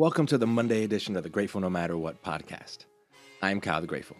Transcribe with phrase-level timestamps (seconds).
[0.00, 2.86] Welcome to the Monday edition of the Grateful No Matter What podcast.
[3.42, 4.16] I'm Kyle the Grateful.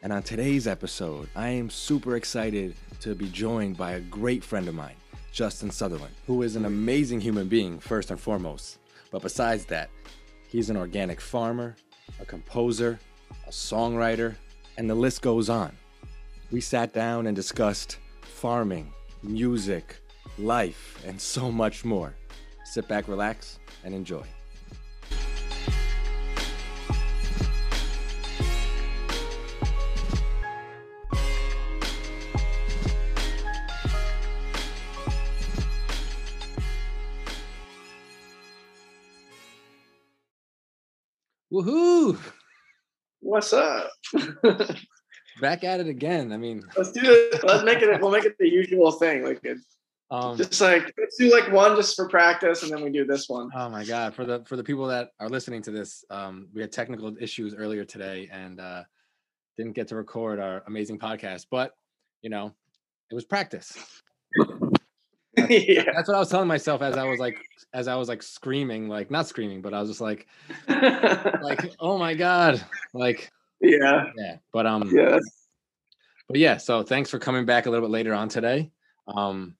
[0.00, 4.68] And on today's episode, I am super excited to be joined by a great friend
[4.68, 4.94] of mine,
[5.32, 8.78] Justin Sutherland, who is an amazing human being, first and foremost.
[9.10, 9.90] But besides that,
[10.46, 11.74] he's an organic farmer,
[12.20, 13.00] a composer,
[13.44, 14.36] a songwriter,
[14.78, 15.72] and the list goes on.
[16.52, 18.92] We sat down and discussed farming,
[19.24, 19.96] music,
[20.38, 22.14] life, and so much more.
[22.62, 24.24] Sit back, relax, and enjoy.
[41.54, 42.18] Woohoo!
[43.20, 43.88] What's up?
[45.40, 46.32] Back at it again.
[46.32, 47.44] I mean, let's do it.
[47.44, 48.00] Let's make it.
[48.00, 49.22] We'll make it the usual thing.
[49.22, 49.58] Like it,
[50.10, 53.28] um, just like let's do like one just for practice, and then we do this
[53.28, 53.50] one.
[53.54, 54.16] Oh my god!
[54.16, 57.54] For the for the people that are listening to this, um, we had technical issues
[57.54, 58.82] earlier today, and uh,
[59.56, 61.46] didn't get to record our amazing podcast.
[61.52, 61.70] But
[62.20, 62.52] you know,
[63.12, 63.78] it was practice.
[65.36, 65.84] That's, yeah.
[65.94, 67.38] that's what I was telling myself as I was like,
[67.72, 70.26] as I was like screaming, like not screaming, but I was just like,
[70.68, 74.06] like, oh my god, like yeah.
[74.16, 74.36] Yeah.
[74.52, 75.18] But um yeah.
[76.28, 78.70] But yeah, so thanks for coming back a little bit later on today.
[79.08, 79.56] Um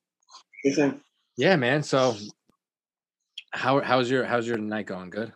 [1.37, 1.83] yeah, man.
[1.83, 2.17] So
[3.53, 5.11] how how's your how's your night going?
[5.11, 5.33] Good?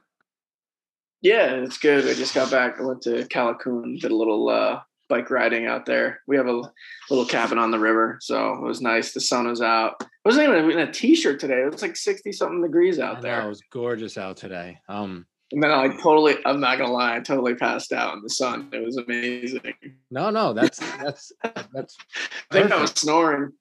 [1.21, 2.07] Yeah, it's good.
[2.07, 2.77] I just got back.
[2.79, 6.21] I went to Callicoon, did a little uh bike riding out there.
[6.27, 6.63] We have a
[7.11, 9.13] little cabin on the river, so it was nice.
[9.13, 9.97] The sun was out.
[10.01, 11.63] I wasn't even in a t-shirt today.
[11.63, 13.43] It was like 60 something degrees out there.
[13.43, 14.79] It was gorgeous out today.
[14.89, 18.23] Um and then I like totally, I'm not gonna lie, I totally passed out in
[18.23, 18.69] the sun.
[18.73, 19.75] It was amazing.
[20.11, 21.33] No, no, that's that's
[21.73, 21.97] that's.
[22.51, 23.53] I think I was snoring.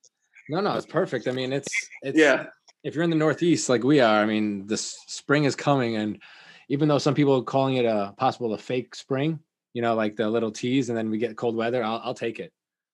[0.50, 1.28] No, no, it's perfect.
[1.28, 1.70] I mean, it's
[2.02, 2.48] it's yeah.
[2.84, 6.22] If you're in the Northeast like we are, I mean, the spring is coming, and
[6.70, 9.40] even though some people are calling it a possible a fake spring,
[9.78, 12.40] you know, like the little tease, and then we get cold weather, I'll I'll take
[12.40, 12.52] it.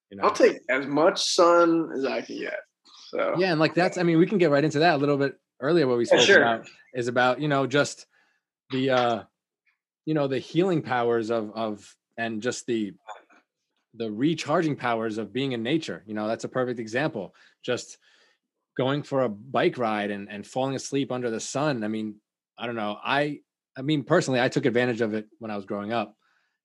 [0.09, 2.59] You know, I'll take as much sun as I can get.
[3.07, 5.15] So yeah, and like that's, I mean, we can get right into that a little
[5.15, 5.87] bit earlier.
[5.87, 6.41] What we spoke yeah, sure.
[6.41, 8.05] about is about you know just
[8.71, 9.23] the uh
[10.03, 12.91] you know the healing powers of of and just the
[13.95, 17.33] the recharging powers of being in nature you know that's a perfect example
[17.63, 17.97] just
[18.75, 22.15] going for a bike ride and and falling asleep under the sun i mean
[22.57, 23.39] i don't know i
[23.77, 26.15] i mean personally i took advantage of it when i was growing up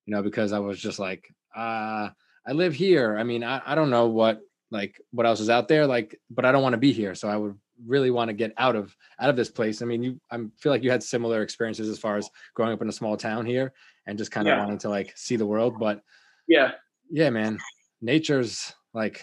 [0.09, 2.09] you know because i was just like uh
[2.47, 5.69] i live here i mean i, I don't know what like what else is out
[5.69, 8.35] there like but i don't want to be here so i would really want to
[8.35, 9.83] get out of out of this place.
[9.83, 12.83] I mean, you I feel like you had similar experiences as far as growing up
[12.83, 13.73] in a small town here
[14.07, 14.59] and just kind of yeah.
[14.59, 15.79] wanting to like see the world.
[15.79, 16.03] But
[16.47, 16.73] yeah,
[17.11, 17.59] yeah, man,
[18.01, 19.23] nature's like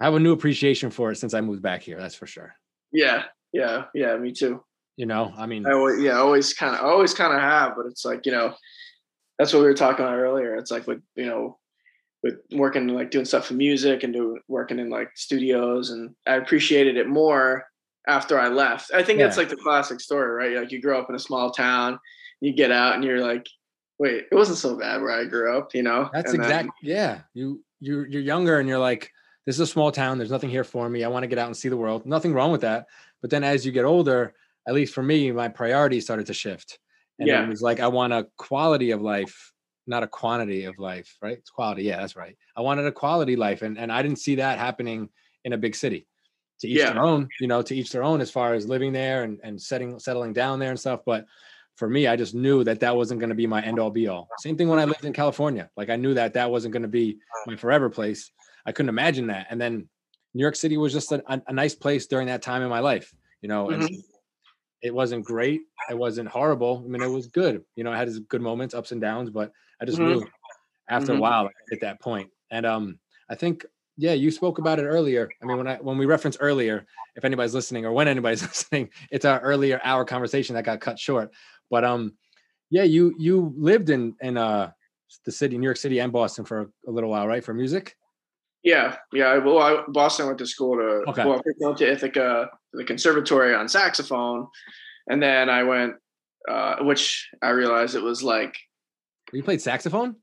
[0.00, 1.98] I have a new appreciation for it since I moved back here.
[1.98, 2.54] That's for sure.
[2.92, 4.16] Yeah, yeah, yeah.
[4.16, 4.62] Me too.
[4.96, 7.86] You know, I mean, I always, yeah, always kind of, always kind of have, but
[7.86, 8.54] it's like you know,
[9.38, 10.56] that's what we were talking about earlier.
[10.56, 11.58] It's like with you know
[12.22, 16.36] with working like doing stuff in music and doing working in like studios and I
[16.36, 17.66] appreciated it more
[18.06, 18.92] after I left.
[18.94, 19.26] I think yeah.
[19.26, 20.56] that's like the classic story, right?
[20.56, 21.98] Like you grow up in a small town,
[22.40, 23.46] you get out and you're like,
[23.98, 26.10] wait, it wasn't so bad where I grew up, you know?
[26.12, 27.20] That's exactly yeah.
[27.34, 29.10] You you you're younger and you're like,
[29.46, 31.04] this is a small town, there's nothing here for me.
[31.04, 32.06] I want to get out and see the world.
[32.06, 32.86] Nothing wrong with that.
[33.20, 34.34] But then as you get older,
[34.66, 36.78] at least for me, my priorities started to shift.
[37.18, 37.44] And yeah.
[37.44, 39.52] it was like I want a quality of life
[39.86, 41.38] not a quantity of life, right?
[41.38, 41.82] It's quality.
[41.82, 42.36] Yeah, that's right.
[42.56, 45.08] I wanted a quality life, and and I didn't see that happening
[45.44, 46.06] in a big city.
[46.60, 46.92] To each yeah.
[46.92, 49.60] their own, you know, to each their own as far as living there and and
[49.60, 51.00] setting settling down there and stuff.
[51.04, 51.26] But
[51.76, 54.06] for me, I just knew that that wasn't going to be my end all be
[54.06, 54.28] all.
[54.38, 55.68] Same thing when I lived in California.
[55.76, 58.30] Like I knew that that wasn't going to be my forever place.
[58.64, 59.48] I couldn't imagine that.
[59.50, 59.88] And then
[60.32, 63.12] New York City was just a, a nice place during that time in my life,
[63.42, 63.66] you know.
[63.66, 63.82] Mm-hmm.
[63.82, 64.04] And
[64.84, 65.62] it wasn't great.
[65.90, 66.82] It wasn't horrible.
[66.84, 67.64] I mean, it was good.
[67.74, 69.50] You know, it had its good moments, ups and downs, but
[69.80, 70.20] I just mm-hmm.
[70.20, 70.26] knew
[70.88, 71.18] after mm-hmm.
[71.18, 72.28] a while at that point.
[72.50, 72.98] And um,
[73.30, 73.64] I think
[73.96, 75.30] yeah, you spoke about it earlier.
[75.42, 76.84] I mean, when I when we referenced earlier,
[77.16, 80.98] if anybody's listening or when anybody's listening, it's our earlier hour conversation that got cut
[80.98, 81.32] short.
[81.70, 82.12] But um,
[82.68, 84.70] yeah, you you lived in in uh
[85.24, 87.42] the city, New York City and Boston for a little while, right?
[87.42, 87.96] For music.
[88.64, 89.36] Yeah, yeah.
[89.38, 91.24] Well, I, Boston went to school to okay.
[91.24, 94.48] well, I went to Ithaca, the conservatory on saxophone,
[95.06, 95.94] and then I went,
[96.48, 98.56] uh, which I realized it was like.
[99.32, 100.16] You played saxophone.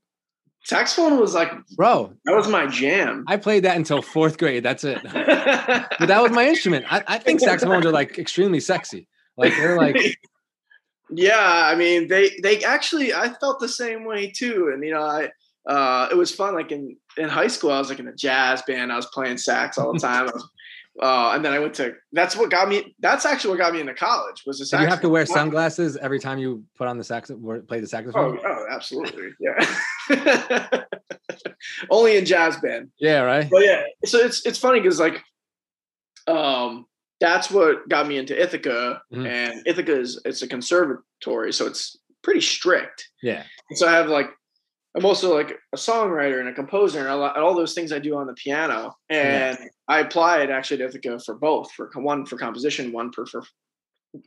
[0.64, 3.24] Saxophone was like, bro, that was my jam.
[3.28, 4.62] I played that until fourth grade.
[4.62, 5.00] That's it.
[5.02, 6.86] but that was my instrument.
[6.90, 9.08] I, I think saxophones are like extremely sexy.
[9.36, 9.96] Like they're like.
[11.10, 15.02] yeah, I mean, they they actually I felt the same way too, and you know,
[15.02, 15.30] I
[15.66, 16.54] uh, it was fun.
[16.54, 18.92] Like in in high school, I was like in a jazz band.
[18.92, 20.26] I was playing sax all the time.
[20.26, 20.48] Was
[21.00, 21.94] Uh, and then I went to.
[22.12, 22.94] That's what got me.
[22.98, 24.42] That's actually what got me into college.
[24.46, 27.62] Was the Did you have to wear sunglasses every time you put on the saxophone,
[27.62, 28.38] play the saxophone?
[28.44, 30.82] Oh, oh absolutely, yeah.
[31.90, 32.90] Only in jazz band.
[32.98, 33.48] Yeah, right.
[33.50, 35.22] But yeah, so it's it's funny because like,
[36.26, 36.84] um,
[37.20, 39.26] that's what got me into Ithaca, mm-hmm.
[39.26, 43.08] and Ithaca is it's a conservatory, so it's pretty strict.
[43.22, 43.44] Yeah.
[43.70, 44.30] And so I have like
[44.94, 48.26] I'm also like a songwriter and a composer and all those things I do on
[48.26, 48.94] the piano.
[49.08, 49.66] And yeah.
[49.88, 53.42] I applied actually to Ithaca for both, for one for composition, one for, for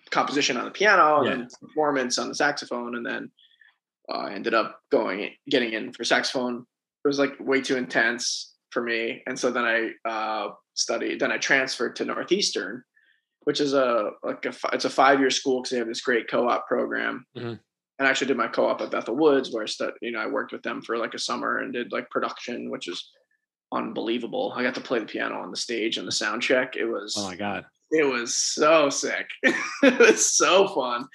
[0.10, 1.34] composition on the piano yeah.
[1.34, 2.96] and performance on the saxophone.
[2.96, 3.32] And then
[4.12, 6.66] uh, I ended up going, getting in for saxophone.
[7.04, 9.22] It was like way too intense for me.
[9.28, 12.84] And so then I uh, studied, then I transferred to Northeastern,
[13.42, 16.28] which is a, like a, it's a five year school because they have this great
[16.28, 17.24] co-op program.
[17.38, 17.54] Mm-hmm
[17.98, 20.28] and I actually did my co-op at Bethel Woods where I stu- you know I
[20.28, 23.12] worked with them for like a summer and did like production, which is
[23.74, 24.54] unbelievable.
[24.56, 26.76] I got to play the piano on the stage and the sound check.
[26.76, 29.28] It was oh my god, it was so sick.
[29.44, 31.06] it was so fun.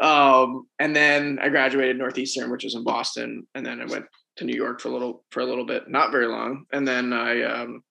[0.00, 4.06] Um, and then I graduated Northeastern, which was in Boston, and then I went
[4.36, 6.66] to New York for a little for a little bit, not very long.
[6.72, 7.82] And then I um,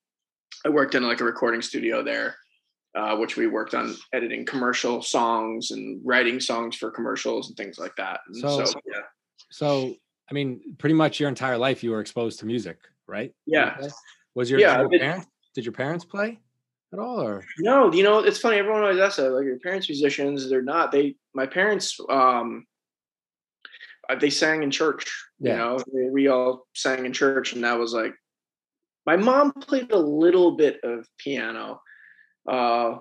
[0.66, 2.36] I worked in like a recording studio there
[2.96, 7.80] uh, which we worked on editing commercial songs and writing songs for commercials and things
[7.80, 8.20] like that.
[8.28, 9.02] And so, so, yeah.
[9.50, 9.96] So,
[10.30, 13.34] I mean, pretty much your entire life you were exposed to music, right?
[13.46, 13.78] Yeah.
[14.36, 16.40] Was your, yeah, your parents, did your parents play
[16.92, 17.44] at all or?
[17.60, 18.58] No, you know, it's funny.
[18.58, 22.66] Everyone always asks that, like your parents musicians, they're not, they, my parents, um,
[24.10, 25.52] uh, they sang in church, yeah.
[25.52, 28.14] you know, we all sang in church and that was like,
[29.06, 31.82] my mom played a little bit of piano
[32.48, 32.98] uh,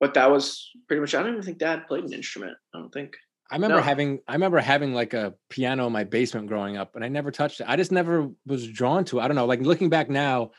[0.00, 1.14] but that was pretty much.
[1.14, 2.56] I don't even think Dad played an instrument.
[2.74, 3.16] I don't think.
[3.50, 3.82] I remember no.
[3.82, 7.30] having I remember having like a piano in my basement growing up, and I never
[7.30, 7.66] touched it.
[7.68, 9.22] I just never was drawn to it.
[9.22, 9.46] I don't know.
[9.46, 10.50] Like looking back now,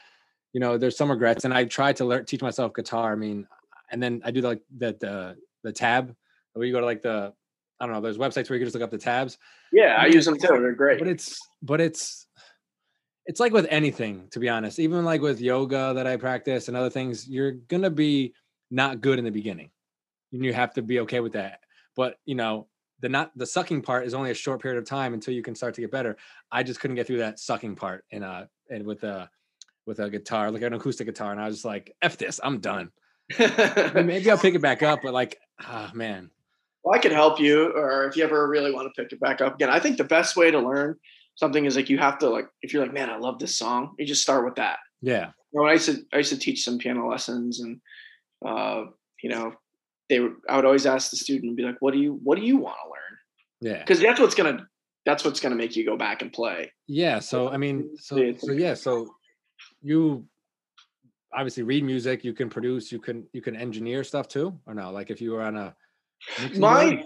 [0.54, 3.12] you know, there's some regrets, and I tried to learn teach myself guitar.
[3.12, 3.48] I mean,
[3.92, 6.16] and then I do like the the the tab
[6.54, 7.34] where you go to like the
[7.80, 8.02] I don't know.
[8.02, 9.38] There's websites where you can just look up the tabs.
[9.72, 10.48] Yeah, I use them too.
[10.48, 11.00] They're great.
[11.00, 12.27] But it's but it's
[13.28, 14.80] it's like with anything, to be honest.
[14.80, 18.34] Even like with yoga that I practice and other things, you're gonna be
[18.72, 19.70] not good in the beginning.
[20.32, 21.60] And you have to be okay with that.
[21.96, 22.68] But you know,
[23.02, 25.56] the not the sucking part is only a short period of time until you can
[25.56, 26.18] start to get better.
[26.52, 29.30] I just couldn't get through that sucking part in a and with a
[29.86, 32.60] with a guitar, like an acoustic guitar, and I was just like, "F this, I'm
[32.60, 32.92] done."
[33.40, 36.30] Maybe I'll pick it back up, but like, ah, oh, man.
[36.84, 39.42] Well, I could help you, or if you ever really want to pick it back
[39.42, 40.98] up again, I think the best way to learn
[41.38, 43.94] something is like you have to like if you're like man i love this song
[43.98, 44.80] you just start with that.
[45.02, 45.28] Yeah.
[45.54, 47.80] You know, i used to i used to teach some piano lessons and
[48.46, 48.86] uh
[49.24, 49.54] you know
[50.10, 52.38] they were i would always ask the student and be like what do you what
[52.38, 53.74] do you want to learn?
[53.74, 53.80] Yeah.
[53.80, 54.68] Because that's what's gonna
[55.06, 56.72] that's what's gonna make you go back and play.
[56.88, 59.08] Yeah so i mean so so yeah so
[59.82, 60.26] you
[61.34, 64.92] obviously read music you can produce you can you can engineer stuff too or no?
[64.92, 65.76] Like if you were on a
[66.58, 67.04] my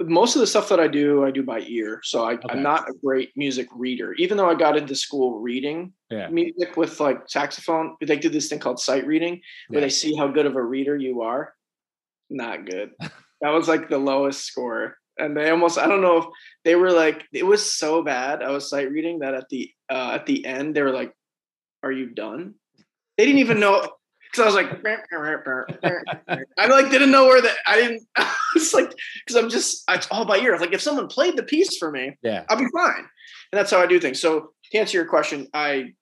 [0.00, 2.00] most of the stuff that I do, I do by ear.
[2.02, 5.92] So I, am not a great music reader, even though I got into school reading
[6.10, 6.28] yeah.
[6.28, 7.96] music with like saxophone.
[8.00, 9.86] They do this thing called sight reading where yeah.
[9.86, 11.54] they see how good of a reader you are.
[12.30, 12.90] Not good.
[13.00, 14.96] that was like the lowest score.
[15.18, 16.26] And they almost, I don't know if
[16.64, 18.42] they were like, it was so bad.
[18.42, 21.12] I was sight reading that at the, uh, at the end, they were like,
[21.82, 22.54] are you done?
[23.16, 23.88] They didn't even know
[24.30, 24.82] because I was like,
[26.58, 28.02] I like didn't know where the I didn't.
[28.56, 28.92] It's like
[29.24, 30.58] because I'm just it's all by ear.
[30.58, 33.06] Like if someone played the piece for me, yeah, I'll be fine.
[33.52, 34.20] And that's how I do things.
[34.20, 35.92] So to answer your question, I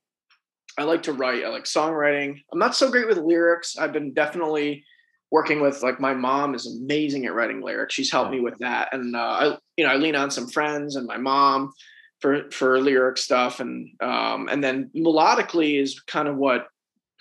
[0.78, 1.44] I like to write.
[1.44, 2.38] I like songwriting.
[2.52, 3.76] I'm not so great with lyrics.
[3.76, 4.84] I've been definitely
[5.30, 7.94] working with like my mom is amazing at writing lyrics.
[7.94, 10.96] She's helped me with that, and uh, I you know I lean on some friends
[10.96, 11.72] and my mom
[12.20, 16.68] for for lyric stuff, and um, and then melodically is kind of what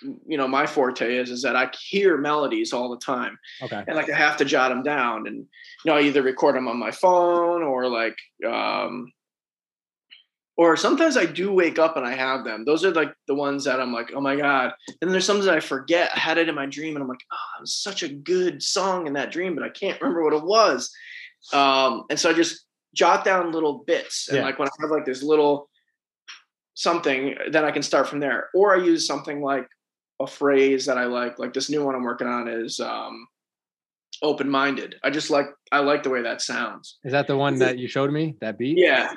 [0.02, 3.38] you know my forte is is that I hear melodies all the time.
[3.62, 3.84] Okay.
[3.88, 6.68] And like I have to jot them down, and you know I either record them
[6.68, 9.12] on my phone or like, um,
[10.58, 12.66] or sometimes I do wake up and I have them.
[12.66, 14.74] Those are like the ones that I'm like, oh my god.
[14.88, 16.12] And then there's some that I forget.
[16.16, 18.62] I had it in my dream, and I'm like, oh, it was such a good
[18.62, 20.92] song in that dream, but I can't remember what it was.
[21.54, 24.44] Um, and so I just jot down little bits, and yeah.
[24.44, 25.70] like when I have like this little
[26.74, 28.50] something, then I can start from there.
[28.54, 29.68] Or I use something like
[30.22, 31.40] a phrase that I like.
[31.40, 33.28] Like this new one I'm working on is um,
[34.22, 34.96] open minded.
[35.04, 37.00] I just like I like the way that sounds.
[37.04, 38.38] Is that the one that you showed me?
[38.42, 38.78] That beat?
[38.78, 39.14] Yeah.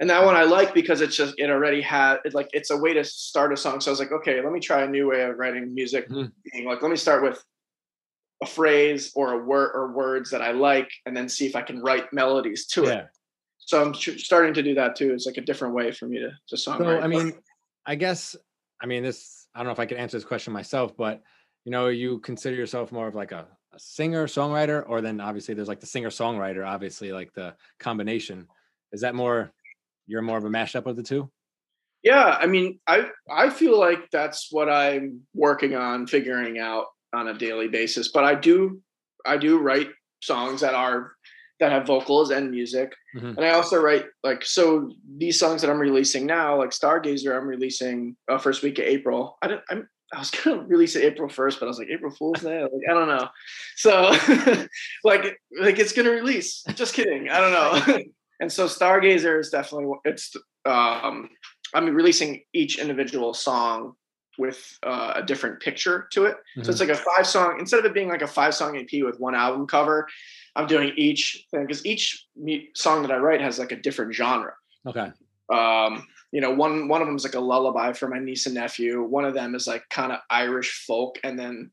[0.00, 2.76] And that one I like because it's just it already had it like it's a
[2.76, 3.80] way to start a song.
[3.80, 6.08] So I was like, okay, let me try a new way of writing music.
[6.08, 6.26] Mm-hmm.
[6.52, 7.42] Being like, let me start with
[8.42, 11.62] a phrase or a word or words that I like, and then see if I
[11.62, 12.92] can write melodies to yeah.
[12.92, 13.06] it.
[13.58, 15.14] So I'm starting to do that too.
[15.14, 16.98] It's like a different way for me to to songwrite.
[16.98, 17.32] So I mean,
[17.86, 18.36] I guess
[18.82, 21.22] I mean this I don't know if I could answer this question myself, but
[21.64, 25.54] you know, you consider yourself more of like a, a singer, songwriter, or then obviously
[25.54, 28.46] there's like the singer songwriter, obviously like the combination.
[28.92, 29.52] Is that more
[30.06, 31.30] you're more of a mashup of the two?
[32.02, 37.28] Yeah, I mean, I I feel like that's what I'm working on figuring out on
[37.28, 38.08] a daily basis.
[38.08, 38.82] But I do
[39.24, 39.88] I do write
[40.20, 41.12] songs that are
[41.60, 42.92] that have vocals and music.
[43.16, 43.36] Mm-hmm.
[43.36, 47.46] And I also write like so these songs that I'm releasing now, like Stargazer, I'm
[47.46, 49.38] releasing uh, first week of April.
[49.42, 52.12] I don't I'm I was gonna release it April 1st, but I was like, April
[52.12, 52.62] Fool's Day?
[52.62, 53.28] Like, I don't know.
[53.76, 54.10] So
[55.04, 56.62] like like it's gonna release.
[56.74, 57.28] Just kidding.
[57.28, 58.02] I don't know.
[58.40, 60.34] and so Stargazer is definitely it's
[60.64, 61.30] um
[61.74, 63.94] I'm releasing each individual song
[64.38, 66.34] with uh, a different picture to it.
[66.34, 66.62] Mm-hmm.
[66.62, 66.90] So it's mm-hmm.
[66.90, 69.34] like a five song instead of it being like a five song EP with one
[69.34, 70.08] album cover.
[70.56, 72.26] I'm doing each thing because each
[72.74, 74.54] song that I write has like a different genre.
[74.86, 75.10] Okay.
[75.52, 78.54] Um, you know, one one of them is like a lullaby for my niece and
[78.54, 79.02] nephew.
[79.02, 81.70] One of them is like kind of Irish folk, and then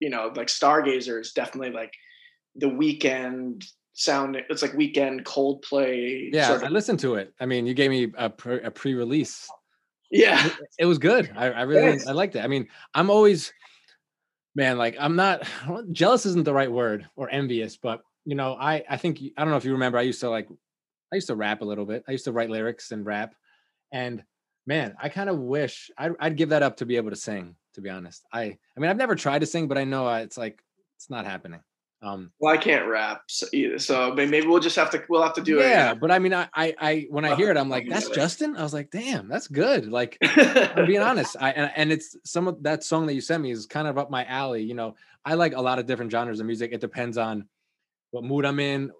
[0.00, 1.92] you know, like Stargazer is definitely like
[2.56, 4.36] the Weeknd sound.
[4.48, 6.30] It's like Weeknd Coldplay.
[6.32, 6.68] Yeah, sort of.
[6.68, 7.32] I listened to it.
[7.38, 9.48] I mean, you gave me a, pre, a pre-release.
[10.10, 10.48] Yeah,
[10.78, 11.30] it, was good.
[11.36, 12.06] I, I really yes.
[12.06, 12.44] I liked it.
[12.44, 13.52] I mean, I'm always
[14.54, 15.46] man, like I'm not
[15.92, 19.50] jealous isn't the right word or envious, but you know, I I think I don't
[19.50, 19.98] know if you remember.
[19.98, 20.48] I used to like
[21.12, 22.04] I used to rap a little bit.
[22.08, 23.34] I used to write lyrics and rap,
[23.92, 24.22] and
[24.66, 27.56] man, I kind of wish I'd, I'd give that up to be able to sing.
[27.74, 30.18] To be honest, I I mean I've never tried to sing, but I know uh,
[30.18, 30.62] it's like
[30.96, 31.60] it's not happening.
[32.02, 35.42] Um, well, I can't rap either, so maybe we'll just have to we'll have to
[35.42, 35.68] do yeah, it.
[35.68, 38.56] Yeah, but I mean, I, I, I when I hear it, I'm like, that's Justin.
[38.56, 39.86] I was like, damn, that's good.
[39.86, 41.36] Like, I'm being honest.
[41.38, 43.98] I and, and it's some of that song that you sent me is kind of
[43.98, 44.62] up my alley.
[44.62, 46.72] You know, I like a lot of different genres of music.
[46.72, 47.46] It depends on
[48.12, 48.90] what mood I'm in,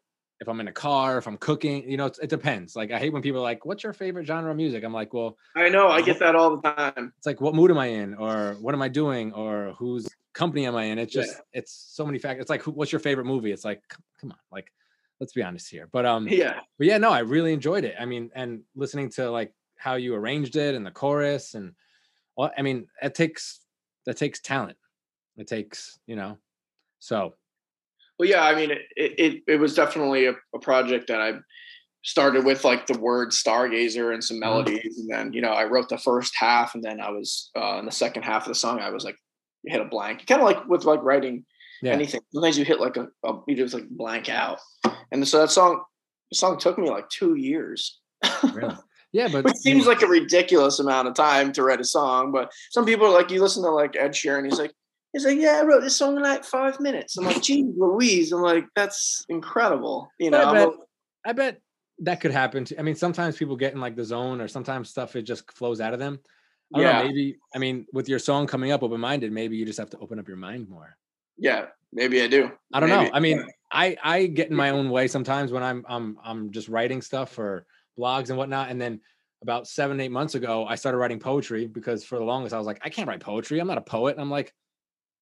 [0.41, 2.75] if I'm in a car, if I'm cooking, you know, it, it depends.
[2.75, 5.13] Like I hate when people are like, "What's your favorite genre of music?" I'm like,
[5.13, 7.87] "Well, I know, I get that all the time." It's like, what mood am I
[7.87, 10.99] in, or what am I doing, or whose company am I in?
[10.99, 11.61] It's just, yeah.
[11.61, 12.43] it's so many factors.
[12.43, 13.53] It's like, what's your favorite movie?
[13.53, 13.83] It's like,
[14.21, 14.71] come on, like,
[15.21, 15.89] let's be honest here.
[15.93, 17.95] But um, yeah, but yeah, no, I really enjoyed it.
[18.01, 21.73] I mean, and listening to like how you arranged it and the chorus, and
[22.37, 23.61] well, I mean, it takes
[24.07, 24.79] that takes talent.
[25.37, 26.39] It takes, you know,
[26.99, 27.35] so
[28.19, 31.35] well, yeah, I mean, it it, it was definitely a, a, project that I
[32.03, 34.51] started with like the word stargazer and some mm-hmm.
[34.51, 37.79] melodies, and then you know I wrote the first half, and then I was uh,
[37.79, 39.17] in the second half of the song I was like
[39.67, 41.45] hit a blank, kind of like with like writing
[41.83, 41.93] yeah.
[41.93, 42.21] anything.
[42.33, 44.61] Sometimes you hit like a, a you just like blank out,
[45.13, 45.83] and so that song
[46.31, 48.01] the song took me like two years.
[48.53, 48.77] really?
[49.13, 52.33] Yeah, but it seems like a ridiculous amount of time to write a song.
[52.33, 54.73] But some people are like, you listen to like Ed Sheeran, he's like,
[55.13, 57.17] He's like, yeah, I wrote this song in like five minutes.
[57.17, 58.33] I'm like, geez, Louise.
[58.33, 60.09] I'm like, that's incredible.
[60.21, 60.69] You know, I bet,
[61.27, 61.61] I bet
[62.01, 62.65] that could happen.
[62.67, 65.51] To, I mean, sometimes people get in like the zone, or sometimes stuff it just
[65.53, 66.21] flows out of them.
[66.75, 66.99] I yeah.
[66.99, 69.91] Know, maybe I mean, with your song coming up, open minded, maybe you just have
[69.91, 70.97] to open up your mind more.
[71.37, 72.51] Yeah, maybe I do.
[72.73, 73.05] I don't maybe.
[73.05, 73.11] know.
[73.13, 76.69] I mean, I I get in my own way sometimes when I'm I'm I'm just
[76.69, 77.67] writing stuff for
[77.99, 79.01] blogs and whatnot, and then
[79.43, 82.67] about seven eight months ago, I started writing poetry because for the longest I was
[82.67, 83.59] like, I can't write poetry.
[83.59, 84.13] I'm not a poet.
[84.13, 84.53] And I'm like,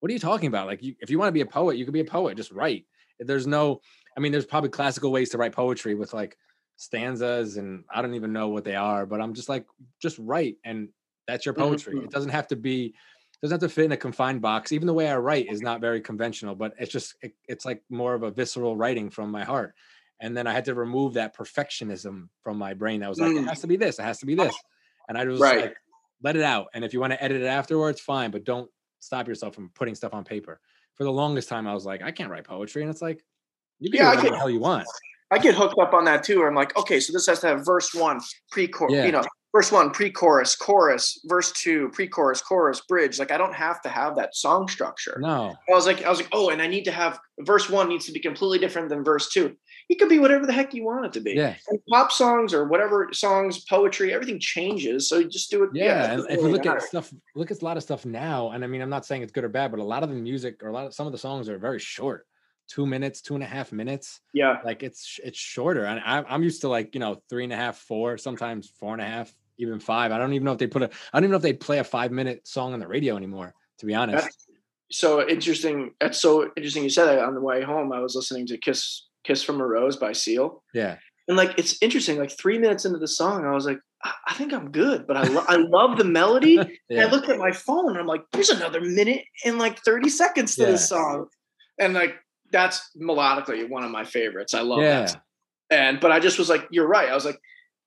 [0.00, 0.66] what are you talking about?
[0.66, 2.36] Like, you, if you want to be a poet, you could be a poet.
[2.36, 2.86] Just write.
[3.20, 3.80] There's no,
[4.16, 6.36] I mean, there's probably classical ways to write poetry with like
[6.76, 9.06] stanzas, and I don't even know what they are.
[9.06, 9.66] But I'm just like,
[10.00, 10.88] just write, and
[11.28, 11.94] that's your poetry.
[11.94, 12.06] Mm-hmm.
[12.06, 12.94] It doesn't have to be,
[13.40, 14.72] doesn't have to fit in a confined box.
[14.72, 17.82] Even the way I write is not very conventional, but it's just, it, it's like
[17.88, 19.74] more of a visceral writing from my heart.
[20.20, 22.98] And then I had to remove that perfectionism from my brain.
[23.00, 23.42] That was like, mm.
[23.44, 24.56] it has to be this, it has to be this,
[25.08, 25.60] and I was right.
[25.66, 25.76] like,
[26.24, 26.66] let it out.
[26.74, 28.68] And if you want to edit it afterwards, fine, but don't
[28.98, 30.58] stop yourself from putting stuff on paper.
[30.96, 33.22] For the longest time, I was like, I can't write poetry, and it's like,
[33.78, 34.88] you can yeah, do whatever the hell you want.
[35.30, 36.38] I get hooked up on that too.
[36.38, 38.20] Where I'm like, okay, so this has to have verse one,
[38.50, 39.04] pre-chorus, yeah.
[39.06, 43.18] you know, verse one, pre-chorus, chorus, verse two, pre-chorus, chorus, bridge.
[43.18, 45.18] Like I don't have to have that song structure.
[45.20, 45.54] No.
[45.68, 48.06] I was like, I was like, oh, and I need to have verse one needs
[48.06, 49.56] to be completely different than verse two
[49.88, 51.32] it could be whatever the heck you want it to be.
[51.32, 51.54] Yeah.
[51.68, 55.08] And pop songs or whatever songs, poetry, everything changes.
[55.08, 55.70] So you just do it.
[55.72, 55.84] Yeah.
[55.84, 56.76] yeah and if you look matter.
[56.76, 58.50] at stuff, look at a lot of stuff now.
[58.50, 60.14] And I mean, I'm not saying it's good or bad, but a lot of the
[60.14, 62.26] music or a lot of some of the songs are very short.
[62.68, 64.20] Two minutes, two and a half minutes.
[64.32, 64.58] Yeah.
[64.64, 65.84] Like it's it's shorter.
[65.84, 68.92] And I'm I'm used to like, you know, three and a half, four, sometimes four
[68.92, 70.12] and a half, even five.
[70.12, 71.78] I don't even know if they put a I don't even know if they play
[71.78, 74.24] a five minute song on the radio anymore, to be honest.
[74.24, 74.46] That's,
[74.90, 75.92] so interesting.
[76.00, 76.82] That's so interesting.
[76.82, 77.92] You said that on the way home.
[77.92, 80.62] I was listening to Kiss Kiss from a Rose by Seal.
[80.72, 80.96] Yeah.
[81.26, 84.54] And like it's interesting, like three minutes into the song, I was like, I, think
[84.54, 86.52] I'm good, but I, lo- I love the melody.
[86.54, 86.64] yeah.
[86.90, 90.08] And I looked at my phone and I'm like, there's another minute and like 30
[90.08, 90.70] seconds to yeah.
[90.70, 91.26] this song.
[91.78, 92.14] And like
[92.52, 94.54] that's melodically one of my favorites.
[94.54, 95.00] I love yeah.
[95.02, 95.22] that.
[95.70, 97.08] And but I just was like, you're right.
[97.08, 97.38] I was like,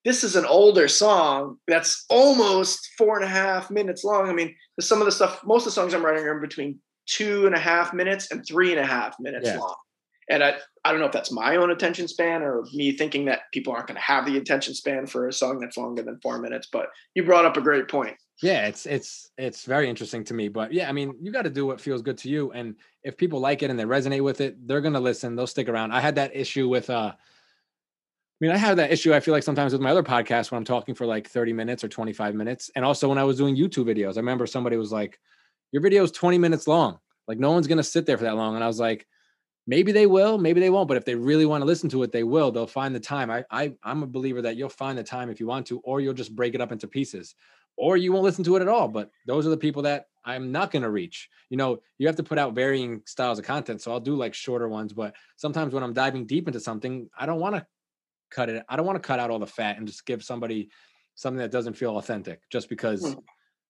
[0.05, 4.29] this is an older song that's almost four and a half minutes long.
[4.29, 6.79] I mean, some of the stuff, most of the songs I'm writing are in between
[7.07, 9.59] two and a half minutes and three and a half minutes Yeah.
[9.59, 9.75] long.
[10.29, 13.41] And I, I don't know if that's my own attention span or me thinking that
[13.53, 16.39] people aren't going to have the attention span for a song that's longer than four
[16.39, 16.67] minutes.
[16.71, 18.15] But you brought up a great point.
[18.41, 21.49] Yeah it's it's it's very interesting to me but yeah i mean you got to
[21.49, 24.41] do what feels good to you and if people like it and they resonate with
[24.41, 25.91] it they're to listen they'll stick around.
[25.91, 27.15] I had that issue with uh i
[28.39, 30.65] mean i have that issue i feel like sometimes with my other podcast when i'm
[30.65, 33.85] talking for like 30 minutes or 25 minutes and also when i was doing youtube
[33.85, 35.19] videos i remember somebody was like
[35.71, 36.99] your video is 20 minutes long.
[37.27, 39.07] Like no one's to sit there for that long and i was like
[39.67, 42.11] maybe they will maybe they won't but if they really want to listen to it
[42.11, 43.29] they will they'll find the time.
[43.29, 46.01] I, I i'm a believer that you'll find the time if you want to or
[46.01, 47.35] you'll just break it up into pieces
[47.77, 50.51] or you won't listen to it at all but those are the people that i'm
[50.51, 51.29] not going to reach.
[51.49, 54.33] You know you have to put out varying styles of content so i'll do like
[54.33, 57.65] shorter ones but sometimes when i'm diving deep into something i don't want to
[58.29, 60.69] cut it i don't want to cut out all the fat and just give somebody
[61.15, 63.19] something that doesn't feel authentic just because Hmm.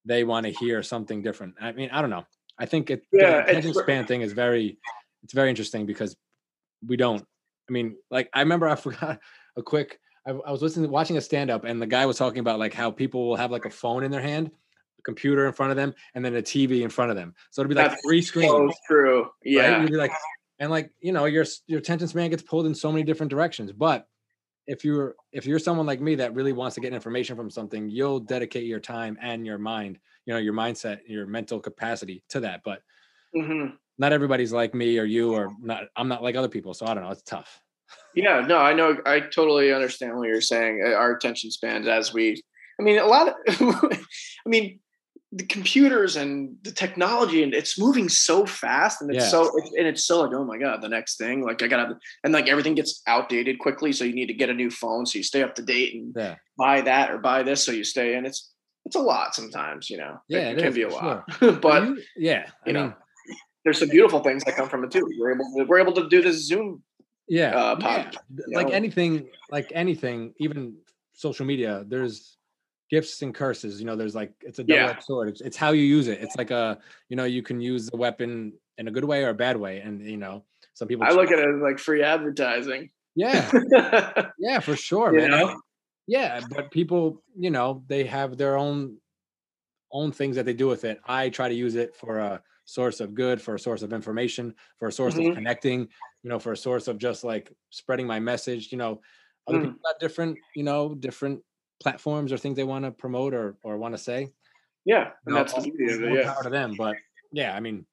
[0.06, 1.56] they want to hear something different.
[1.60, 2.26] I mean i don't know.
[2.60, 4.78] I think it Yeah, the attention span thing is very
[5.24, 6.16] it's very interesting because
[6.86, 7.24] we don't
[7.70, 9.20] i mean like i remember i forgot
[9.56, 12.40] a quick I, I was listening watching a stand up and the guy was talking
[12.40, 14.52] about like how people will have like a phone in their hand
[15.00, 17.62] a computer in front of them and then a tv in front of them so
[17.62, 19.22] it'll be like That's three screens So true.
[19.22, 19.32] right?
[19.44, 19.82] Yeah.
[19.82, 20.12] You'd be like,
[20.60, 23.72] and like you know, your your attention span gets pulled in so many different directions.
[23.72, 24.08] But
[24.68, 27.90] if you're if you're someone like me that really wants to get information from something,
[27.90, 32.42] you'll dedicate your time and your mind, you know, your mindset, your mental capacity to
[32.42, 32.62] that.
[32.64, 32.84] But
[33.36, 33.76] Mhm.
[33.98, 35.86] not everybody's like me or you or not.
[35.96, 37.10] I'm not like other people, so I don't know.
[37.10, 37.60] It's tough.
[38.16, 38.98] Yeah, no, I know.
[39.06, 40.84] I totally understand what you're saying.
[40.86, 42.42] Uh, Our attention spans, as we,
[42.80, 43.36] I mean, a lot of,
[44.46, 44.80] I mean,
[45.34, 49.30] the computers and the technology, and it's moving so fast, and it's Yeah.
[49.30, 52.34] so, and it's so like, oh my god, the next thing, like I gotta, and
[52.34, 55.24] like everything gets outdated quickly, so you need to get a new phone, so you
[55.24, 58.26] stay up to date and Yeah, buy that or buy this, so you stay in.
[58.26, 58.52] It's,
[58.86, 60.18] it's a lot sometimes, you know.
[60.28, 61.24] Yeah, it, it can is, be a lot,
[61.62, 62.94] but You- yeah, I you know,
[63.64, 65.08] there's some beautiful things that come from it too.
[65.18, 66.84] We're able, to, we're able to do this Zoom
[67.32, 68.04] yeah, uh, yeah.
[68.04, 68.16] th-
[68.48, 68.74] you like know?
[68.74, 70.76] anything, like anything, even
[71.14, 71.84] social media.
[71.88, 72.38] There's
[72.90, 73.80] gifts and curses.
[73.80, 74.82] You know, there's like it's a Yeah.
[74.88, 75.30] double-edged sword.
[75.30, 76.20] It's, it's how you use it.
[76.22, 76.78] It's like a
[77.10, 79.80] you know you can use the weapon in a good way or a bad way,
[79.80, 81.06] and you know some people.
[81.08, 82.90] I look at it as like free advertising.
[83.16, 83.50] yeah,
[84.40, 85.32] yeah, for sure, You man.
[85.32, 85.62] know?
[86.08, 88.98] Yeah, but people, you know, they have their own
[89.94, 91.00] own things that they do with it.
[91.06, 92.42] I try to use it for a
[92.72, 95.28] source of good, for a source of information, for a source Mhm.
[95.28, 95.82] of connecting,
[96.24, 98.72] you know, for a source of just like spreading my message.
[98.72, 99.02] You know,
[99.48, 99.64] other Mm.
[99.64, 101.44] people have different, you know, different
[101.82, 104.34] platforms or things they want to promote or or want to say.
[104.86, 106.14] Yeah, and You know, that's the beauty of it.
[106.24, 106.76] Yeah, power to them.
[106.76, 106.96] But
[107.32, 107.86] yeah, I mean,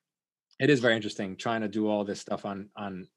[0.61, 3.09] it is very interesting trying to do all this stuff on on.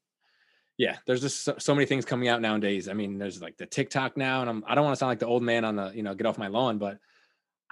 [0.78, 2.88] Yeah, there's just so, so many things coming out nowadays.
[2.88, 5.18] I mean, there's like the TikTok now, and I'm I don't want to sound like
[5.20, 6.98] the old man on the you know get off my lawn, but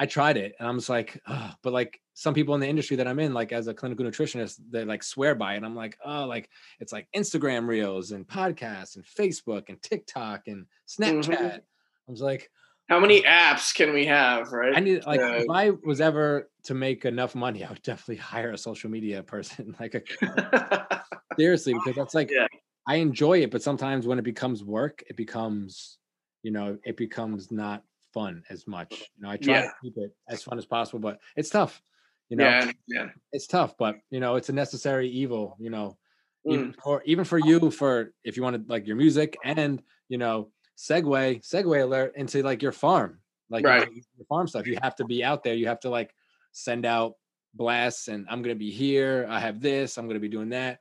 [0.01, 2.97] I tried it and I'm just like, oh, but like some people in the industry
[2.97, 5.59] that I'm in, like as a clinical nutritionist, they like swear by it.
[5.59, 6.49] And I'm like, oh, like
[6.81, 10.65] it's like Instagram reels and podcasts and Facebook and TikTok and
[10.99, 11.31] Mm-hmm.
[11.31, 11.61] Snapchat.
[11.61, 12.51] I was like,
[12.89, 14.51] how many apps can we have?
[14.53, 14.75] Right?
[14.75, 15.35] I need like Yeah.
[15.35, 19.23] if I was ever to make enough money, I would definitely hire a social media
[19.23, 21.03] person, like a
[21.39, 22.47] seriously, because that's like Yeah.
[22.89, 25.99] I enjoy it, but sometimes when it becomes work, it becomes,
[26.43, 29.11] you know, it becomes not fun as much.
[29.17, 29.63] You know, I try Yeah.
[29.63, 31.83] to keep it as fun as possible, but it's tough.
[32.29, 33.11] You know, yeah, yeah.
[33.33, 35.99] it's tough, but you know, it's a necessary evil, you know,
[36.47, 36.53] Mm.
[36.53, 40.17] even for even for you for if you want to like your music and you
[40.17, 43.21] know, segue, segue alert into like your farm.
[43.51, 44.67] Like you know, your farm stuff.
[44.67, 45.55] You have to be out there.
[45.55, 46.15] You have to like
[46.53, 47.15] send out
[47.55, 49.27] blasts and I'm gonna be here.
[49.29, 50.81] I have this, I'm gonna be doing that.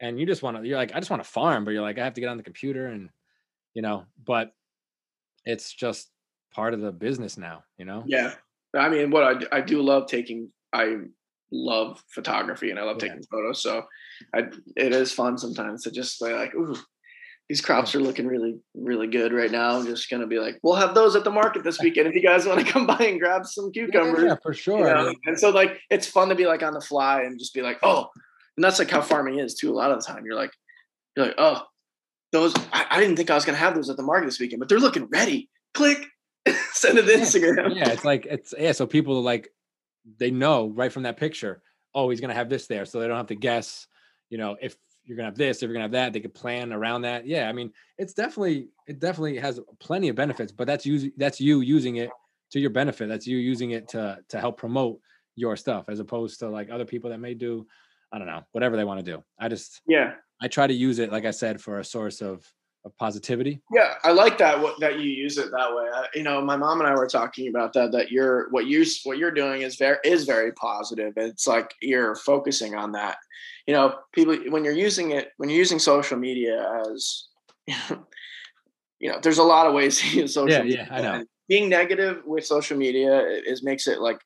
[0.00, 1.96] And you just want to, you're like, I just want to farm, but you're like,
[1.98, 3.08] I have to get on the computer and
[3.72, 4.52] you know, but
[5.44, 6.10] it's just
[6.54, 8.02] part of the business now, you know?
[8.06, 8.34] Yeah.
[8.76, 10.96] I mean, what I, I do love taking, I
[11.50, 13.08] love photography and I love Yeah.
[13.08, 13.62] taking photos.
[13.62, 13.84] So
[14.34, 14.44] I,
[14.76, 16.76] it is fun sometimes to just be like, ooh,
[17.48, 19.76] these crops are looking really, really good right now.
[19.76, 22.14] I'm just going to be like, we'll have those at the market this weekend if
[22.14, 24.24] you guys want to come by and grab some cucumbers.
[24.24, 24.88] yeah, for sure.
[24.88, 25.14] I know?
[25.26, 27.78] and so like it's fun to be like on the fly and just be like,
[27.82, 28.08] oh,
[28.56, 29.70] and that's like how farming is too.
[29.70, 30.52] A lot of the time, you're like,
[31.16, 31.62] you're like, oh,
[32.32, 34.60] those I, I didn't think I was gonna have those at the market this weekend,
[34.60, 35.50] but they're looking ready.
[35.74, 35.98] Click,
[36.72, 37.18] send it to Yeah.
[37.18, 37.76] Instagram.
[37.76, 38.72] yeah, it's like it's yeah.
[38.72, 39.52] So people are like,
[40.18, 41.62] they know right from that picture.
[41.94, 43.86] Oh, he's gonna have this there, so they don't have to guess.
[44.30, 46.72] You know, if you're gonna have this, if you're gonna have that, they could plan
[46.72, 47.26] around that.
[47.26, 51.40] Yeah, I mean, it's definitely it definitely has plenty of benefits, but that's using that's
[51.40, 52.10] you using it
[52.50, 53.08] to your benefit.
[53.08, 55.00] That's you using it to to help promote
[55.36, 57.66] your stuff, as opposed to like other people that may do,
[58.12, 59.22] I don't know, whatever they want to do.
[59.38, 62.46] I just Yeah, I try to use it, like I said, for a source of
[62.84, 63.60] of positivity.
[63.72, 64.60] Yeah, I like that.
[64.60, 65.84] What that you use it that way.
[65.94, 67.92] I, you know, my mom and I were talking about that.
[67.92, 71.12] That you're what you what you're doing is very is very positive.
[71.16, 73.18] It's like you're focusing on that.
[73.66, 77.28] You know, people when you're using it when you're using social media as
[78.98, 80.50] you know, there's a lot of ways to use social.
[80.50, 80.88] Yeah, media.
[80.90, 81.24] yeah, I know.
[81.48, 84.18] Being negative with social media is makes it like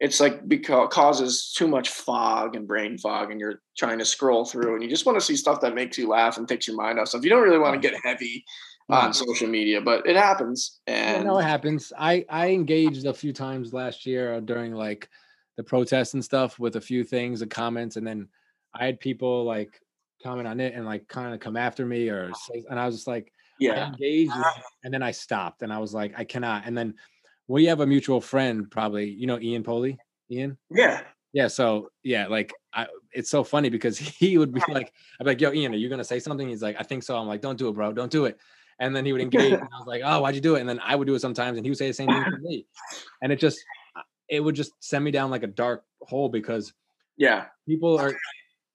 [0.00, 4.44] it's like because causes too much fog and brain fog and you're trying to scroll
[4.44, 6.76] through and you just want to see stuff that makes you laugh and takes your
[6.76, 7.22] mind off stuff.
[7.22, 8.44] You don't really want to get heavy
[8.90, 9.06] mm-hmm.
[9.06, 11.92] on social media but it happens and no it happens.
[11.98, 15.08] I i engaged a few times last year uh, during like
[15.56, 18.28] the protests and stuff with a few things and comments and then
[18.74, 19.80] i had people like
[20.22, 22.94] comment on it and like kind of come after me or say and i was
[22.94, 23.88] just like yeah.
[23.88, 24.32] engaged
[24.84, 26.62] and then i stopped and i was like i cannot.
[26.64, 26.94] And then
[27.50, 29.98] we have a mutual friend, probably, you know, Ian Poley.
[30.30, 30.56] Ian?
[30.70, 31.00] Yeah.
[31.32, 31.48] Yeah.
[31.48, 35.52] So yeah, like I, it's so funny because he would be like, I'm like, yo,
[35.52, 36.48] Ian, are you gonna say something?
[36.48, 37.18] He's like, I think so.
[37.18, 37.92] I'm like, don't do it, bro.
[37.92, 38.38] Don't do it.
[38.78, 39.52] And then he would engage.
[39.52, 40.60] and I was like, oh, why'd you do it?
[40.60, 42.38] And then I would do it sometimes, and he would say the same thing to
[42.40, 42.66] me.
[43.20, 43.58] And it just,
[44.28, 46.72] it would just send me down like a dark hole because
[47.16, 48.14] yeah, people are.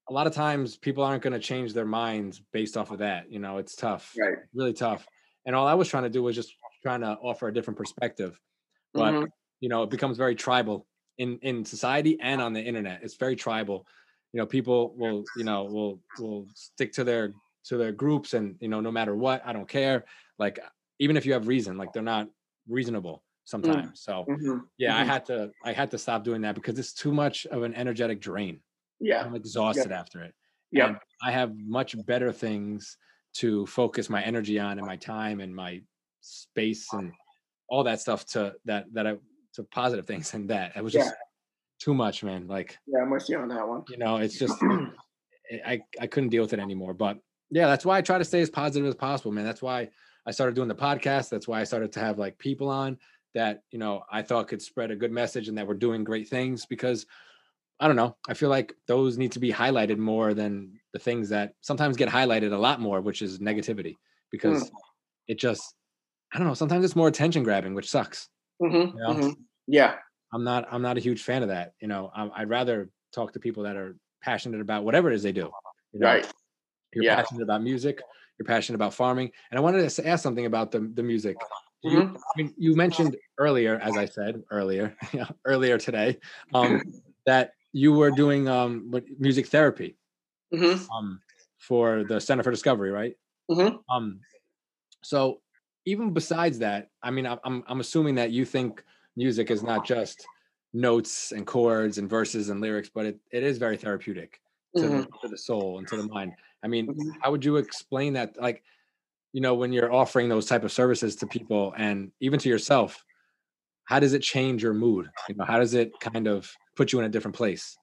[0.08, 3.32] A lot of times, people aren't going to change their minds based off of that.
[3.32, 4.38] You know, it's tough, right?
[4.54, 5.08] Really tough.
[5.48, 8.40] And all I was trying to do was just trying to offer a different perspective
[8.96, 9.26] but mm-hmm.
[9.60, 13.02] you know it becomes very tribal in in society and on the internet.
[13.04, 13.86] It's very tribal.
[14.34, 17.34] You know people will you know will will stick to their
[17.66, 20.06] to their groups and you know no matter what i don't care.
[20.40, 20.60] Like
[21.00, 22.28] even if you have reason like they're not
[22.68, 23.50] reasonable mm.
[23.50, 24.02] sometimes.
[24.02, 24.60] So mm-hmm.
[24.78, 25.02] yeah mm-hmm.
[25.02, 27.74] i had to i had to stop doing that because it's too much of an
[27.76, 28.62] energetic drain.
[29.00, 29.24] Yeah.
[29.24, 30.34] I'm exhausted after it.
[30.72, 32.98] Yeah i have much better things
[33.36, 35.82] to focus my energy on and my time and my
[36.22, 37.12] space and
[37.68, 39.18] all that stuff to that that I
[39.56, 41.16] to positive things and that it was just yeah.
[41.80, 42.48] too much, man.
[42.48, 43.84] Like yeah, I'm with you on that one.
[43.90, 44.62] You know, it's just
[45.66, 46.94] I I couldn't deal with it anymore.
[46.94, 49.46] But yeah, that's why I try to stay as positive as possible, man.
[49.46, 49.90] That's why
[50.26, 51.30] I started doing the podcast.
[51.30, 52.98] That's why I started to have like people on
[53.34, 56.28] that you know I thought could spread a good message and that we're doing great
[56.28, 57.06] things because
[57.80, 58.16] I don't know.
[58.28, 62.08] I feel like those need to be highlighted more than the things that sometimes get
[62.08, 63.96] highlighted a lot more, which is negativity
[64.32, 64.74] because mm.
[65.28, 65.76] it just
[66.36, 66.54] I don't know.
[66.54, 68.28] Sometimes it's more attention grabbing, which sucks.
[68.62, 69.14] Mm-hmm, you know?
[69.14, 69.42] mm-hmm.
[69.68, 69.96] Yeah,
[70.34, 70.68] I'm not.
[70.70, 71.72] I'm not a huge fan of that.
[71.80, 75.24] You know, I, would rather talk to people that are passionate about whatever it is
[75.24, 75.50] they do.
[75.94, 76.08] You know?
[76.08, 76.34] Right.
[76.94, 77.16] You're yeah.
[77.16, 78.02] passionate about music.
[78.38, 79.32] You're passionate about farming.
[79.50, 81.38] And I wanted to ask something about the the music.
[81.84, 82.16] You, mm-hmm.
[82.18, 84.98] I mean, you mentioned earlier, as I said earlier,
[85.46, 86.18] earlier today,
[86.54, 86.82] um,
[87.26, 89.96] that you were doing um, music therapy
[90.54, 90.92] mm-hmm.
[90.92, 91.22] um,
[91.60, 93.14] for the Center for Discovery, right?
[93.50, 93.78] Mm-hmm.
[93.90, 94.20] Um,
[95.04, 95.42] so
[95.86, 98.84] even besides that, I mean, I'm I'm assuming that you think
[99.16, 100.26] music is not just
[100.74, 104.42] notes and chords and verses and lyrics, but it, it is very therapeutic
[104.76, 104.98] to, mm-hmm.
[104.98, 106.34] the, to the soul and to the mind.
[106.64, 107.10] I mean, mm-hmm.
[107.22, 108.36] how would you explain that?
[108.40, 108.64] Like,
[109.32, 113.04] you know, when you're offering those type of services to people and even to yourself,
[113.86, 115.10] how does it change your mood?
[115.30, 117.78] You know, how does it kind of put you in a different place?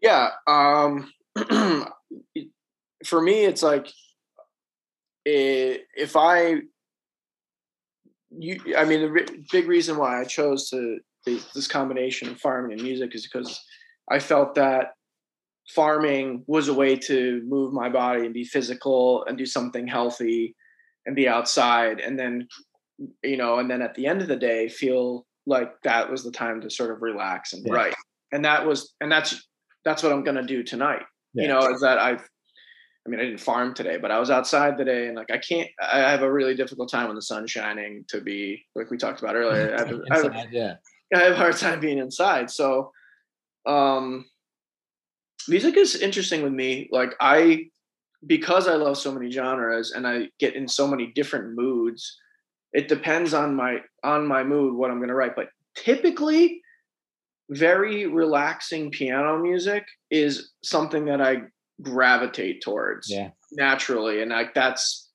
[0.00, 0.30] Yeah.
[0.46, 1.10] Um,
[3.06, 3.90] for me, it's like
[5.24, 6.62] if I
[8.38, 12.72] you i mean the re- big reason why i chose to this combination of farming
[12.72, 13.60] and music is because
[14.10, 14.94] i felt that
[15.68, 20.54] farming was a way to move my body and be physical and do something healthy
[21.06, 22.46] and be outside and then
[23.22, 26.30] you know and then at the end of the day feel like that was the
[26.30, 27.72] time to sort of relax and yeah.
[27.72, 27.94] write
[28.32, 29.46] and that was and that's
[29.84, 31.02] that's what i'm going to do tonight
[31.34, 31.42] yeah.
[31.42, 32.28] you know is that i've
[33.04, 35.68] I mean, I didn't farm today, but I was outside today, and like I can't.
[35.80, 39.20] I have a really difficult time when the sun's shining to be like we talked
[39.20, 39.74] about earlier.
[39.74, 40.74] I have, inside, I have, yeah,
[41.14, 42.48] I have a hard time being inside.
[42.48, 42.92] So,
[43.66, 44.26] um,
[45.48, 46.88] music is interesting with me.
[46.92, 47.64] Like I,
[48.24, 52.18] because I love so many genres and I get in so many different moods.
[52.72, 56.60] It depends on my on my mood what I'm going to write, but typically
[57.50, 61.42] very relaxing piano music is something that I
[61.82, 63.30] gravitate towards yeah.
[63.52, 65.10] naturally and like that's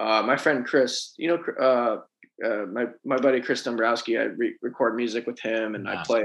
[0.00, 4.56] uh, my friend chris you know uh, uh, my my buddy chris dombrowski i re-
[4.62, 5.98] record music with him and wow.
[5.98, 6.24] i play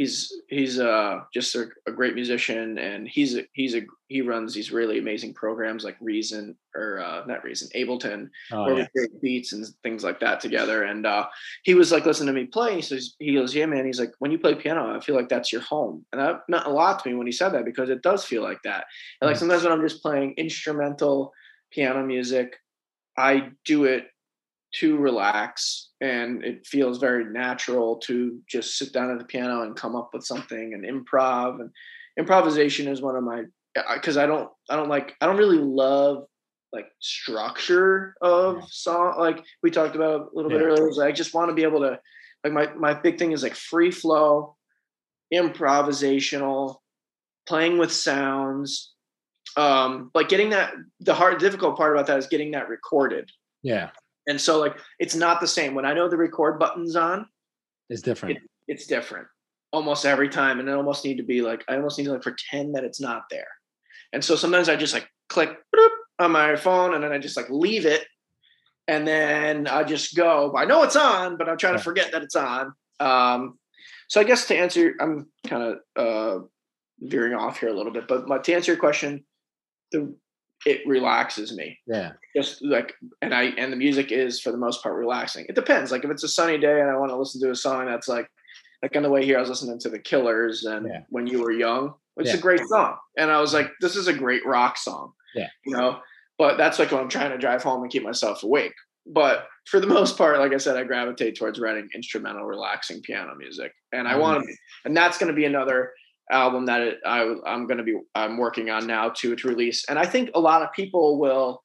[0.00, 4.54] he's he's uh just a, a, great musician and he's a, he's a he runs
[4.54, 8.86] these really amazing programs like reason or uh not reason ableton oh, where yeah.
[8.94, 10.84] we create beats and things like that together.
[10.84, 11.26] And uh
[11.64, 12.76] he was like listening to me play.
[12.76, 13.84] He says he goes yeah man.
[13.84, 16.06] He's like when you play piano i feel like that's your home.
[16.12, 18.42] And that meant a lot to me when he said that because it does feel
[18.42, 18.86] like that.
[19.20, 19.40] And like mm.
[19.40, 21.34] sometimes when i'm just playing instrumental
[21.70, 22.56] piano music
[23.18, 24.06] i do it
[24.72, 29.74] to relax and it feels very natural to just sit down at the piano and
[29.76, 31.70] come up with something and improv and
[32.18, 33.42] improvisation is one of my
[33.94, 36.24] because i don't i don't like i don't really love
[36.72, 38.62] like structure of Yeah.
[38.70, 39.18] song.
[39.18, 40.88] Like we talked about a little bit earlier.
[40.88, 41.98] is I just want to be able to
[42.44, 44.56] like my my big thing is like free flow,
[45.34, 46.76] improvisational,
[47.46, 48.92] playing with sounds.
[49.56, 53.28] Um, like getting that the hard difficult part about that is getting that recorded.
[53.62, 53.90] Yeah,
[54.26, 55.74] And so like it's not the same.
[55.74, 57.26] When I know the record button's on,
[57.88, 58.38] it's different.
[58.68, 59.26] it's different
[59.72, 60.60] almost every time.
[60.60, 63.00] And I almost need to be like, I almost need to like pretend that it's
[63.00, 63.48] not there.
[64.12, 65.50] And so sometimes I just like click
[66.18, 68.04] on my phone and then I just like leave it.
[68.88, 71.78] And then I just go, I know it's on, but I'm trying Yeah.
[71.78, 72.72] to forget that it's on.
[72.98, 73.58] Um,
[74.08, 76.44] so I guess to answer, I'm kind of uh,
[76.98, 79.24] veering off here a little bit, but my, to answer your question,
[79.92, 80.12] the
[80.66, 84.82] it relaxes me yeah, just like and i and the music is for the most
[84.82, 87.40] part relaxing it depends like if it's a sunny day and i want to listen
[87.40, 88.28] to a song that's like
[88.82, 91.00] like on the way here i was listening to the killers and Yeah.
[91.08, 92.36] when you were young it's Yeah.
[92.36, 95.48] a great song and i was like this is a great rock song Yeah.
[95.64, 96.00] you know
[96.38, 98.74] but that's like when i'm trying to drive home and keep myself awake
[99.06, 103.34] but for the most part like i said i gravitate towards writing instrumental relaxing piano
[103.34, 104.20] music and i Mhm.
[104.20, 105.92] want to and that's going to be another
[106.30, 109.84] album that it, I, i'm going to be i'm working on now to to release.
[109.88, 111.62] And i think a lot of people will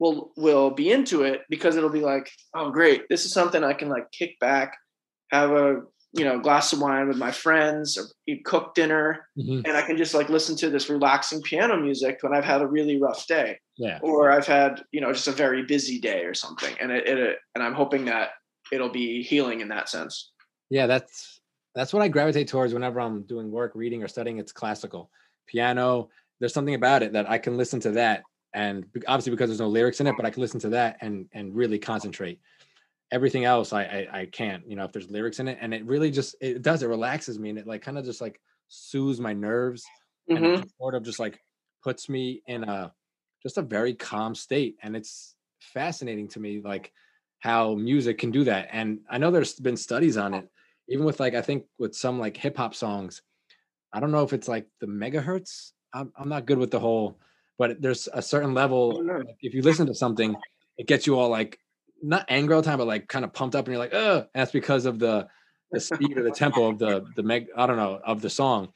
[0.00, 3.02] will will be into it because it'll be like oh great.
[3.08, 4.76] This is something i can like kick back
[5.30, 9.66] have a you know glass of wine with my friends or eat cook dinner Mhm.
[9.66, 12.66] and i can just like listen to this relaxing piano music when i've had a
[12.66, 13.58] really rough day.
[13.76, 16.74] Yeah, or i've had you know just a very busy day or something.
[16.80, 18.30] And it, it and i'm hoping that
[18.72, 20.30] it'll be healing in that sense.
[20.70, 20.86] Yeah.
[20.86, 21.40] That's
[21.74, 24.38] that's what I gravitate towards whenever I'm doing work, reading or studying.
[24.38, 25.10] It's classical
[25.46, 26.08] piano.
[26.40, 29.68] There's something about it that I can listen to that, and obviously because there's no
[29.68, 32.40] lyrics in it, but I can listen to that and and really concentrate.
[33.12, 34.68] Everything else, I I, I can't.
[34.68, 37.38] You know, if there's lyrics in it, and it really just it does it relaxes
[37.38, 39.84] me and it like kind of just like soothes my nerves
[40.34, 40.62] and Mhm.
[40.62, 41.40] it sort of just like
[41.82, 42.92] puts me in a
[43.42, 46.92] just a very calm state and it's fascinating to me like
[47.40, 50.48] how music can do that and i know there's been studies on it
[50.88, 53.22] even with like i think with some like hip hop songs
[53.92, 57.18] i don't know if it's like the megahertz i'm, I'm not good with the whole
[57.58, 60.36] but there's a certain level like, if you listen to something
[60.78, 61.58] it gets you all like
[62.02, 64.18] not angry all the time but like kind of pumped up and you're like oh
[64.18, 65.26] and that's because of the
[65.72, 68.68] the speed or the tempo of the the meg i don't know of the song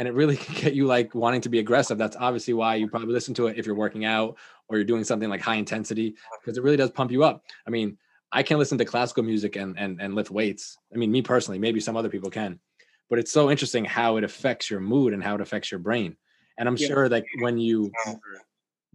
[0.00, 1.98] and it really can get you like wanting to be aggressive.
[1.98, 4.36] That's obviously why you probably listen to it if you're working out
[4.68, 7.44] or you're doing something like high intensity because it really does pump you up.
[7.66, 7.98] I mean,
[8.32, 10.76] I can listen to classical music and and and lift weights.
[10.94, 12.60] I mean, me personally, maybe some other people can,
[13.08, 16.16] but it's so interesting how it affects your mood and how it affects your brain.
[16.58, 16.88] And I'm Yeah.
[16.88, 17.90] sure that when you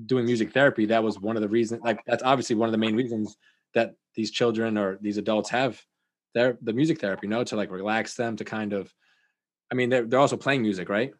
[0.05, 1.81] doing music therapy, that was one of the reasons.
[1.83, 3.37] Like that's obviously one of the main reasons
[3.73, 5.81] that these children or these adults have
[6.33, 8.93] their the music therapy, you know, to like relax them, to kind of.
[9.71, 11.13] I mean, they're they're also playing music, right?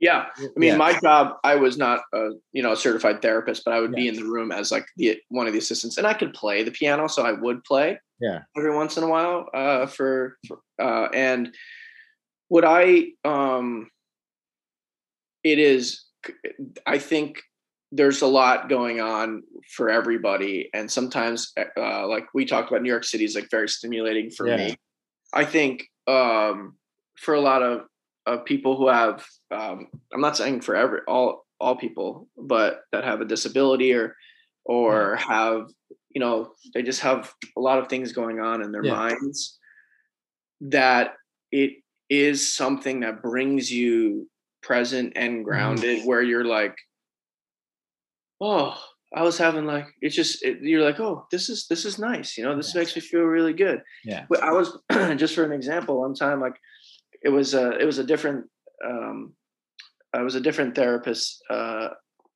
[0.00, 0.76] Yeah I mean, Yeah.
[0.76, 4.08] my job, I was not a you know a certified therapist, but I would be
[4.08, 6.70] in the room as like the one of the assistants, and I could play the
[6.70, 8.40] piano, so I would play Yeah.
[8.56, 11.54] every once in a while uh, for, for uh, and
[12.48, 13.90] what I um,
[15.44, 16.04] it is,
[16.86, 17.42] I think
[17.90, 19.42] there's a lot going on
[19.74, 23.68] for everybody, and sometimes uh, like we talked about, New York City is like very
[23.68, 24.56] stimulating for Yeah.
[24.56, 24.76] me.
[25.32, 26.76] I think um,
[27.16, 27.82] for a lot of,
[28.28, 33.04] of people who have, um, I'm not saying for every all all people, but that
[33.04, 34.14] have a disability or
[34.64, 35.66] or have
[36.10, 38.94] you know they just have a lot of things going on in their Yeah.
[38.94, 39.58] minds
[40.60, 41.14] that
[41.52, 41.70] it
[42.10, 44.28] is something that brings you
[44.62, 46.74] present and grounded where you're like
[48.40, 48.76] oh
[49.14, 52.36] i was having like it's just it, you're like oh this is this is nice
[52.36, 52.80] you know this Yeah.
[52.80, 54.26] makes me feel really good Yeah.
[54.28, 54.78] but I was
[55.16, 56.56] just for an example, one time like
[57.22, 58.46] it was a it was a different
[58.84, 59.32] um
[60.12, 61.42] I was a different therapist.
[61.50, 61.88] Uh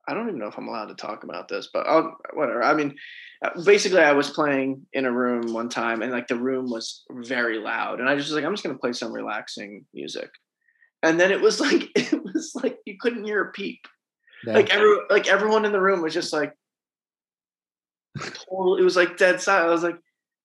[0.09, 2.62] I don't even know if I'm allowed to talk about this, but I'll, whatever.
[2.62, 2.97] I mean,
[3.45, 7.05] uh, basically, I was playing in a room one time, and like the room was
[7.11, 10.31] very loud, and I just was like, I'm just gonna play some relaxing music,
[11.03, 13.81] and then it was like it was like you couldn't hear a peep.
[14.45, 16.53] Like every like everyone in the room was just like,
[18.18, 18.77] total.
[18.77, 19.68] It was like dead silent.
[19.68, 19.99] I was like,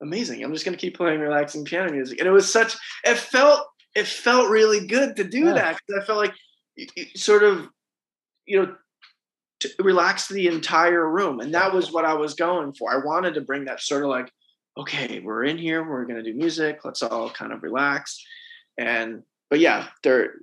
[0.04, 0.44] amazing.
[0.44, 2.76] I'm just gonna keep playing relaxing piano music, and it was such.
[3.04, 5.54] It felt it felt really good to do Yeah.
[5.54, 6.36] that 'cause I felt like
[6.76, 7.68] you, you sort of,
[8.46, 8.76] you know,
[9.62, 12.92] to relax the entire room, and that was what I was going for.
[12.92, 14.32] I wanted to bring that sort of like,
[14.78, 16.86] okay, we're in here, we're gonna do music.
[16.86, 18.24] Let's all kind of relax,
[18.78, 20.36] and but yeah, there.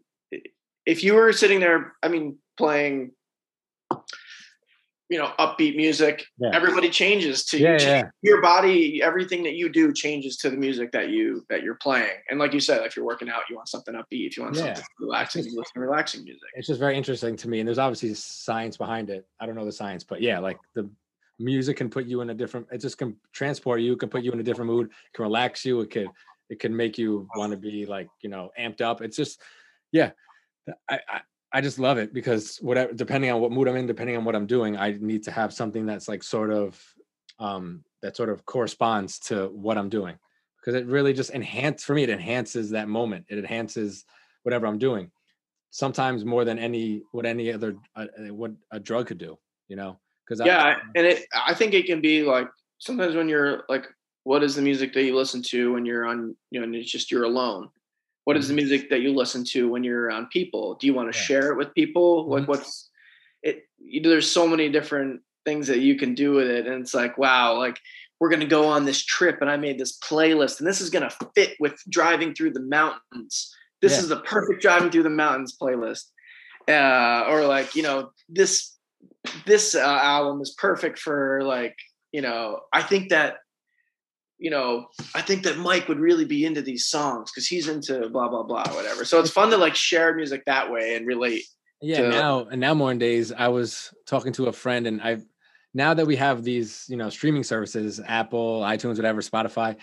[0.85, 3.13] If you were sitting there, I mean, playing.
[5.11, 6.25] You know, upbeat music.
[6.39, 6.51] Yeah.
[6.53, 8.03] Everybody changes to Yeah, yeah.
[8.23, 12.17] your body everything that you do changes to the music that you that you're playing
[12.29, 14.57] and like you said if you're working out you want something upbeat if you want
[14.57, 17.79] something relaxing you listen to relaxing music it's just very interesting to me and there's
[17.79, 20.89] obviously science behind it i don't know the science but yeah like the
[21.39, 24.33] music can put you in a different it just can transport you can put you
[24.33, 26.09] in a different mood can relax you it could
[26.49, 29.41] it can make you want to be like you know amped up it's just
[29.93, 30.11] yeah
[30.89, 31.21] I, I
[31.55, 34.37] I just love it because whatever depending on what mood I'm in depending on what
[34.37, 36.81] I'm doing I need to have something that's like sort of
[37.39, 40.19] um that sort of corresponds to what I'm doing.
[40.61, 43.27] Because it really just enhance for me it enhances that moment.
[43.29, 44.05] It enhances
[44.43, 45.11] whatever I'm doing
[45.71, 49.39] sometimes more than any what any other uh, what a drug could do
[49.69, 49.99] you know?
[50.27, 53.87] Because yeah I, and it i think it can be like sometimes when you're like
[54.23, 56.91] what is the music that you listen to when you're on you know and it's
[56.91, 57.69] just you're alone
[58.25, 61.13] what is the music that you listen to when you're around people do you want
[61.13, 61.25] to yeah.
[61.25, 62.91] share it with people like what's
[63.43, 66.81] it you know, there's so many different things that you can do with it and
[66.81, 67.79] it's like wow like
[68.21, 70.91] we're going to go on this trip and i made this playlist and this is
[70.91, 73.99] going to fit with driving through the mountains this yeah.
[73.99, 76.05] is the perfect driving through the mountains playlist
[76.69, 78.77] uh, or like you know this
[79.47, 81.77] this uh, album is perfect for like
[82.13, 83.37] you know i think that
[84.39, 88.09] you know i think that mike would really be into these songs because he's into
[88.09, 89.05] blah blah blah whatever.
[89.05, 91.45] So it's fun to like share music that way and relate
[91.81, 95.01] yeah to, now and now more in days i was talking to a friend and
[95.03, 95.19] i
[95.73, 99.77] now that we have these you know streaming services apple itunes whatever spotify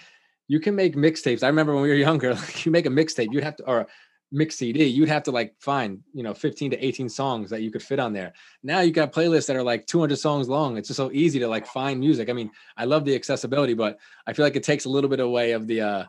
[0.52, 1.44] you can make mixtapes.
[1.44, 3.88] I remember when we were younger like you make a mixtape you'd have to or
[4.32, 7.72] mix CD, you'd have to like find, you know, 15 to 18 songs that you
[7.72, 8.34] could fit on there.
[8.64, 10.78] Now you got playlists that are like 200 songs long.
[10.78, 12.30] It's just so easy to like find music.
[12.30, 15.20] I mean, I love the accessibility, but I feel like it takes a little bit
[15.20, 16.06] away of the uh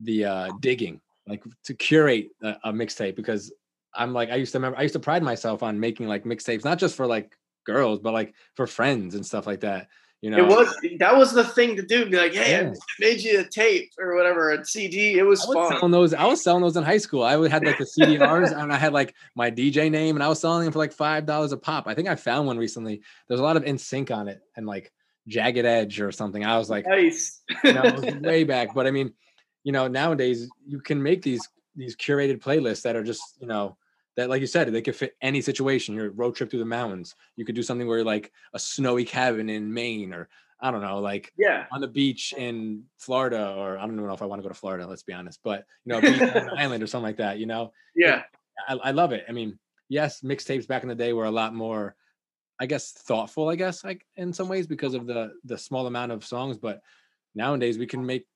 [0.00, 3.52] the uh digging, like to curate a, a mixtape because
[3.94, 6.64] I'm like I used to remember I used to pride myself on making like mixtapes
[6.64, 9.88] not just for like girls, but like for friends and stuff like that.
[10.22, 12.08] You know, it was that was the thing to do.
[12.08, 12.70] Be like, hey, yeah.
[12.70, 15.18] I made you a tape or whatever, a CD.
[15.18, 15.78] It was, I was fun.
[15.78, 17.22] Selling those, I was selling those in high school.
[17.22, 20.28] I would had like the CDRs and I had like my DJ name, and I
[20.28, 21.86] was selling them for like five dollars a pop.
[21.86, 23.02] I think I found one recently.
[23.28, 24.90] There's a lot of NSYNC on it and like
[25.28, 26.44] Jagged Edge or something.
[26.44, 27.42] I was like, nice.
[27.62, 28.74] you know, way back.
[28.74, 29.12] But I mean,
[29.64, 33.76] you know, nowadays you can make these these curated playlists that are just you know
[34.16, 37.14] that like you said they could fit any situation your road trip through the mountains.
[37.36, 40.28] You could do something where you're like a snowy cabin in maine or
[40.60, 41.66] i don't know like yeah.
[41.70, 44.54] on the beach in florida or i don't know if i want to go to
[44.54, 47.38] florida let's be honest but you know beach on an island or something like that
[47.38, 47.72] you know?
[47.94, 48.22] Yeah.
[48.66, 49.24] I, I love it.
[49.28, 51.94] I mean yes mixtapes back in the day were a lot more
[52.58, 56.10] i guess thoughtful i guess like in some ways because of the the small amount
[56.10, 56.80] of songs but
[57.34, 58.26] nowadays we can make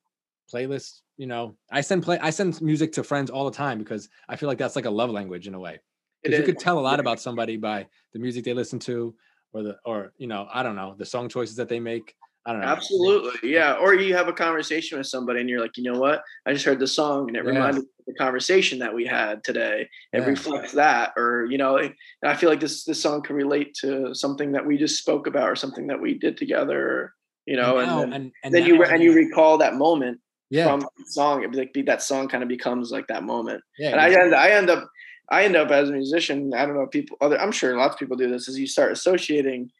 [0.51, 4.09] playlists you know i send play i send music to friends all the time because
[4.27, 5.79] i feel like that's like a love language in a way.
[6.23, 9.15] Because you could tell a lot about somebody by the music they listen to
[9.53, 12.15] or the or you know i don't know the song choices that they make.
[12.43, 12.69] I don't know.
[12.69, 13.51] Absolutely.
[13.51, 13.73] Yeah.
[13.73, 16.23] Or you have a conversation with somebody and you're like you know what?
[16.47, 17.51] I just heard the song and it yeah.
[17.51, 19.87] reminded me of the conversation that we had today.
[20.11, 20.25] It yeah.
[20.25, 24.13] reflects that or you know and i feel like this this song can relate to
[24.15, 27.13] something that we just spoke about or something that we did together
[27.45, 29.75] you know and, now, and, oh, then, and, and then you and you recall that
[29.75, 30.19] moment
[30.51, 30.65] yeah.
[30.65, 31.43] from song.
[31.43, 33.63] It like be that song kind of becomes like that moment.
[33.79, 34.87] Yeah, and I end I end up
[35.29, 36.53] I end up as a musician.
[36.53, 37.39] I don't know people other.
[37.39, 38.47] I'm sure lots of people do this.
[38.47, 39.71] Is you start associating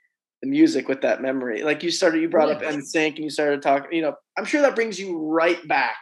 [0.41, 1.61] the music with that memory.
[1.61, 2.67] Like you started, you brought yeah.
[2.69, 3.91] up NSYNC, and you started talking.
[3.91, 5.97] You know, I'm sure that brings you right back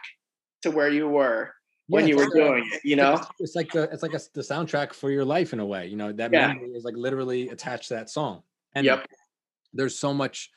[0.62, 1.50] to where you were
[1.88, 2.80] when you were like doing it.
[2.84, 5.66] You know, it's like the it's like a, the soundtrack for your life in a
[5.66, 5.88] way.
[5.88, 6.46] You know, that yeah.
[6.46, 8.42] memory is like literally attached to that song.
[8.76, 9.04] And yep.
[9.74, 10.50] there's so much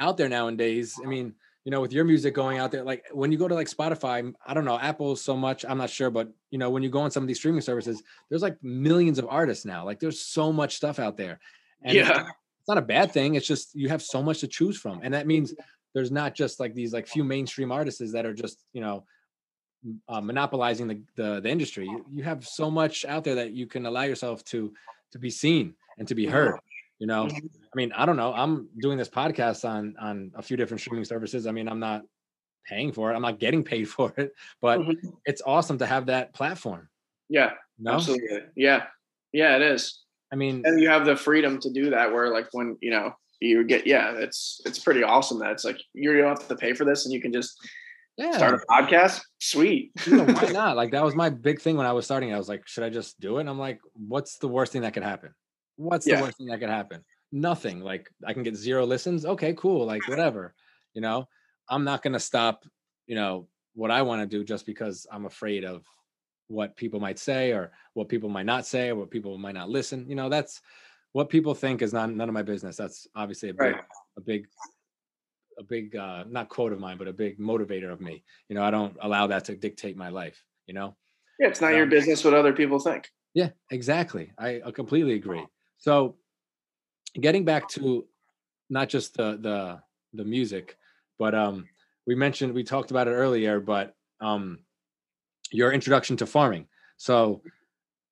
[0.00, 0.98] out there nowadays.
[1.02, 3.54] I mean you know, with your music going out there, like when you go to
[3.54, 6.82] like Spotify, I don't know, Apple so much, I'm not sure, but you know, when
[6.82, 9.84] you go on some of these streaming services, there's like millions of artists now.
[9.84, 11.38] Like there's so much stuff out there.
[11.82, 12.28] And yeah.
[12.58, 13.34] it's not a bad thing.
[13.34, 15.00] It's just you have so much to choose from.
[15.02, 15.54] And that means
[15.92, 19.04] there's not just like these like few mainstream artists that are just, you know,
[20.08, 21.84] uh, monopolizing the, the, the industry.
[21.84, 24.72] You, you have so much out there that you can allow yourself to
[25.12, 26.54] to be seen and to be heard
[27.00, 27.46] you know mm-hmm.
[27.46, 31.04] i mean i don't know i'm doing this podcast on on a few different streaming
[31.04, 32.02] services i mean i'm not
[32.68, 35.08] paying for it i'm not getting paid for it but mm-hmm.
[35.24, 36.88] it's awesome to have that platform
[37.28, 37.94] yeah no?
[37.94, 38.84] absolutely yeah
[39.32, 42.46] yeah it is i mean and you have the freedom to do that where like
[42.52, 46.28] when you know you get yeah it's it's pretty awesome that it's like you don't
[46.28, 47.56] have to pay for this and you can just
[48.18, 48.32] yeah.
[48.32, 51.86] start a podcast sweet you know, why not like that was my big thing when
[51.86, 54.36] i was starting i was like should i just do it and i'm like what's
[54.38, 55.30] the worst thing that could happen
[55.80, 56.16] What's yeah.
[56.16, 57.02] the worst thing that could happen?
[57.32, 57.80] Nothing.
[57.80, 59.24] Like I can get zero listens.
[59.24, 59.86] Okay, cool.
[59.86, 60.54] Like whatever.
[60.92, 61.26] You know,
[61.68, 62.64] I'm not gonna stop,
[63.06, 65.86] you know, what I want to do just because I'm afraid of
[66.48, 69.70] what people might say or what people might not say or what people might not
[69.70, 70.04] listen.
[70.08, 70.60] You know, that's
[71.12, 72.76] what people think is not none of my business.
[72.76, 73.84] That's obviously a big, right.
[74.18, 74.46] a big,
[75.58, 78.22] a big uh not quote of mine, but a big motivator of me.
[78.50, 80.94] You know, I don't allow that to dictate my life, you know?
[81.38, 83.08] Yeah, it's not your business what other people think.
[83.32, 84.32] Yeah, exactly.
[84.38, 85.46] I, I completely agree.
[85.80, 86.16] So,
[87.14, 88.06] getting back to
[88.68, 89.80] not just the the
[90.14, 90.76] the music,
[91.18, 91.68] but um,
[92.06, 94.60] we mentioned we talked about it earlier, but um,
[95.50, 96.66] your introduction to farming.
[96.96, 97.42] So,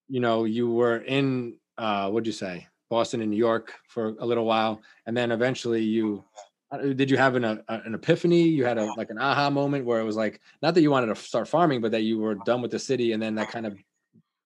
[0.09, 4.27] you know, you were in uh, what'd you say, Boston and New York for a
[4.27, 6.25] little while, and then eventually you
[6.71, 8.43] uh, did you have an a, an epiphany?
[8.43, 11.07] You had a like an aha moment where it was like not that you wanted
[11.07, 13.67] to start farming, but that you were done with the city, and then that kind
[13.67, 13.79] of,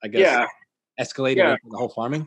[0.03, 0.47] I guess, yeah.
[1.05, 1.51] escalated Yeah.
[1.53, 2.27] into the whole farming.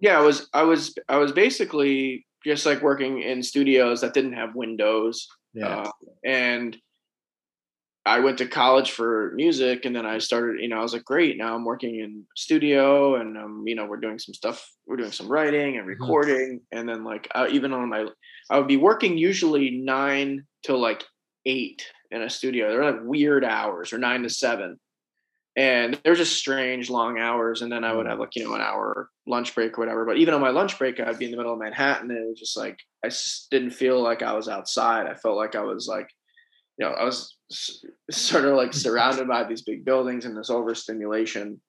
[0.00, 4.32] Yeah i was i was i was basically just like working in studios that didn't
[4.32, 5.90] have windows Yeah, uh,
[6.24, 6.76] and
[8.06, 11.04] i went to college for music and then i started you know i was like
[11.04, 14.96] great now i'm working in studio and um, you know we're doing some stuff we're
[14.96, 15.88] doing some writing and Mhm.
[16.00, 18.06] recording and then like I, even on my
[18.50, 21.04] i would be working usually nine till like
[21.46, 22.68] eight in a studio.
[22.70, 24.78] They're like weird hours or nine to seven
[25.56, 28.60] and they're just strange long hours and then i would have like you know an
[28.60, 31.36] hour lunch break or whatever but even on my lunch break i'd be in the
[31.36, 34.48] middle of manhattan and it was just like i s- didn't feel like i was
[34.48, 36.08] outside i felt like i was like
[36.78, 37.36] you know i was
[38.10, 41.60] sort of like surrounded by these big buildings and this overstimulation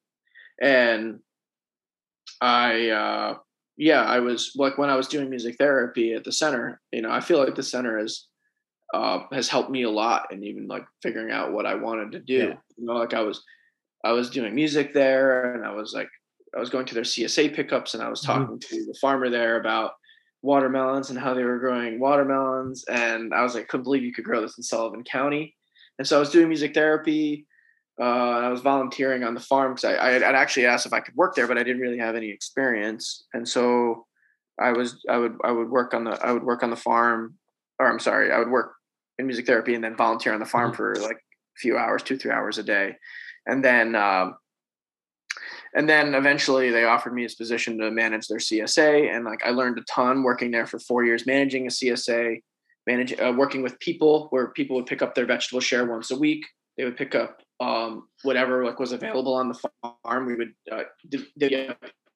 [0.61, 1.19] and
[2.39, 3.35] i uh
[3.77, 7.11] yeah i was like when i was doing music therapy at the center you know
[7.11, 8.27] i feel like the center is
[8.93, 12.19] uh, has helped me a lot in even like figuring out what I wanted to
[12.19, 12.33] do.
[12.33, 12.55] Yeah.
[12.77, 13.43] You know, like I was,
[14.03, 16.09] I was doing music there, and I was like,
[16.55, 18.25] I was going to their CSA pickups, and I was Mhm.
[18.25, 19.93] talking to the farmer there about
[20.41, 24.25] watermelons and how they were growing watermelons, and I was like, couldn't believe you could
[24.25, 25.55] grow this in Sullivan County,
[25.99, 27.47] and so I was doing music therapy.
[27.99, 30.87] Uh, and I was volunteering on the farm because I, I had I'd actually asked
[30.87, 34.07] if I could work there, but I didn't really have any experience, and so
[34.59, 37.37] I was I would I would work on the I would work on the farm,
[37.79, 38.73] or I'm sorry, I would work
[39.19, 40.75] in music therapy and then volunteer on the farm Mhm.
[40.77, 42.95] for like a few hours, two three hours a day,
[43.47, 44.35] and then um,
[45.73, 49.51] and then eventually they offered me this position to manage their CSA, and like I
[49.51, 52.41] learned a ton working there for four years, managing a CSA,
[52.87, 56.17] manage uh, working with people where people would pick up their vegetable share once a
[56.17, 56.45] week.
[56.77, 59.69] They would pick up um, whatever like was available on the
[60.03, 60.25] farm.
[60.25, 60.83] We would uh,
[61.37, 61.69] divvy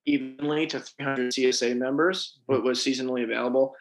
[0.08, 3.74] evenly to 300 CSA members, what was seasonally available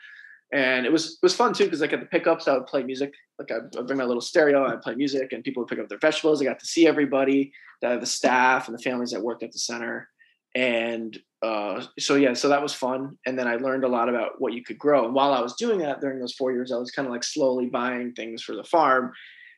[0.54, 2.84] and it was it was fun too because like at the pickups I would play
[2.84, 3.12] music.
[3.40, 5.88] Like I'd, I'd bring my little stereo I'd play music and people would pick up
[5.88, 6.40] their vegetables.
[6.40, 7.52] I got to see everybody
[7.82, 10.08] the, the staff and the families that worked at the center.
[10.54, 13.18] And uh, so yeah so that was fun.
[13.26, 15.04] And then I learned a lot about what you could grow.
[15.04, 17.24] And while I was doing that during those four years I was kind of like
[17.24, 19.12] slowly buying things for the farm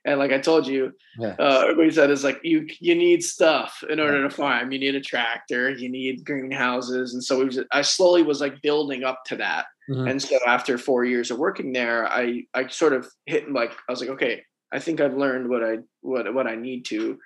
[0.07, 1.35] and like I told you Yeah.
[1.39, 4.95] uh, everybody said is like you you need stuff in order to farm you need
[4.95, 9.21] a tractor you need greenhouses and so we was, I slowly was like building up
[9.27, 10.11] to that Mhm.
[10.11, 13.93] and so after four years of working there, I I sort of hit like I
[13.93, 14.43] was like, okay,
[14.73, 17.19] I think I've learned what I what what I need to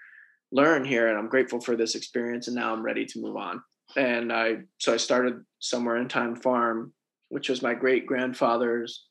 [0.53, 3.63] learn here, and I'm grateful for this experience, and now I'm ready to move on.
[3.97, 6.93] And I so I started somewhere in time farm,
[7.31, 9.07] which was my great grandfather's,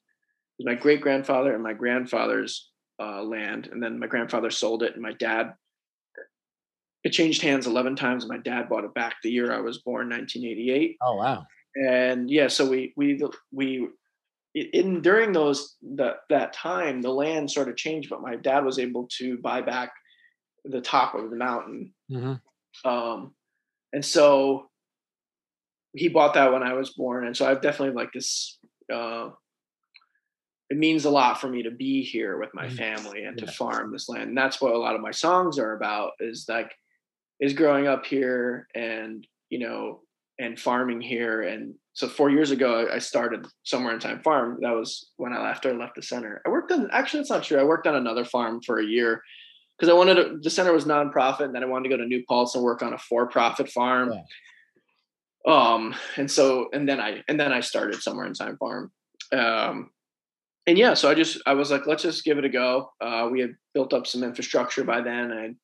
[0.59, 2.68] my great grandfather and my grandfather's
[2.99, 5.53] uh, land, and then my grandfather sold it, and my dad.
[7.03, 8.25] It changed hands 11 times.
[8.25, 11.45] and My dad bought it back the year I was born, 1988 Oh wow.
[11.75, 13.21] and yeah so we we
[13.53, 13.87] we
[14.53, 18.79] in during those that that time the land sort of changed but my dad was
[18.79, 19.93] able to buy back
[20.65, 22.33] the top of the mountain hmm
[22.83, 23.33] um
[23.93, 24.67] and so
[25.93, 28.57] he bought that when i was born and so i've definitely like this
[28.91, 29.29] uh
[30.69, 32.77] it means a lot for me to be here with my Mhm.
[32.77, 33.45] family and Yeah.
[33.47, 34.29] to farm this land.
[34.29, 36.71] And that's what a lot of my songs are about is like
[37.39, 40.01] is growing up here and you know
[40.37, 41.41] and farming here.
[41.41, 44.59] And so four years ago I- i started somewhere in time farm.
[44.61, 46.41] That was when i left or left the center.
[46.45, 47.57] I worked on actually that's not true.
[47.59, 49.23] I worked on another farm for a year
[49.77, 52.05] because i wanted to the center was nonprofit and then i wanted to go to
[52.05, 54.11] new paltz and work on a for-profit farm.
[54.13, 54.23] Yeah.
[55.47, 58.91] um and so and then i and then i started somewhere in time farm.
[59.31, 59.89] Um
[60.69, 63.27] and yeah so i just i was like let's just give it a go uh
[63.29, 65.55] we had built up some infrastructure by then i had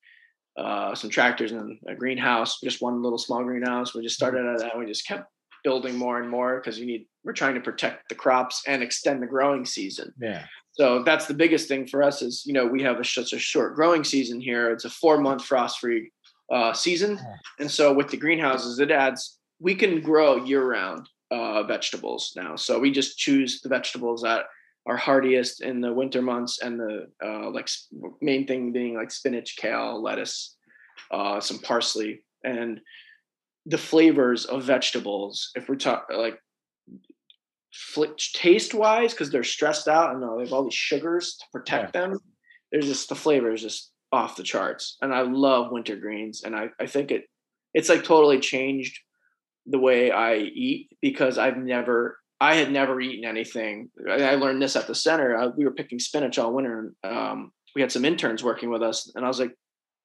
[0.57, 3.93] uh, some tractors and a greenhouse, just one little small greenhouse.
[3.93, 4.71] We just started out at that.
[4.73, 5.29] And we just kept
[5.63, 7.07] building more and more because you need.
[7.23, 10.13] We're trying to protect the crops and extend the growing season.
[10.21, 10.45] Yeah.
[10.73, 12.21] So that's the biggest thing for us.
[12.21, 14.71] Is you know we have a, such a short growing season here.
[14.71, 16.11] It's a four month frost free
[16.51, 17.19] uh, season,
[17.59, 19.39] and so with the greenhouses, it adds.
[19.59, 22.55] We can grow year round uh, vegetables now.
[22.57, 24.45] So we just choose the vegetables that
[24.87, 27.67] are hardiest in the winter months and the uh, like
[28.21, 30.55] main thing being like spinach, kale, lettuce,
[31.11, 32.79] uh, some parsley, and
[33.65, 35.51] the flavors of vegetables.
[35.55, 36.39] If we're talking like
[37.73, 41.93] fl- taste wise, because they're stressed out and they have all these sugars to protect
[41.93, 42.19] them,
[42.71, 44.97] there's just the flavor is just off the charts.
[45.01, 47.25] And I love winter greens, and I I think it
[47.73, 48.99] it's like totally changed
[49.65, 53.89] the way I eat because I've never I had never eaten anything.
[54.09, 55.35] I learned this at the center.
[55.37, 56.93] I, we were picking spinach all winter.
[57.03, 59.53] And, um, we had some interns working with us, and I was like,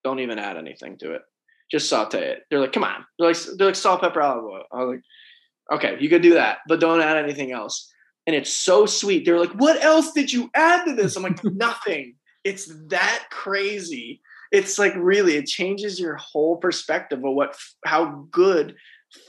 [0.04, 1.22] "Don't even add anything to it.
[1.70, 4.64] Just saute it." They're like, "Come on." They're like, "They're like salt, pepper, olive oil."
[4.72, 7.92] I was like, "Okay, you could do that, but don't add anything else."
[8.26, 9.24] And it's so sweet.
[9.24, 14.20] They're like, "What else did you add to this?" I'm like, "Nothing." It's that crazy.
[14.50, 18.74] It's like really, it changes your whole perspective of what, how good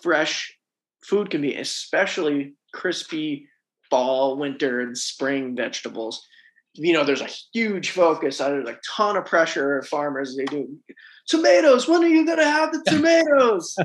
[0.02, 0.58] fresh
[1.04, 3.48] food can be, especially crispy
[3.90, 6.26] fall, winter, and spring vegetables.
[6.76, 8.38] You know, there's a huge focus.
[8.38, 10.38] There's a ton of pressure at farmers.
[10.38, 10.70] They do
[11.28, 11.88] tomatoes.
[11.88, 13.76] When are you gonna have the tomatoes?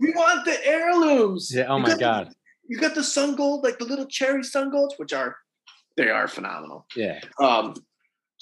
[0.00, 1.50] we want the heirlooms.
[1.54, 1.66] Yeah.
[1.68, 2.32] Oh You my got the- god.
[2.68, 5.36] you got the sun gold, like the little cherry sun golds, which are
[5.98, 6.86] they are phenomenal.
[6.96, 7.20] Yeah.
[7.38, 7.74] Um,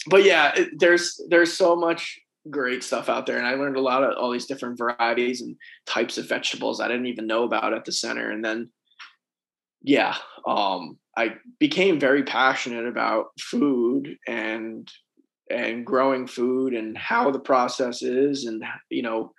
[0.07, 3.80] but yeah, it, there's there's so much great stuff out there, and I learned a
[3.80, 7.74] lot of all these different varieties and types of vegetables I didn't even know about
[7.74, 8.30] at the center.
[8.30, 8.70] And then,
[9.83, 10.16] yeah,
[10.47, 14.91] um, I became very passionate about food and
[15.51, 19.33] and growing food and how the process is, and you know.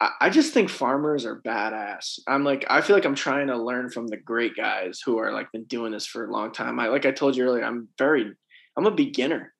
[0.00, 2.20] I- I just think farmers are badass.
[2.28, 5.32] I'm like, I feel like I'm trying to learn from the great guys who are
[5.32, 6.78] like been doing this for a long time.
[6.78, 8.32] I like I told you earlier, I'm very
[8.76, 9.52] I'm a beginner.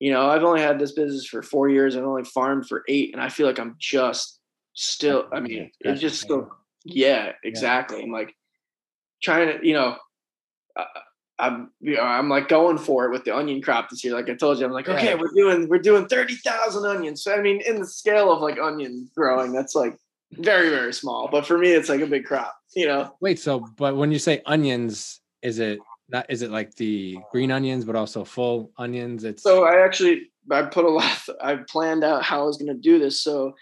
[0.00, 1.96] You know, I've only had this business for four years.
[1.96, 4.40] I've only farmed for eight, and I feel like I'm just
[4.72, 5.28] still.
[5.32, 6.50] I mean, it's just still.
[6.84, 8.02] Yeah, exactly.
[8.02, 8.34] I'm like
[9.24, 9.96] trying to, you know,
[10.76, 10.84] uh,
[11.38, 14.14] I'm, you know, I'm like going for it with the onion crop this year.
[14.14, 15.14] Like I told you, I'm like, okay, Yeah.
[15.14, 17.24] we're doing, we're doing thirty thousand onions.
[17.24, 19.96] So I mean, in the scale of like onion growing, that's like
[20.32, 21.28] very, very small.
[21.30, 22.54] But for me, it's like a big crop.
[22.76, 23.38] You know, Wait.
[23.38, 26.26] So, but when you say onions, is it not?
[26.28, 29.24] Is it like the green onions, but also full onions?
[29.24, 31.18] It's So I actually I put a lot.
[31.40, 33.20] I planned out how I was going to do this.
[33.20, 33.54] So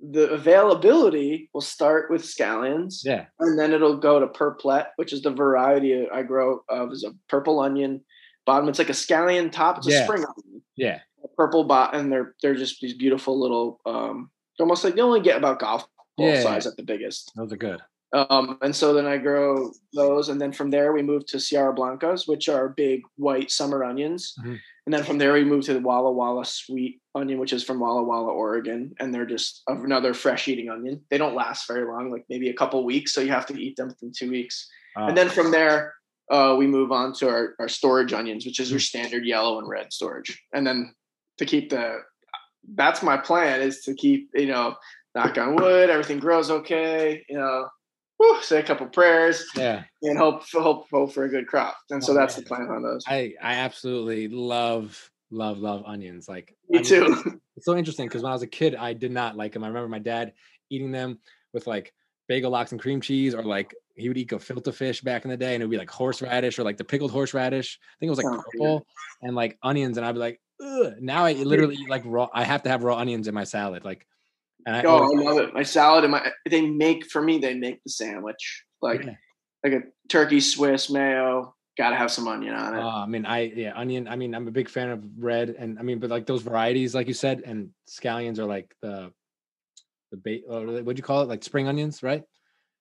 [0.00, 3.26] the availability will start with scallions, yeah.
[3.40, 7.12] and then it'll go to Purplette, which is the variety I grow of is a
[7.28, 8.04] purple onion
[8.46, 8.68] bottom.
[8.68, 9.78] It's like a scallion top.
[9.78, 11.00] It's a spring onion, Yeah.
[11.24, 13.80] a purple bottom, and they're they're just these beautiful little.
[13.86, 14.30] um
[14.60, 15.86] Almost like they only get about golf
[16.16, 16.42] ball Yeah.
[16.42, 17.30] size at the biggest.
[17.36, 17.80] Those are good.
[18.12, 21.72] Um, and so then I grow those, and then from there we move to Sierra
[21.72, 24.34] Blancas, which are big white summer onions.
[24.42, 24.58] Mhm.
[24.88, 27.78] And then from there we move to the Walla Walla sweet onion, which is from
[27.78, 31.02] Walla Walla, Oregon, and they're just another fresh eating onion.
[31.10, 33.76] They don't last very long, like maybe a couple weeks, so you have to eat
[33.76, 34.66] them within two weeks.
[34.96, 35.92] Uh, And then from there,
[36.30, 39.68] uh, we move on to our, our storage onions, which is your standard yellow and
[39.68, 40.42] red storage.
[40.54, 40.94] And then
[41.36, 41.98] to keep the,
[42.74, 44.74] that's my plan is to keep, you know,
[45.14, 47.68] knock on wood, everything grows okay, you know,
[48.18, 49.84] whew, say a couple prayers yeah.
[50.02, 51.76] and hope, hope, hope for a good crop.
[51.90, 53.04] And so Oh, that's the plan on those.
[53.08, 56.28] I I absolutely love love love onions.
[56.28, 57.40] Like Me onions- too.
[57.56, 59.64] It's so interesting because when I was a kid, I did not like them.
[59.64, 60.32] I remember my dad
[60.70, 61.18] eating them
[61.52, 61.92] with like
[62.28, 65.36] bagel lox and cream cheese, or like he would eat gefilte fish back in the
[65.36, 67.78] day, and it would be like horseradish or like the pickled horseradish.
[67.82, 68.42] I think it was like Oh, yeah.
[68.52, 68.86] purple
[69.22, 70.94] and like onions, and I'd be like, Ugh.
[71.00, 72.28] now I literally eat like raw.
[72.32, 74.06] I have to have raw onions in my salad, like.
[74.68, 75.54] And I Oh, I love it.
[75.54, 79.14] My salad and my, they make, for me, they make the sandwich like, Yeah.
[79.64, 82.80] like a turkey Swiss mayo, got to have some onion on it.
[82.82, 84.06] Uh, I mean, I yeah, onion.
[84.06, 86.94] I mean, I'm a big fan of red, and I mean, but like those varieties,
[86.94, 89.10] like you said, and scallions are like the
[90.10, 90.44] the bait.
[90.46, 91.28] What'd you call it?
[91.28, 92.22] Like spring onions, right?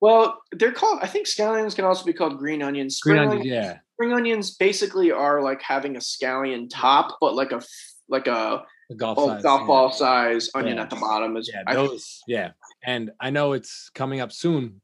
[0.01, 0.99] Well, they're called.
[1.01, 2.99] I think scallions can also be called green onions.
[2.99, 7.33] Green Spring onions, onions- yeah, Spring onions basically are like having a scallion top, but
[7.33, 7.61] like a
[8.09, 9.43] like a the golf oh, size.
[9.43, 10.83] golf ball size onion Yeah.
[10.83, 11.35] at the bottom.
[11.37, 12.21] Is Yeah, I- those.
[12.27, 12.51] Yeah,
[12.85, 14.81] and I know it's coming up soon,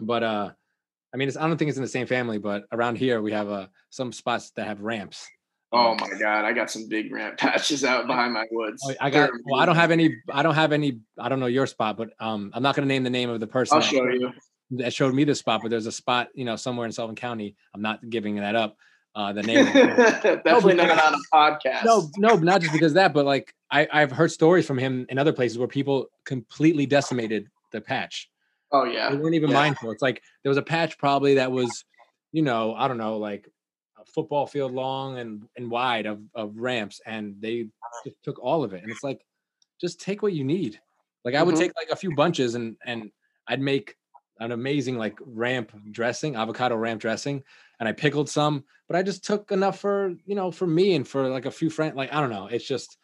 [0.00, 0.50] but uh,
[1.12, 3.32] I mean, it's, I don't think it's in the same family, but around here we
[3.32, 5.26] have uh some spots that have ramps.
[5.72, 8.82] oh Um, my god, I got some big ramp patches out behind my woods.
[8.86, 9.30] Oh, I got.
[9.44, 10.16] Well, I don't have any.
[10.32, 11.00] I don't have any.
[11.18, 13.40] I don't know your spot, but um, I'm not going to name the name of
[13.40, 13.76] the person.
[13.76, 14.32] I'll that show showed- you.
[14.72, 17.56] That showed me the spot, but there's a spot, you know, somewhere in Sullivan County.
[17.74, 18.76] I'm not giving that up.
[19.14, 19.66] Uh, the name.
[19.66, 19.96] of it.
[20.44, 21.84] Definitely not on a podcast.
[21.84, 25.04] no, no, not just because of that, but like I, I've heard stories from him
[25.08, 28.30] in other places where people completely decimated the patch.
[28.72, 29.10] Oh yeah.
[29.10, 29.56] They weren't even Yeah.
[29.56, 29.90] mindful.
[29.90, 31.84] It's like there was a patch probably that was,
[32.32, 33.48] you know, I don't know, like
[34.00, 37.66] a football field long and and wide of of ramps, and they
[38.04, 38.82] just took all of it.
[38.84, 39.24] And it's like,
[39.80, 40.80] just take what you need.
[41.24, 41.58] Like I would Mhm.
[41.58, 43.10] take like a few bunches and and
[43.48, 43.96] I'd make
[44.40, 47.42] an amazing like ramp dressing, avocado ramp dressing,
[47.78, 51.06] and I pickled some, but I just took enough for you know for me and
[51.06, 51.94] for like a few friends.
[51.96, 52.96] Like I don't know, it's just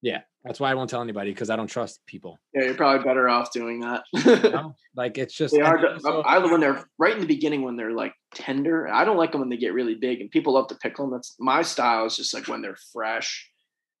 [0.00, 0.22] yeah.
[0.44, 2.36] That's why I won't tell anybody because I don't trust people.
[2.52, 4.02] Yeah, you're probably better off doing that.
[4.12, 4.74] you know?
[4.96, 5.78] Like it's just They are.
[5.94, 8.88] also- I when they're right in the beginning when they're like tender.
[8.88, 11.14] I don't like them when they get really big, and people love to pickle them.
[11.16, 12.06] That's my style.
[12.06, 13.48] Is just like when they're fresh,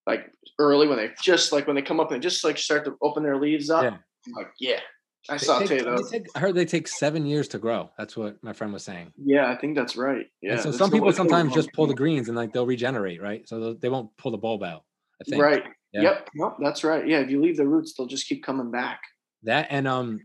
[0.06, 0.26] like
[0.58, 3.22] early when they just like when they come up and just like start to open
[3.22, 3.84] their leaves up.
[3.84, 3.96] Yeah.
[4.36, 4.80] Like yeah,
[5.28, 6.02] I saw take- they though.
[6.10, 7.90] take- I heard they take seven years to grow.
[7.96, 9.12] That's what my friend was saying.
[9.16, 10.26] Yeah, I think that's right.
[10.40, 10.52] Yeah.
[10.52, 13.48] and so some people sometimes just pull the greens and like they'll regenerate, right?
[13.48, 14.84] So they won't pull the bulb out.
[15.20, 15.64] I think Right.
[15.92, 16.02] Yeah.
[16.02, 16.28] Yep.
[16.34, 17.06] Nope, that's right.
[17.06, 17.20] Yeah.
[17.20, 19.00] If you leave the roots, they'll just keep coming back.
[19.44, 20.20] that and um,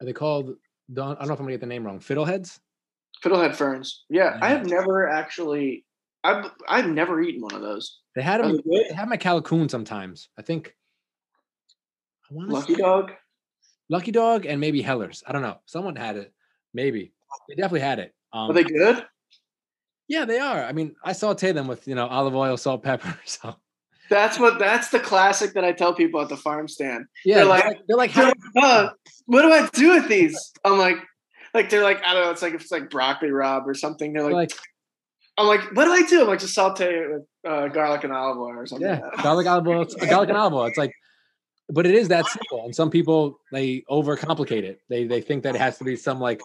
[0.00, 0.54] are they called?
[0.92, 2.00] Don't, I don't know if I'm gonna get the name wrong.
[2.00, 2.58] Fiddleheads.
[3.22, 4.04] Fiddlehead ferns.
[4.08, 5.84] Yeah, I have never actually.
[6.24, 8.00] I've I've never eaten one of those.
[8.14, 8.60] They had them.
[8.66, 8.94] they?
[8.94, 10.28] Have my Callicoon sometimes.
[10.38, 10.74] I think.
[12.30, 13.12] I Lucky dog.
[13.90, 15.22] Lucky Dog and maybe Hellers.
[15.26, 15.58] I don't know.
[15.66, 16.32] Someone had it.
[16.72, 17.12] Maybe
[17.48, 18.14] they definitely had it.
[18.32, 19.04] Um, Are they good?
[20.08, 20.64] yeah, they are.
[20.64, 23.18] I mean, I saute them with you know olive oil, salt, pepper.
[23.26, 23.56] So
[24.08, 24.58] That's what.
[24.58, 27.06] That's the classic that I tell people at the farm stand.
[27.24, 28.88] yeah, They're they're like- like they're like, how, like, "Uh,
[29.26, 30.52] what do I do with these?
[30.64, 30.96] I'm like,
[31.54, 32.30] like they're like, I don't know.
[32.30, 34.12] It's like if it's like broccoli rabe or something.
[34.12, 34.50] They're like, like
[35.38, 36.22] I'm like, what do I do?
[36.22, 38.86] I'm like, just saute it with uh, garlic and olive oil or something.
[38.86, 40.64] yeah, like garlic olive oil, garlic and olive oil.
[40.66, 40.92] It's like,
[41.72, 42.64] but it is that simple.
[42.64, 44.80] And some people they overcomplicate it.
[44.88, 46.40] They they think that it has to be some like,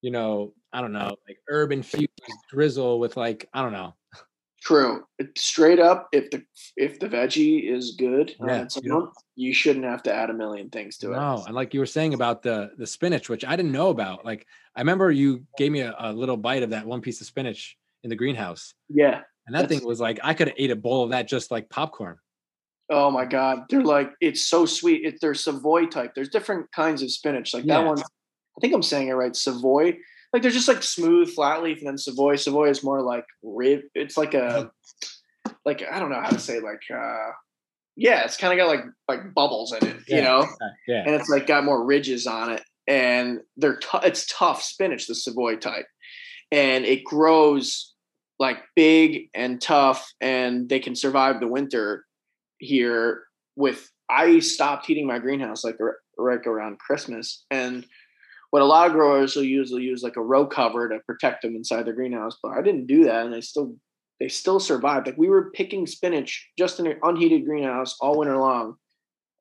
[0.00, 2.08] you know, I don't know, like herb infused
[2.50, 3.94] drizzle with like I don't know.
[4.62, 5.04] True.
[5.36, 6.44] Straight up, if the
[6.76, 10.96] if the veggie is good Yeah, you you shouldn't have to add a million things
[10.98, 11.16] to it.
[11.16, 14.24] No, and like you were saying about the the spinach, which I didn't know about.
[14.24, 14.46] Like
[14.76, 17.76] I remember you gave me a, a little bite of that one piece of spinach
[18.04, 19.22] in the greenhouse, Yeah.
[19.46, 21.68] and that thing was like I could have ate a bowl of that just like
[21.68, 22.18] popcorn.
[22.92, 25.04] Oh my god, they're like it's so sweet.
[25.04, 26.12] It, they're Savoy type.
[26.14, 27.54] There's different kinds of spinach.
[27.54, 27.78] Like Yeah.
[27.78, 29.34] that one, I think I'm saying it right.
[29.34, 29.96] Savoy.
[30.32, 32.36] Like they're just like smooth, flat leaf, and then Savoy.
[32.36, 33.80] Savoy is more like rib.
[33.94, 34.70] It's like a,
[35.64, 37.30] like I don't know how to say like, uh
[37.96, 40.46] yeah, it's kind of got like like bubbles in it, you know,
[40.86, 45.06] Yeah, and it's like got more ridges on it, and they're tou- it's tough spinach,
[45.06, 45.86] the Savoy type,
[46.50, 47.92] and it grows
[48.38, 52.04] like big and tough, and they can survive the winter
[52.62, 53.24] here.
[53.56, 55.78] With I stopped heating my greenhouse like
[56.18, 57.86] right around Christmas, and
[58.50, 61.42] what a lot of growers will use will use like a row cover to protect
[61.42, 63.74] them inside their greenhouse, but I didn't do that, and they still
[64.20, 65.06] they still survived.
[65.06, 68.76] Like we were picking spinach just in an unheated greenhouse all winter long,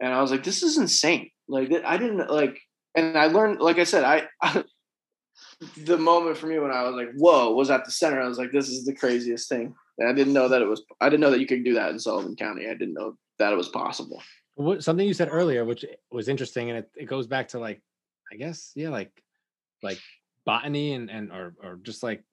[0.01, 1.29] and I was like, this is insane.
[1.47, 2.59] Like I didn't like,
[2.95, 4.63] and I learned, like I said, I,
[5.77, 8.21] the moment for me when I was like, whoa, was at the center.
[8.21, 9.75] I was like, this is the craziest thing.
[10.01, 10.83] And I didn't know that it was.
[10.99, 12.65] I didn't know that you could do that in Sullivan County.
[12.67, 14.21] I didn't know that it was possible.
[14.55, 17.81] what, something you said earlier, which was interesting, and it, it goes back to like,
[18.33, 19.11] I guess, yeah, like
[19.83, 19.99] like
[20.43, 22.23] botany and and or or just like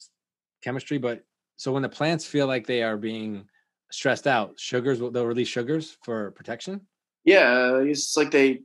[0.65, 0.97] chemistry.
[0.97, 1.25] But
[1.57, 3.45] so when the plants feel like they are being
[3.91, 6.81] stressed out, sugars will they'll release sugars for protection.
[7.25, 8.63] Yeah, it's like they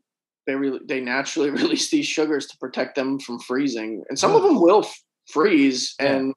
[0.47, 4.43] they really they naturally release these sugars to protect them from freezing, and some of
[4.43, 6.33] them will f- freeze and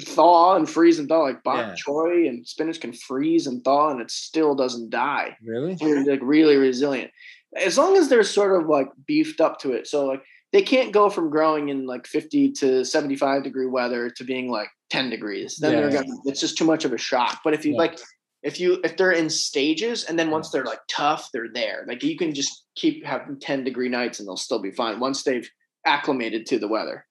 [0.00, 1.20] thaw and freeze and thaw.
[1.22, 1.74] Like bok Yeah.
[1.74, 5.36] choy and spinach can freeze and thaw, and it still doesn't die.
[5.44, 5.76] Really?
[6.04, 7.10] Like really resilient,
[7.56, 9.86] as long as they're sort of like beefed up to it.
[9.86, 10.22] So like
[10.52, 14.68] they can't go from growing in like 50 to 75 degree weather to being like
[14.90, 15.56] 10 degrees.
[15.60, 17.40] Then they're gonna it's just too much of a shock.
[17.44, 17.78] But if you Yeah.
[17.78, 17.98] like
[18.42, 21.84] if you if they're in stages and then once they're like tough, they're there.
[21.88, 25.22] Like you can just keep having 10 degree nights and they'll still be fine once
[25.24, 25.48] they've
[25.86, 27.06] acclimated to the weather.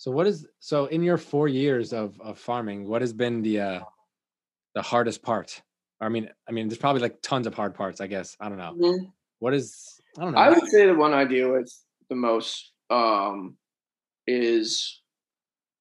[0.00, 3.60] So what is so in your four years of of farming, what has been the
[3.60, 3.80] uh
[4.74, 5.60] the hardest part?
[6.00, 8.34] I mean, I mean, there's probably like tons of hard parts, I guess.
[8.40, 9.12] I don't know.
[9.40, 10.38] What is I don't know.
[10.38, 11.70] I would say the one I deal with
[12.08, 13.58] the most um,
[14.26, 15.02] is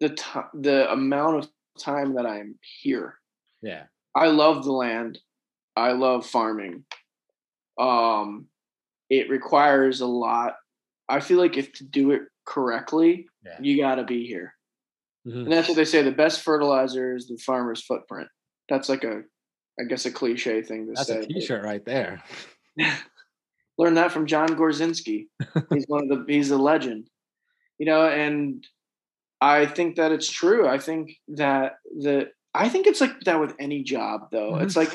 [0.02, 1.50] the ti the amount of
[1.80, 3.16] time that I'm here.
[3.62, 3.84] yeah.
[4.14, 5.18] I love the land.
[5.78, 6.84] I love farming.
[7.80, 8.48] Um,
[9.10, 10.56] it requires a lot.
[11.10, 13.58] I feel like if to do it correctly, Yeah.
[13.62, 14.54] you got to be here.
[15.28, 15.44] Mhm.
[15.44, 16.02] And that's what they say.
[16.04, 18.30] The best fertilizer is the farmer's footprint.
[18.70, 19.24] That's like a,
[19.80, 21.18] I guess, a cliche thing to That's say.
[21.18, 22.24] a but- t-shirt right there.
[23.78, 25.28] learned that from John Gorzynski.
[25.74, 27.10] he's one of the he's a legend.
[27.78, 28.66] You know, and
[29.42, 30.68] I think that it's true.
[30.68, 34.54] I think that the I think it's like that with any job though.
[34.54, 34.64] Mhm.
[34.64, 34.92] It's like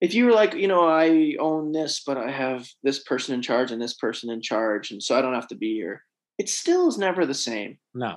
[0.00, 3.42] if you were like, you know, I own this, but I have this person in
[3.42, 6.02] charge and this person in charge, and so I don't have to be here.
[6.38, 7.78] It still is never the same.
[7.94, 8.16] No.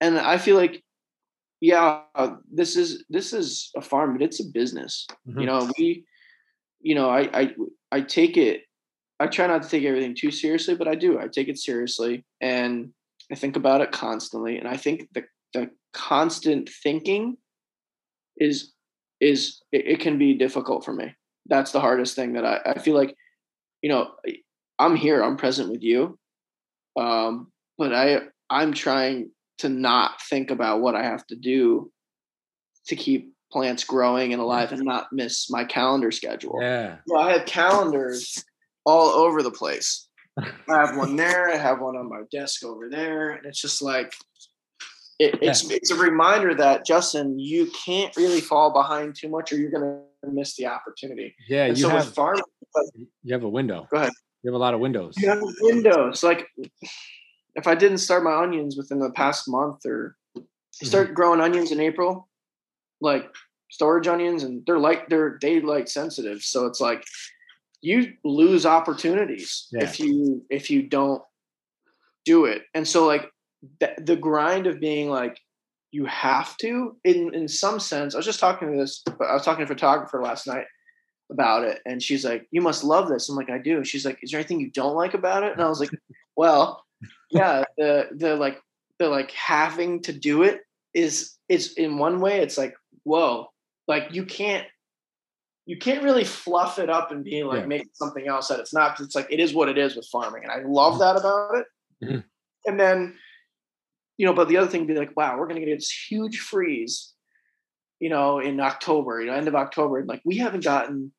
[0.00, 0.82] And I feel like,
[1.60, 2.02] yeah,
[2.50, 5.40] this is this is a farm, but it's a business Mhm.
[5.40, 6.04] you know we
[6.80, 7.54] you know I, I
[7.92, 8.62] i take it
[9.20, 12.24] i try not to take everything too seriously but i do i take it seriously
[12.40, 12.92] and
[13.30, 17.36] i think about it constantly and i think the, the constant thinking
[18.38, 18.72] is
[19.20, 21.14] is it, it can be difficult for me
[21.46, 23.14] that's the hardest thing that i, I feel like
[23.82, 24.10] you know
[24.78, 26.18] i'm here i'm present with you
[26.98, 31.90] um but i i'm trying to not think about what i have to do
[32.86, 36.58] to keep plants growing and alive and not miss my calendar schedule.
[36.60, 36.96] Yeah.
[37.06, 38.44] Well, I have calendars
[38.84, 40.08] all over the place.
[40.38, 41.50] I have one there.
[41.50, 44.12] I have one on my desk over there, and it's just like
[45.20, 45.76] it, it's yeah.
[45.76, 50.00] it's a reminder that Justin, you can't really fall behind too much, or you're gonna
[50.26, 51.34] miss the opportunity.
[51.46, 52.42] Yeah, and you so have farming,
[53.22, 53.86] you have a window.
[53.90, 54.12] Go ahead.
[54.42, 55.14] You have a lot of windows.
[55.18, 56.22] You have windows.
[56.22, 56.48] Like
[57.54, 60.16] if I didn't start my onions within the past month, or
[60.72, 61.14] start mm-hmm.
[61.14, 62.26] growing onions in April,
[63.02, 63.30] like
[63.70, 67.04] storage onions, and they're like they're daylight sensitive, so it's like
[67.82, 69.84] you lose opportunities yeah.
[69.84, 71.22] if you if you don't
[72.24, 72.62] do it.
[72.72, 73.30] And so like
[73.80, 75.38] the, the grind of being like
[75.92, 78.14] you have to in in some sense.
[78.14, 79.02] I was just talking to this.
[79.04, 80.66] But I was talking to a photographer last night
[81.30, 84.18] about it, and she's like, "You must love this." I'm like, "I do." She's like,
[84.22, 85.90] "Is there anything you don't like about it?" And I was like,
[86.36, 86.84] "Well,
[87.30, 88.60] yeah, the the like
[88.98, 90.60] the like having to do it
[90.94, 93.48] is is in one way it's like whoa,
[93.88, 94.66] like you can't
[95.66, 97.66] you can't really fluff it up and be like yeah.
[97.66, 98.98] make something else that it's not.
[99.00, 101.66] It's like it is what it is with farming, and I love that about it.
[102.04, 102.18] Mm-hmm.
[102.66, 103.16] And then,
[104.20, 105.90] you know, but the other thing would be like, wow, we're going to get this
[105.90, 107.14] huge freeze,
[108.00, 111.10] you know, in October, you know, end of October, and like we haven't gotten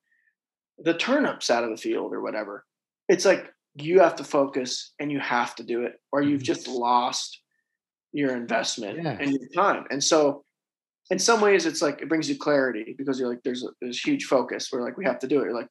[0.77, 2.63] the turnips out of the field or whatever.
[3.09, 6.53] It's like you have to focus and you have to do it, or you've mm-hmm.
[6.53, 7.41] just lost
[8.13, 9.17] your investment yeah.
[9.19, 9.85] and your time.
[9.89, 10.43] And so
[11.09, 13.99] in some ways it's like it brings you clarity because you're like there's a there's
[13.99, 15.67] huge focus where like we have to do it you're like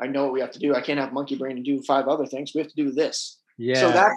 [0.00, 2.08] i know what we have to do i can't have monkey brain and do five
[2.08, 4.10] other things we have to do this yeah so that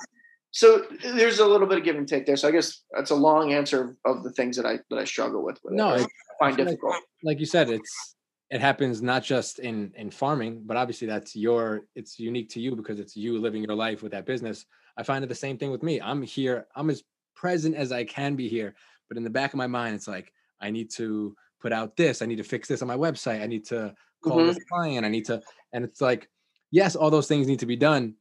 [0.55, 3.15] so there's a little bit of give and take there so i guess that's a
[3.15, 6.45] long answer of the things that i that i struggle with, with no it, I
[6.45, 8.15] find difficult like, like you said it's
[8.51, 12.75] it happens not just in in farming but obviously that's your it's unique to you
[12.75, 14.65] because it's you living your life with that business
[14.97, 17.03] i find it the same thing with me i'm here i'm as
[17.35, 18.75] present as i can be here
[19.09, 20.31] but in the back of my mind it's like
[20.61, 22.21] I need to put out this.
[22.21, 23.41] I need to fix this on my website.
[23.41, 23.93] I need to
[24.23, 24.47] call mm-hmm.
[24.47, 25.05] this client.
[25.05, 25.41] I need to,
[25.73, 26.29] and it's like,
[26.71, 28.15] yes, all those things need to be done,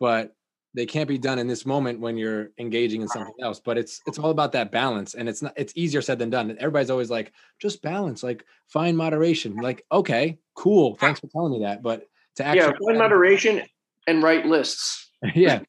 [0.00, 0.34] but
[0.74, 3.60] they can't be done in this moment when you're engaging in something else.
[3.60, 6.56] But it's it's all about that balance, and it's not it's easier said than done.
[6.58, 9.54] Everybody's always like, just balance, like find moderation.
[9.56, 11.82] Like, okay, cool, thanks for telling me that.
[11.82, 13.62] But to actually yeah, find moderation
[14.08, 15.10] and write lists.
[15.34, 15.60] yeah.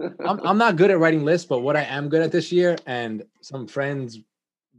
[0.00, 2.76] I'm, I'm not good at writing lists, but what I am good at this year,
[2.86, 4.18] and some friends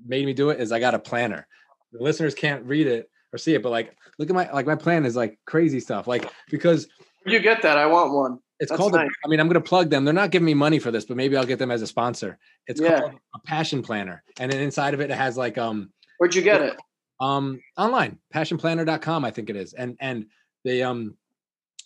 [0.06, 1.48] made me do it is I got a planner.
[1.92, 4.76] The listeners can't read it or see it, but like, look at my like my
[4.76, 6.08] plan is like crazy stuff.
[6.08, 6.88] Like because
[7.26, 8.40] you get that, I want one.
[8.60, 8.94] It's That's called.
[8.94, 9.08] Nice.
[9.08, 10.04] A, I mean, I'm going to plug them.
[10.04, 12.40] They're not giving me money for this, but maybe I'll get them as a sponsor.
[12.66, 13.02] It's yeah.
[13.02, 15.92] called a passion planner, and then inside of it, it has like um.
[16.18, 16.78] Where'd you get it?
[17.20, 20.26] Um, online, passionplanner.com, I think it is, and and
[20.64, 21.16] they um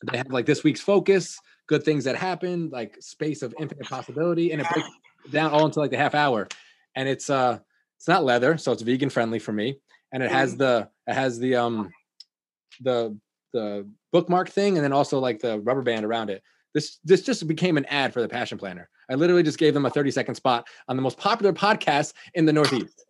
[0.10, 4.52] they have like this week's focus, good things that happen, like space of infinite possibility,
[4.52, 4.90] and it breaks
[5.32, 6.48] down all into like the half hour,
[6.96, 7.60] and it's uh
[7.98, 9.80] it's not leather, so it's vegan friendly for me,
[10.12, 10.60] and it has mm.
[10.60, 11.92] the it has the um
[12.82, 13.18] the
[13.54, 16.44] the bookmark thing, and then also like the rubber band around it.
[16.74, 18.90] This this just became an ad for the Passion Planner.
[19.10, 22.46] I literally just gave them a 30 second spot on the most popular podcast in
[22.46, 23.06] the Northeast.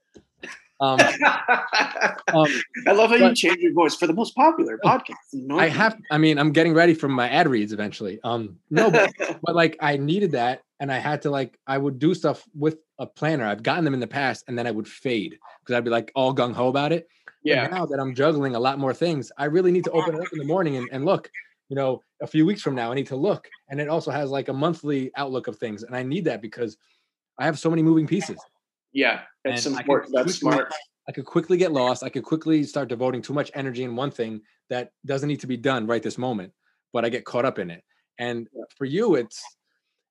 [0.82, 1.00] Um,
[2.34, 2.48] um,
[2.88, 5.16] I love how you change your voice for the most popular podcast.
[5.52, 5.96] I have.
[6.10, 8.20] I mean, I'm getting ready for my ad reads eventually.
[8.24, 12.00] Um, no, but, but like I needed that, and I had to like I would
[12.00, 13.46] do stuff with a planner.
[13.46, 16.12] I've gotten them in the past, and then I would fade because I'd be like
[16.16, 17.08] all gung ho about it.
[17.44, 17.68] Yeah.
[17.68, 20.22] But now that I'm juggling a lot more things, I really need to open it
[20.22, 21.30] up in the morning and, and look.
[21.72, 24.30] You know, a few weeks from now, I need to look, and it also has
[24.30, 26.76] like a monthly outlook of things, and I need that because
[27.40, 28.38] I have so many moving pieces.
[28.92, 30.14] Yeah, that's and important.
[30.14, 30.70] That's smart.
[31.08, 32.04] I could quickly get lost.
[32.04, 35.48] I could quickly start devoting too much energy in one thing that doesn't need to
[35.48, 36.52] be done right this moment,
[36.92, 37.86] but I get caught up in it.
[38.20, 39.42] And for you, it's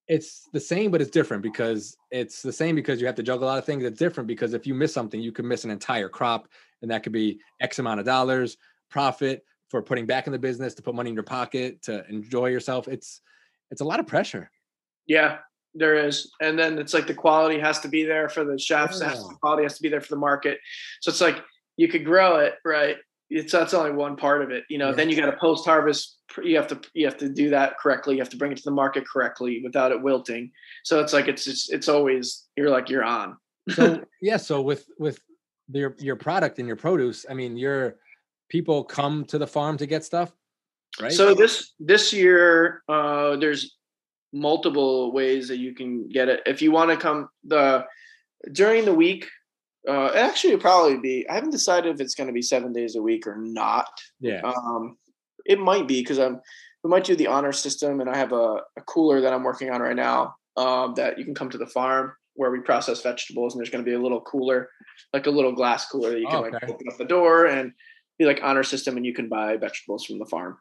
[0.09, 3.47] it's the same, but it's different because it's the same because you have to juggle
[3.47, 3.85] a lot of things.
[3.85, 6.49] It's different because if you miss something, you could miss an entire crop,
[6.81, 8.57] and that could be X amount of dollars
[8.89, 12.47] profit for putting back in the business to put money in your pocket to enjoy
[12.47, 12.89] yourself.
[12.89, 13.21] It's
[13.71, 14.51] it's a lot of pressure.
[15.07, 15.39] Yeah,
[15.75, 19.01] there is and then it's like the quality has to be there for the chefs
[19.01, 19.11] yeah.
[19.11, 20.59] the quality has to be there for the market
[21.01, 21.43] so it's like
[21.77, 22.97] you could grow it right
[23.29, 24.95] it's that's only one part of it you know yeah.
[24.97, 28.15] then you got to post harvest you have to you have to do that correctly
[28.15, 30.51] you have to bring it to the market correctly without it wilting
[30.85, 33.37] so it's like it's just, it's always you're like you're on
[33.69, 35.21] so yeah so with with
[35.73, 37.97] your your product and your produce i mean your
[38.51, 40.33] people come to the farm to get stuff
[41.01, 43.77] right so this this year uh there's
[44.33, 46.41] multiple ways that you can get it.
[46.47, 47.85] If you want to come the
[48.53, 49.27] during the week,
[49.89, 51.27] uh, actually it'll probably be.
[51.29, 53.89] I haven't decided if it's going to be seven days a week or not.
[54.21, 54.41] Yeah.
[54.43, 54.97] Um,
[55.47, 56.41] it might be because I'm.
[56.83, 59.71] We might do the honor system, and I have a, a cooler that I'm working
[59.71, 60.35] on right now.
[60.57, 63.85] Um, that you can come to the farm where we process vegetables, and there's going
[63.85, 64.69] to be a little cooler,
[65.13, 66.53] like a little glass cooler that you can oh, okay.
[66.53, 67.73] like open up the door and
[68.21, 70.59] be like honor system, and you can buy vegetables from the farm.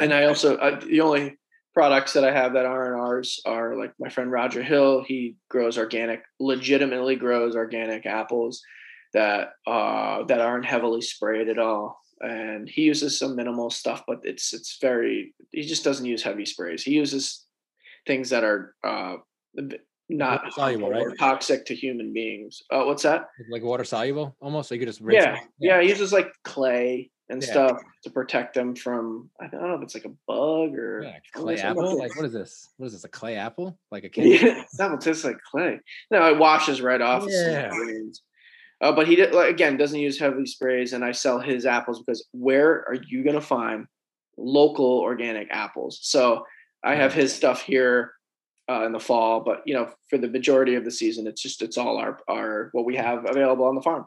[0.00, 1.38] And I also uh, the only
[1.72, 5.04] products that I have that aren't ours are like my friend Roger Hill.
[5.06, 8.60] He grows organic, legitimately grows organic apples
[9.14, 12.00] that uh, that aren't heavily sprayed at all.
[12.20, 15.34] And he uses some minimal stuff, but it's it's very.
[15.52, 16.82] He just doesn't use heavy sprays.
[16.82, 17.46] He uses
[18.04, 19.14] things that are uh,
[20.08, 21.06] not soluble, right?
[21.18, 22.62] toxic to human beings.
[22.70, 23.28] Uh, what's that?
[23.50, 24.68] Like water soluble, almost.
[24.68, 25.82] So you could just yeah, yeah, yeah.
[25.82, 27.50] He uses like clay and yeah.
[27.50, 31.18] stuff to protect them from I don't know if it's like a bug or yeah,
[31.34, 31.98] clay apple.
[31.98, 32.68] Like what is this?
[32.76, 33.04] What is this?
[33.04, 33.78] A clay apple?
[33.90, 34.38] Like a candy?
[34.42, 35.80] Yeah, apple tastes like clay.
[36.10, 37.24] No, it washes right off.
[37.28, 37.70] Yeah.
[38.80, 41.98] Uh, but he did like, again doesn't use heavy sprays, and I sell his apples
[41.98, 43.86] because where are you gonna find
[44.36, 45.98] local organic apples?
[46.02, 46.44] So
[46.82, 48.12] I have his stuff here
[48.68, 51.62] uh, in the fall, but you know for the majority of the season, it's just
[51.62, 54.06] it's all our our what we have available on the farm,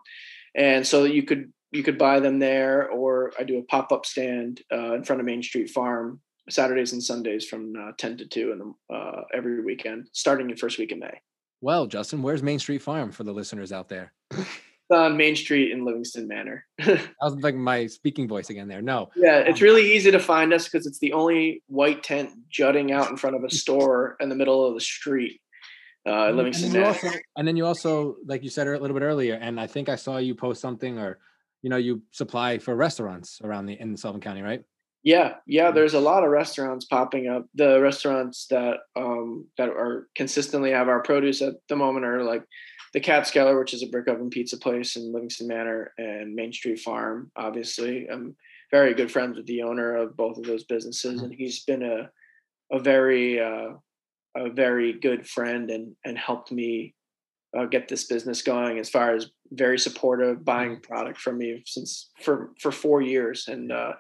[0.56, 4.06] and so you could you could buy them there, or I do a pop up
[4.06, 8.26] stand uh, in front of Main Street Farm Saturdays and Sundays from uh, ten to
[8.26, 11.20] two, and uh, every weekend, starting in first week in May.
[11.62, 14.14] Well, Justin, where's Main Street Farm for the listeners out there?
[14.92, 16.66] on Main Street in Livingston Manor.
[16.80, 18.82] I was like my speaking voice again there.
[18.82, 19.10] No.
[19.16, 22.92] Yeah, it's um, really easy to find us because it's the only white tent jutting
[22.92, 25.42] out in front of a store in the middle of the street.
[26.06, 29.36] Uh, Livingston and, also, and then you also, like you said a little bit earlier,
[29.36, 31.20] and I think I saw you post something or
[31.62, 34.64] you know you supply for restaurants around the in Sullivan County, right?
[35.04, 35.72] Yeah, yeah.
[35.72, 37.46] There's a lot of restaurants popping up.
[37.56, 42.44] The restaurants that um that are consistently have our produce at the moment are like
[42.94, 46.80] the Kaatskeller, which is a brick oven pizza place in Livingston Manor, and Main Street
[46.80, 47.32] Farm.
[47.36, 48.36] Obviously, I'm
[48.70, 52.10] very good friends with the owner of both of those businesses, and he's been a
[52.72, 53.74] a very uh,
[54.36, 56.96] a very good friend and and helped me
[57.58, 60.82] uh, get this business going as far as very supportive buying mm-hmm.
[60.82, 63.92] product from me since for for four years and uh,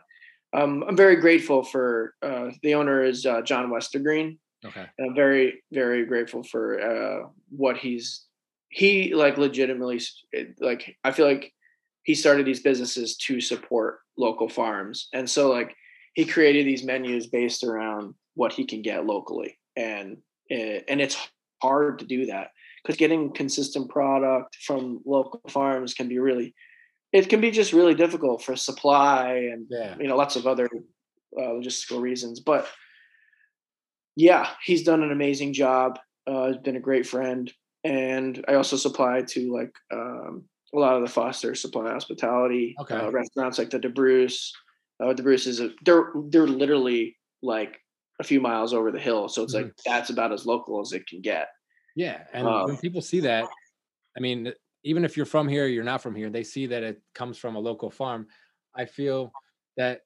[0.53, 5.15] um, i'm very grateful for uh, the owner is uh, john westergreen okay and i'm
[5.15, 8.27] very very grateful for uh, what he's
[8.71, 10.01] he like legitimately
[10.59, 11.53] like i feel like
[12.03, 15.07] he started these businesses to support local farms.
[15.13, 15.75] And so like
[16.13, 19.57] he created these menus based around what he can get locally.
[19.75, 20.17] And
[20.49, 21.17] eh, and it's
[21.61, 22.49] hard to do that
[22.81, 26.55] because getting consistent product from local farms can be really
[27.13, 29.95] it can be just really difficult for supply and yeah.
[29.99, 30.69] you know lots of other
[31.37, 32.39] uh, logistical reasons.
[32.39, 32.67] But
[34.17, 35.97] yeah he's done an amazing job
[36.27, 37.51] uh, he's been a great friend
[37.83, 42.95] and i also supply to like um, a lot of the foster supply hospitality okay.
[42.95, 44.51] uh, restaurants like the DeBruce.
[45.01, 47.79] Uh, DeBruce is a they're they're literally like
[48.19, 49.65] a few miles over the hill, so it's mm-hmm.
[49.65, 51.47] like that's about as local as it can get.
[51.95, 53.45] Yeah, and um, when people see that,
[54.15, 54.53] I mean,
[54.83, 57.55] even if you're from here, you're not from here, they see that it comes from
[57.55, 58.27] a local farm.
[58.75, 59.31] I feel
[59.75, 60.01] that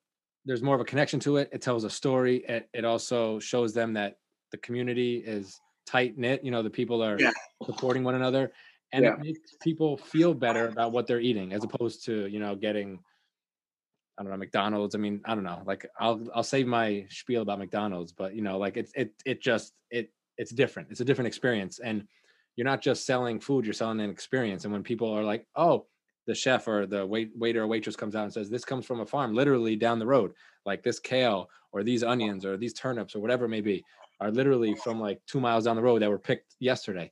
[0.46, 1.50] there's more of a connection to it.
[1.52, 2.38] It tells a story.
[2.48, 4.18] It, it also shows them that
[4.52, 6.44] the community is tight knit.
[6.44, 7.32] You know, the people are yeah.
[7.66, 8.52] supporting one another,
[8.92, 9.14] and yeah.
[9.14, 13.00] it makes people feel better about what they're eating, as opposed to you know getting.
[14.18, 14.96] I don't know McDonald's.
[14.96, 15.62] I mean, I don't know.
[15.66, 19.42] Like I'll I'll save my spiel about McDonald's, but you know, like it's it it
[19.42, 20.90] just it it's different.
[20.92, 21.80] It's a different experience.
[21.80, 22.08] And
[22.56, 24.64] you're not just selling food, you're selling an experience.
[24.64, 25.86] And when people are like, oh,
[26.28, 29.02] the chef or the wait, waiter or waitress comes out and says, this comes from
[29.02, 30.32] a farm literally down the road,
[30.66, 33.84] like this kale or these onions or these turnips or whatever it may be,
[34.20, 37.12] are literally from like two miles down the road that were picked yesterday.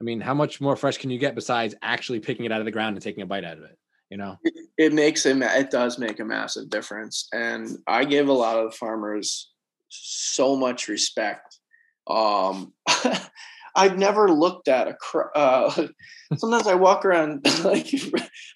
[0.00, 2.64] I mean, how much more fresh can you get besides actually picking it out of
[2.64, 3.78] the ground and taking a bite out of it?
[4.10, 8.28] You know, it, it makes a it does make a massive difference, and I give
[8.28, 9.50] a lot of farmers
[9.88, 11.58] so much respect
[12.06, 12.72] um,
[13.76, 15.18] I've never looked at a.
[15.34, 15.88] Uh,
[16.36, 17.88] sometimes I walk around like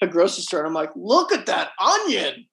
[0.00, 2.46] a grocery store and I'm like, look at that onion.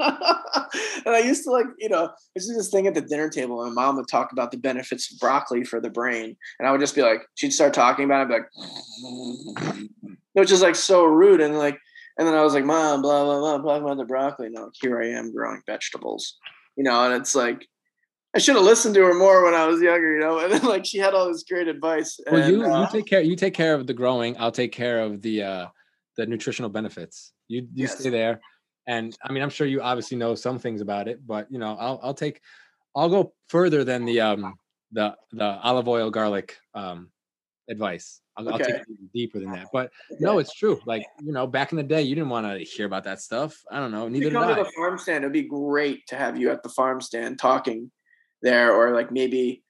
[1.06, 3.28] and I used to like, you know, I used to this thing at the dinner
[3.28, 3.62] table.
[3.62, 6.72] And my mom would talk about the benefits of broccoli for the brain, and I
[6.72, 9.88] would just be like, she'd start talking about it, like,
[10.32, 11.40] which is like so rude.
[11.40, 11.78] And like,
[12.18, 14.48] and then I was like, mom, blah blah blah, talking about the broccoli.
[14.50, 16.36] Now here I am growing vegetables,
[16.76, 17.66] you know, and it's like
[18.34, 20.38] I should have listened to her more when I was younger, you know.
[20.38, 22.18] And then like she had all this great advice.
[22.30, 24.36] Well, you uh, you take care you take care of the growing.
[24.38, 25.66] I'll take care of the uh
[26.16, 27.32] the nutritional benefits.
[27.48, 27.98] You you yes.
[27.98, 28.40] stay there,
[28.90, 31.76] and I mean I'm sure you obviously know some things about it, but you know
[31.78, 32.40] I'll I'll take
[32.94, 34.58] I'll go further than the um
[34.92, 37.10] the the olive oil garlic um
[37.68, 38.20] advice.
[38.36, 38.64] I'll, okay.
[38.64, 39.68] I'll take it deeper than that.
[39.72, 40.80] But no, it's true.
[40.86, 43.56] Like you know, back in the day, you didn't want to hear about that stuff.
[43.70, 44.08] I don't know.
[44.08, 44.54] Neither you did I.
[44.56, 45.24] to the farm stand.
[45.24, 47.90] It'd be great to have you at the farm stand talking
[48.42, 49.62] there or like maybe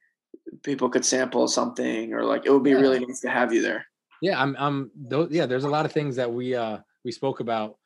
[0.62, 2.76] people could sample something or like it would be yeah.
[2.76, 3.84] really nice to have you there
[4.22, 7.40] yeah i'm i'm those, yeah there's a lot of things that we uh we spoke
[7.40, 7.76] about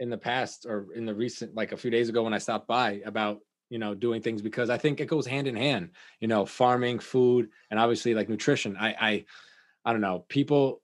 [0.00, 2.66] in the past or in the recent like a few days ago when i stopped
[2.66, 3.38] by about
[3.72, 6.98] you know, doing things because I think it goes hand in hand, you know, farming,
[6.98, 8.76] food, and obviously like nutrition.
[8.76, 9.24] I, I,
[9.82, 10.82] I don't know, people,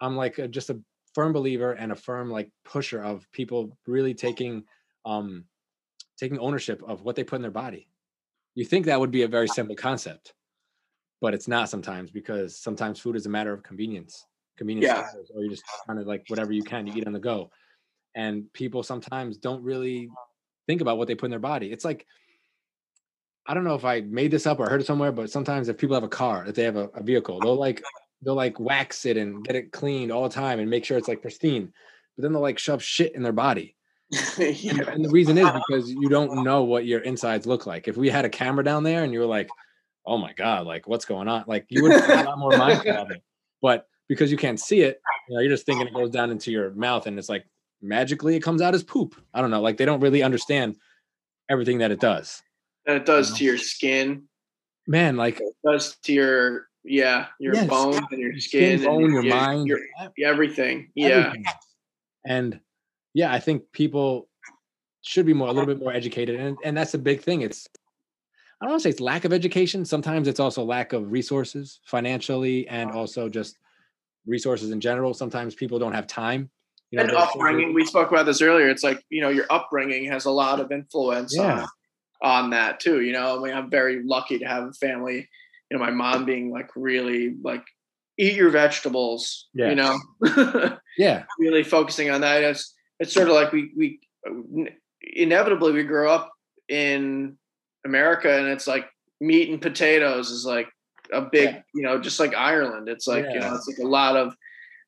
[0.00, 0.80] I'm like a, just a
[1.12, 4.64] firm believer and a firm like pusher of people really taking,
[5.04, 5.44] um,
[6.16, 7.90] taking ownership of what they put in their body.
[8.54, 10.32] You think that would be a very simple concept,
[11.20, 14.24] but it's not sometimes because sometimes food is a matter of convenience,
[14.56, 15.06] convenience, Yeah.
[15.34, 17.50] or you're just kind of like whatever you can, to eat on the go.
[18.14, 20.24] And people sometimes don't really uh-huh.
[20.66, 21.72] think about what they put in their body.
[21.72, 22.06] It's like,
[23.46, 25.76] I don't know if I made this up or heard it somewhere, but sometimes if
[25.76, 27.82] people have a car, if they have a, a vehicle, they'll like
[28.22, 31.08] they'll like wax it and get it cleaned all the time and make sure it's
[31.08, 31.72] like pristine.
[32.16, 33.76] But then they'll like shove shit in their body.
[34.38, 34.90] And, yeah.
[34.90, 37.88] and the reason is because you don't know what your insides look like.
[37.88, 39.48] If we had a camera down there and you were like,
[40.06, 41.44] oh my God, like what's going on?
[41.46, 43.22] Like you would be a lot more mindful of it.
[43.60, 46.52] But because you can't see it, you know, you're just thinking it goes down into
[46.52, 47.44] your mouth and it's like
[47.84, 49.14] magically it comes out as poop.
[49.32, 49.60] I don't know.
[49.60, 50.76] Like they don't really understand
[51.48, 52.42] everything that it does.
[52.86, 54.24] And it does to your skin.
[54.86, 57.66] Man, like It does to your yeah, your Yes.
[57.68, 60.90] bones and your your skin, skin, and your your- mind, your- ev- everything.
[60.94, 61.08] Yeah.
[61.28, 61.44] everything.
[62.26, 62.60] And
[63.14, 64.28] yeah, I think people
[65.02, 66.38] should be more a little bit more educated.
[66.40, 67.40] And and that's a big thing.
[67.42, 67.68] It's
[68.60, 69.84] I don't want to say it's lack of education.
[69.84, 73.58] Sometimes it's also lack of resources financially and also just
[74.26, 75.12] resources in general.
[75.12, 76.50] Sometimes people don't have time.
[76.94, 77.74] You and upbringing.
[77.74, 78.68] We spoke about this earlier.
[78.68, 81.62] It's like you know your upbringing has a lot of influence Yeah.
[82.22, 83.00] on on that too.
[83.02, 85.28] You know, I mean, I'm very lucky to have a family.
[85.70, 87.64] You know, my mom being like really like
[88.18, 89.48] eat your vegetables.
[89.54, 89.70] Yeah.
[89.70, 89.98] You know,
[90.98, 91.24] Yeah.
[91.38, 92.42] really focusing on that.
[92.42, 94.00] It's it's sort of like we we
[95.02, 96.30] inevitably we grow up
[96.68, 97.36] in
[97.84, 98.86] America, and it's like
[99.20, 100.68] meat and potatoes is like
[101.12, 101.62] a big Yeah.
[101.74, 102.88] you know just like Ireland.
[102.88, 104.34] It's like you know it's like a lot of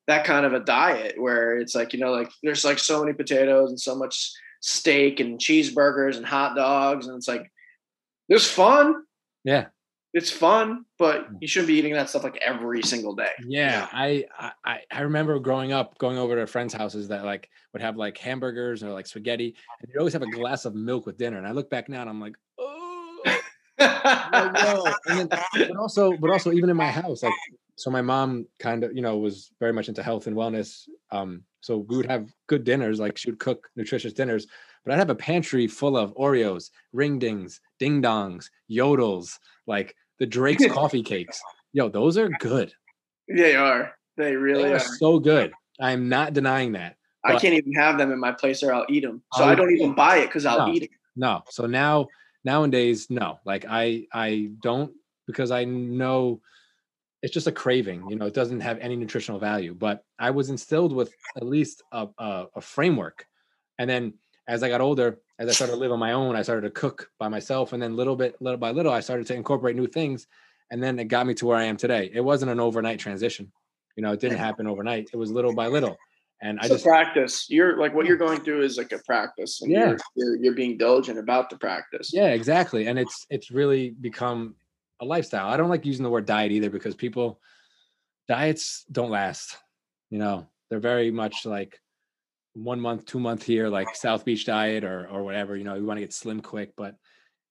[0.07, 3.13] that kind of a diet where it's like you know like there's like so many
[3.13, 4.31] potatoes and so much
[4.61, 7.51] steak and cheeseburgers and hot dogs, and it's like
[8.29, 9.03] there's fun.
[9.43, 9.67] Yeah.
[10.13, 11.35] It's fun, but hmm.
[11.41, 13.29] you shouldn't be eating that stuff like every single day.
[13.45, 17.49] Yeah, I, I- I I remember growing up, going over to friends' houses that like
[17.73, 21.05] would have like hamburgers or like spaghetti, and you'd always have a glass of milk
[21.05, 21.37] with dinner.
[21.37, 22.35] And I look back now and I'm like,
[23.79, 24.93] like, no.
[25.07, 27.33] And then, but also, but also even in my house, like,
[27.75, 30.87] so my mom kind of, you know, was very much into health and wellness.
[31.11, 34.47] Um, so we would have good dinners, like she would cook nutritious dinners,
[34.83, 40.25] but I'd have a pantry full of Oreos, ring dings, ding dongs, yodels, like the
[40.25, 41.39] Drake's coffee cakes.
[41.73, 42.73] Yo, those are good.
[43.27, 43.93] they are.
[44.15, 44.75] They really They are.
[44.77, 45.53] are so good.
[45.79, 46.95] I'm not denying that.
[47.23, 49.21] I can't even have them in my place or I'll eat them.
[49.33, 50.73] So Oh, I don't even buy it because I'll No.
[50.73, 50.89] eat it.
[51.15, 51.43] No.
[51.49, 52.07] So now
[52.43, 53.39] nowadays, no.
[53.45, 54.91] Like I I don't
[55.25, 56.41] because I know
[57.21, 58.09] it's just a craving.
[58.09, 59.73] You know, it doesn't have any nutritional value.
[59.73, 63.25] But I was instilled with at least a a, a framework,
[63.79, 64.13] and then
[64.47, 66.71] as I got older, as I started to live on my own, I started to
[66.71, 69.87] cook by myself, and then little bit, little by little, I started to incorporate new
[69.87, 70.27] things,
[70.71, 72.09] and then it got me to where I am today.
[72.13, 73.51] It wasn't an overnight transition.
[73.97, 75.09] You know, it didn't happen overnight.
[75.11, 75.97] It was little by little,
[76.41, 77.47] and I It's a just practice.
[77.49, 79.61] You're like what you're going through is like a practice.
[79.61, 79.87] And Yeah.
[79.87, 82.11] You're, you're, you're being diligent about the practice.
[82.13, 82.87] Yeah, exactly.
[82.87, 84.55] And it's it's really become
[84.99, 85.49] a lifestyle.
[85.49, 87.39] I don't like using the word diet either because people
[88.27, 89.57] diets don't last.
[90.09, 91.79] You know, they're very much like
[92.53, 95.55] one month, two month here, like South Beach diet or or whatever.
[95.55, 96.95] You know, you want to get slim quick, but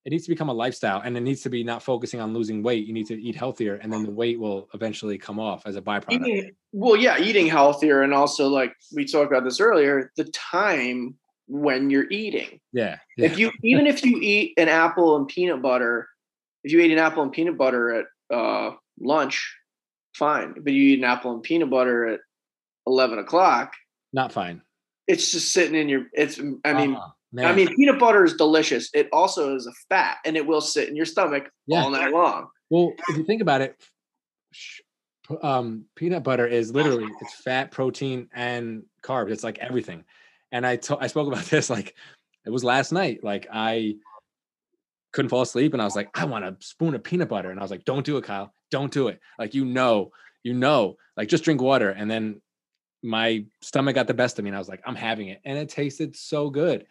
[0.07, 2.63] it needs to become a lifestyle and it needs to be not focusing on losing
[2.63, 2.87] weight.
[2.87, 5.83] You need to eat healthier and then the weight will eventually come off as a
[5.83, 6.25] byproduct.
[6.25, 11.17] Eating, well, yeah, eating healthier, and also like we talked about this earlier, the time
[11.49, 12.61] when you're eating.
[12.73, 12.99] Yeah.
[13.17, 13.27] Yeah.
[13.27, 16.09] If you even if you eat an apple and peanut butter,
[16.63, 19.57] if you ate an apple and peanut butter at uh, lunch,
[20.15, 20.55] fine.
[20.63, 22.21] But you eat an apple and peanut butter at
[22.87, 23.73] eleven o'clock,
[24.13, 24.63] Not fine.
[25.09, 26.07] it's just sitting in your.
[26.13, 26.41] It's.
[26.65, 26.97] I mean,
[27.39, 28.89] Uh-uh, I mean, peanut butter is delicious.
[28.95, 31.82] It also is a fat, and it will sit in your stomach Yeah.
[31.82, 32.49] all night long.
[32.70, 33.76] Well, if you think about it,
[35.43, 39.30] um, peanut butter is literally it's fat, protein, and carbs.
[39.30, 40.05] It's like everything.
[40.53, 41.95] And I to- I spoke about this like
[42.45, 43.22] it was last night.
[43.24, 43.97] Like I
[45.12, 47.59] couldn't fall asleep, and I was like, I want a spoon of peanut butter, and
[47.59, 48.53] I was like, Don't do it, Kyle.
[48.70, 49.20] Don't do it.
[49.39, 50.12] Like you know,
[50.43, 51.91] you know, like just drink water.
[51.91, 52.41] And then
[53.03, 55.59] my stomach got the best of me, and I was like, I'm having it, and
[55.59, 56.87] it tasted so good.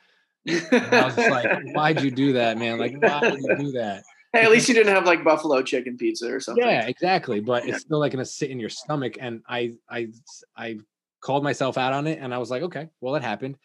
[0.46, 2.78] And I was just like, Why'd you do that, man?
[2.78, 4.04] Like why did you do that?
[4.34, 6.64] Hey, at least you didn't have like buffalo chicken pizza or something.
[6.64, 7.40] Yeah, exactly.
[7.40, 9.16] But it's still like gonna sit in your stomach.
[9.20, 10.10] And I I
[10.58, 10.80] I
[11.22, 13.58] called myself out on it and I was like, okay, well, it happened.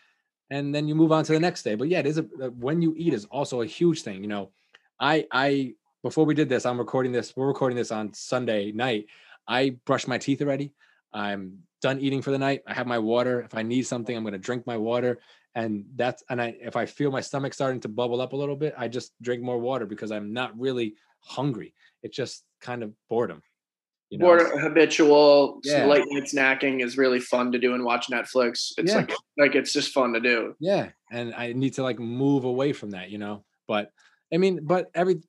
[0.49, 1.75] And then you move on to the next day.
[1.75, 4.23] But yeah, it is a uh, when you eat is also a huge thing.
[4.23, 4.51] You know,
[4.99, 9.07] I I before we did this, I'm recording this, we're recording this on Sunday night.
[9.47, 10.73] I brushed my teeth already.
[11.13, 12.63] I'm done eating for the night.
[12.67, 13.41] I have my water.
[13.43, 15.19] If I need something, I'm gonna drink my water.
[15.55, 18.57] And that's and I if I feel my stomach starting to bubble up a little
[18.57, 21.75] bit, I just drink more water because I'm not really hungry.
[22.03, 23.43] It's just kind of boredom.
[24.11, 24.27] You know?
[24.27, 25.87] More habitual yeah.
[25.87, 28.73] late night snacking is really fun to do and watch Netflix.
[28.77, 28.97] It's yeah.
[28.97, 30.55] like like it's just fun to do.
[30.59, 33.45] Yeah, and I need to like move away from that, you know.
[33.69, 33.93] But
[34.33, 35.21] I mean, but every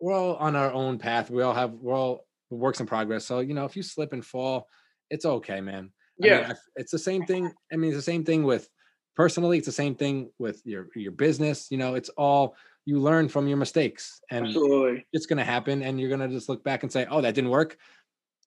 [0.00, 1.30] we're all on our own path.
[1.30, 3.24] We all have we're all works in progress.
[3.24, 4.68] So you know, if you slip and fall,
[5.10, 5.90] it's okay, man.
[6.22, 7.52] I yeah, mean, it's the same thing.
[7.72, 8.68] I mean, it's the same thing with
[9.16, 9.58] personally.
[9.58, 11.70] It's the same thing with your your business.
[11.70, 15.06] You know, it's all you learn from your mistakes, and Absolutely.
[15.12, 15.82] it's going to happen.
[15.82, 17.78] And you're going to just look back and say, "Oh, that didn't work."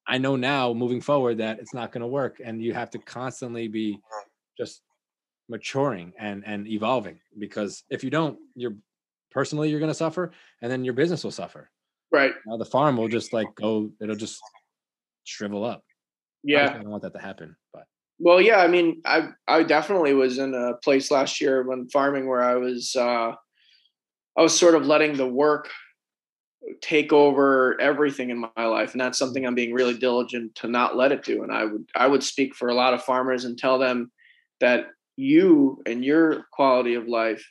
[0.07, 2.99] I know now, moving forward, that it's not going to work, and you have to
[2.99, 3.99] constantly be
[4.57, 4.81] just
[5.49, 8.75] maturing and and evolving because if you don't, you're
[9.31, 11.69] personally you're going to suffer, and then your business will suffer.
[12.11, 12.33] Right.
[12.45, 13.91] Now the farm will just like go.
[14.01, 14.41] It'll just
[15.25, 15.83] shrivel up.
[16.43, 16.73] Yeah.
[16.73, 17.83] I don't want that to happen, but.
[18.19, 22.27] Well, yeah, I mean, I I definitely was in a place last year when farming
[22.27, 23.33] where I was uh
[24.37, 25.69] I was sort of letting the work
[26.81, 30.97] take over everything in my life and that's something I'm being really diligent to not
[30.97, 33.57] let it do and I would I would speak for a lot of farmers and
[33.57, 34.11] tell them
[34.59, 37.45] that you and your quality of life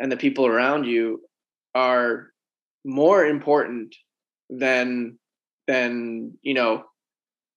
[0.00, 1.22] and the people around you
[1.74, 2.30] are
[2.84, 3.94] more important
[4.48, 5.18] than
[5.68, 6.84] than you know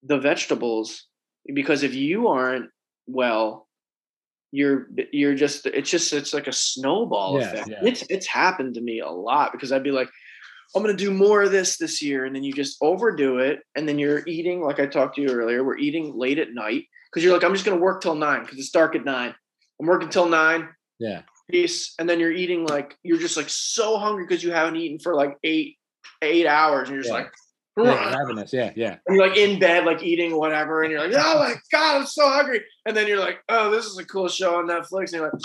[0.04, 1.08] the vegetables
[1.54, 2.70] because if you aren't
[3.08, 3.68] well
[4.52, 7.70] you're you're just it's just it's like a snowball yeah, effect.
[7.70, 7.80] yeah.
[7.84, 10.10] it's it's happened to me a lot because i'd be like
[10.76, 13.62] i'm going to do more of this this year and then you just overdo it
[13.76, 16.86] and then you're eating like i talked to you earlier we're eating late at night
[17.12, 19.34] because you're like i'm just going to work till nine because it's dark at nine.
[19.80, 20.70] I'm working till nine.
[21.00, 21.24] Yeah.
[21.50, 21.94] Peace.
[22.00, 25.14] And then you're eating like you're just like so hungry because you haven't eaten for
[25.14, 25.78] like eight
[26.22, 27.24] eight hours and you're just yeah.
[27.24, 27.32] like
[27.78, 28.54] yeah, ravenous.
[28.54, 28.98] Yeah, yeah.
[29.08, 32.06] And you're like in bed, like eating whatever, and you're like, oh my god, I'm
[32.06, 32.62] so hungry.
[32.86, 35.12] And then you're like, oh, this is a cool show on Netflix.
[35.12, 35.42] And you're like,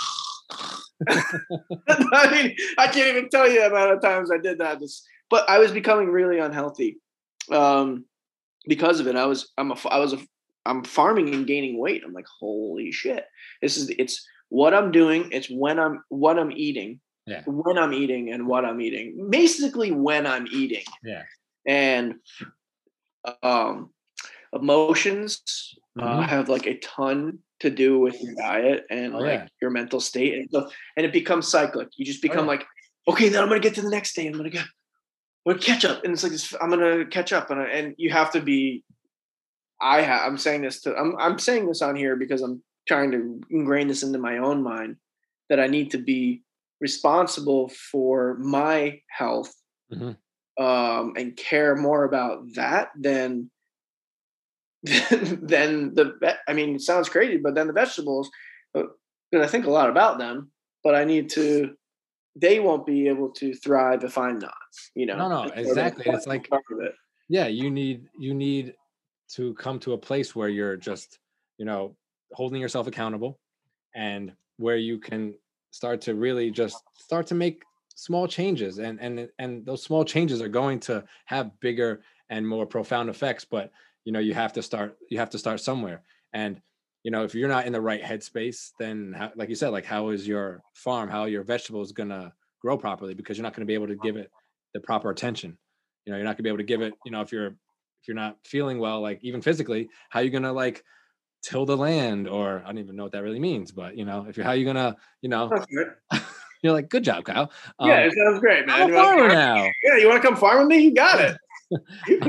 [2.13, 4.79] I mean, I can't even tell you the amount of times I did that.
[4.79, 6.97] This, but I was becoming really unhealthy
[7.51, 8.05] um,
[8.67, 9.15] because of it.
[9.15, 10.19] I was, I'm a, I was a,
[10.65, 12.03] I'm farming and gaining weight.
[12.05, 13.25] I'm like, holy shit,
[13.61, 15.29] this is it's what I'm doing.
[15.31, 16.99] It's when I'm what I'm eating.
[17.25, 17.43] Yeah.
[17.45, 19.27] When I'm eating and what I'm eating.
[19.29, 20.83] Basically, when I'm eating.
[21.03, 21.23] Yeah
[21.69, 22.15] and
[23.43, 23.91] um,
[24.53, 26.19] emotions uh, mm-hmm.
[26.19, 29.47] uh, have like a ton to do with your diet and oh, like yeah.
[29.61, 30.67] your mental state and so
[30.97, 32.57] and it becomes cyclic you just become oh, yeah.
[32.57, 32.65] like
[33.07, 36.03] okay then i'm gonna get to the next day i'm gonna I'm gonna catch up
[36.03, 38.83] and it's like this, i'm gonna catch up and, I, and you have to be
[39.79, 43.11] i ha- i'm saying this to I'm, I'm saying this on here because i'm trying
[43.11, 44.95] to ingrain this into my own mind
[45.49, 46.41] that i need to be
[46.81, 49.53] responsible for my health
[49.93, 50.11] mm-hmm
[50.59, 53.49] um, and care more about that than
[54.83, 58.29] than the I mean, it sounds crazy, but then the vegetables,
[58.73, 58.91] because
[59.33, 60.51] uh, I think a lot about them,
[60.83, 61.75] but I need to.
[62.35, 64.53] They won't be able to thrive if I'm not.
[64.95, 65.17] You know.
[65.17, 66.05] No, no, exactly.
[66.07, 66.93] It's like, it.
[67.27, 68.73] yeah, you need you need
[69.35, 71.19] to come to a place where you're just,
[71.57, 71.95] you know,
[72.33, 73.39] holding yourself accountable,
[73.95, 75.33] and where you can
[75.71, 77.63] start to really just start to make
[77.99, 82.65] small changes and and and those small changes are going to have bigger and more
[82.65, 83.71] profound effects but
[84.05, 86.01] you know you have to start you have to start somewhere.
[86.33, 86.61] And
[87.03, 89.85] you know if you're not in the right headspace then how, like you said like
[89.85, 92.31] how is your farm how your vegetables going to
[92.61, 93.13] grow properly?
[93.13, 94.31] Because you're not going to be able to give it
[94.73, 95.57] the proper attention.
[96.05, 97.47] You know you're not going to be able to give it you know if you're
[97.47, 100.83] if you're not feeling well like even physically how are you going to like
[101.43, 102.29] till the land?
[102.29, 104.53] Or i don't even know what that really means but you know if you're how
[104.53, 105.51] are you going to you know
[106.61, 107.51] You're like, good job, Kyle.
[107.79, 108.81] Um, yeah, it sounds great, man.
[108.81, 109.69] I'm a farmer now.
[109.83, 110.79] Yeah, you want to come farm with me?
[110.79, 111.37] You got it.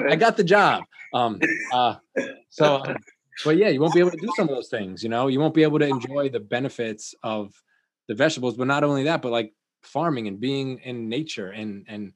[0.09, 0.85] I got the job.
[1.13, 1.41] Um,
[1.73, 1.97] uh,
[2.51, 2.97] so, um,
[3.45, 5.03] but yeah, you won't be able to do some of those things.
[5.03, 7.53] You know, you won't be able to enjoy the benefits of
[8.09, 8.57] the vegetables.
[8.57, 9.53] But not only that, but like
[9.83, 12.13] farming and being in nature and and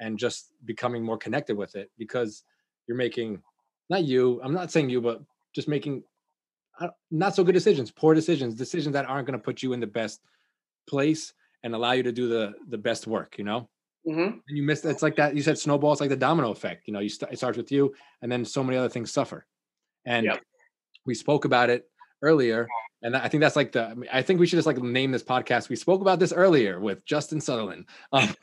[0.00, 2.44] and just becoming more connected with it because
[2.86, 3.42] you're making
[3.90, 4.40] not you.
[4.42, 5.20] I'm not saying you, but
[5.54, 6.04] just making
[6.80, 9.80] uh, not so good decisions, poor decisions, decisions that aren't going to put you in
[9.80, 10.20] the best
[10.88, 11.32] place
[11.62, 13.68] and allow you to do the the best work you know
[14.06, 14.20] mm-hmm.
[14.20, 16.92] and you miss it's like that you said snowball it's like the domino effect you
[16.92, 19.46] know you st- it starts with you and then so many other things suffer
[20.04, 20.42] and yep.
[21.06, 21.88] we spoke about it
[22.22, 22.68] earlier
[23.02, 25.68] and i think that's like the i think we should just like name this podcast
[25.68, 28.34] we spoke about this earlier with justin sutherland um,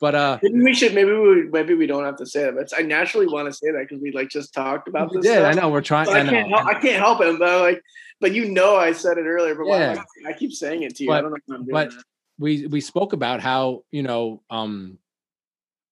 [0.00, 2.70] but uh maybe we should maybe we maybe we don't have to say that but
[2.78, 5.52] i naturally want to say that because we like just talked about this yeah i
[5.52, 7.82] know we're trying I, I, can't help, I can't help it but like
[8.20, 10.02] but you know i said it earlier but yeah.
[10.26, 11.90] I, I, keep saying it to you but, i don't know if i'm doing but
[11.90, 12.02] that
[12.40, 14.98] we we spoke about how you know um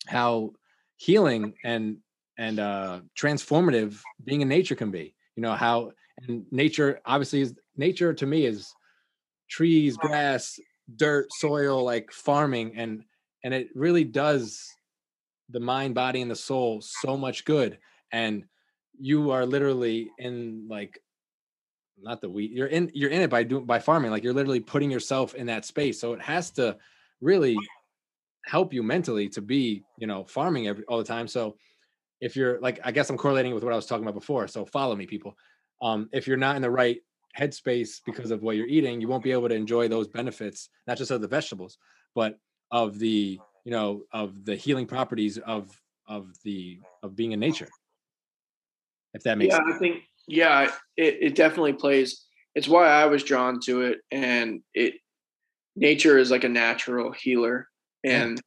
[0.09, 0.53] how
[0.97, 1.99] healing and
[2.39, 5.93] and uh transformative being in nature can be you know how
[6.27, 8.75] and nature obviously is nature to me is
[9.49, 10.59] trees, grass,
[10.97, 13.05] dirt, soil, like farming, and
[13.45, 14.69] and it really does
[15.49, 17.79] the mind, body, and the soul so much good.
[18.13, 18.45] And
[18.99, 21.01] you are literally in like
[22.03, 24.61] not the wheat you're in you're in it by doing by farming like you're literally
[24.61, 26.01] putting yourself in that space.
[26.01, 26.77] So it has to
[27.21, 27.57] really
[28.45, 31.29] help you mentally to be you know farming every all the time.
[31.29, 31.57] So
[32.21, 34.65] if you're like i guess i'm correlating with what i was talking about before so
[34.65, 35.37] follow me people.
[35.81, 36.99] Um if you're not in the right
[37.39, 40.99] headspace because of what you're eating you won't be able to enjoy those benefits not
[40.99, 41.79] just of the vegetables
[42.15, 42.39] but
[42.71, 45.71] of the you know of the healing properties of
[46.09, 47.69] of the of being in nature
[49.15, 49.77] if that makes yeah sense.
[49.77, 52.25] i think yeah it, it definitely plays
[52.55, 54.95] it's why i was drawn to it and it
[55.77, 57.69] nature is like a natural healer
[58.05, 58.41] and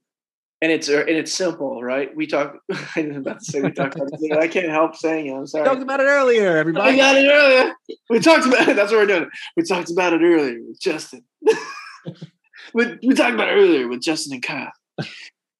[0.61, 2.55] and it's and it's simple right we talk
[2.95, 5.47] i was about to say we talked about it i can't help saying it i'm
[5.47, 7.73] sorry We talked about it earlier everybody got it earlier.
[8.09, 8.75] We talked about it.
[8.75, 9.29] That's what we're doing.
[9.55, 11.23] We talked about it earlier with Justin.
[12.73, 14.71] we, we talked about it earlier with Justin and Kyle.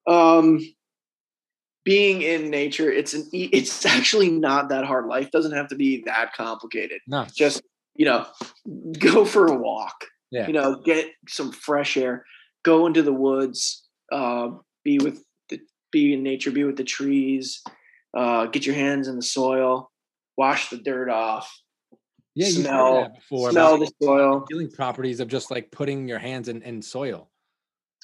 [0.06, 0.60] Um,
[1.84, 5.08] being in nature, it's an e- it's actually not that hard.
[5.08, 7.02] Life doesn't have to be that complicated.
[7.08, 7.62] no Just
[7.96, 8.26] you know,
[9.00, 10.06] go for a walk.
[10.32, 10.48] Yeah.
[10.48, 12.26] You know, get some fresh air.
[12.64, 13.86] Go into the woods.
[14.12, 14.52] Uh,
[14.84, 15.60] be with the
[15.92, 16.52] be in nature.
[16.52, 17.62] Be with the trees.
[18.18, 19.92] Uh, get your hands in the soil.
[20.38, 21.52] Wash the dirt off.
[22.34, 24.46] yeah you smell- that before smell the soil.
[24.50, 27.30] healing properties of just like putting your hands in, in soil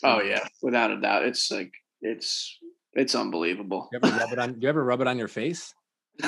[0.04, 1.24] Oh yeah, without a doubt.
[1.24, 1.72] It's like
[2.02, 2.60] it's
[2.98, 3.88] it's unbelievable.
[3.94, 5.74] you ever rub it on do you ever rub it on your face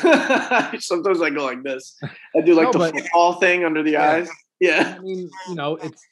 [0.80, 1.98] Sometimes I go like this.
[2.36, 4.12] I do like No, the but- football thing under the Yeah.
[4.12, 4.30] eyes.
[4.62, 4.96] Yeah.
[4.98, 6.04] I mean, you know, it's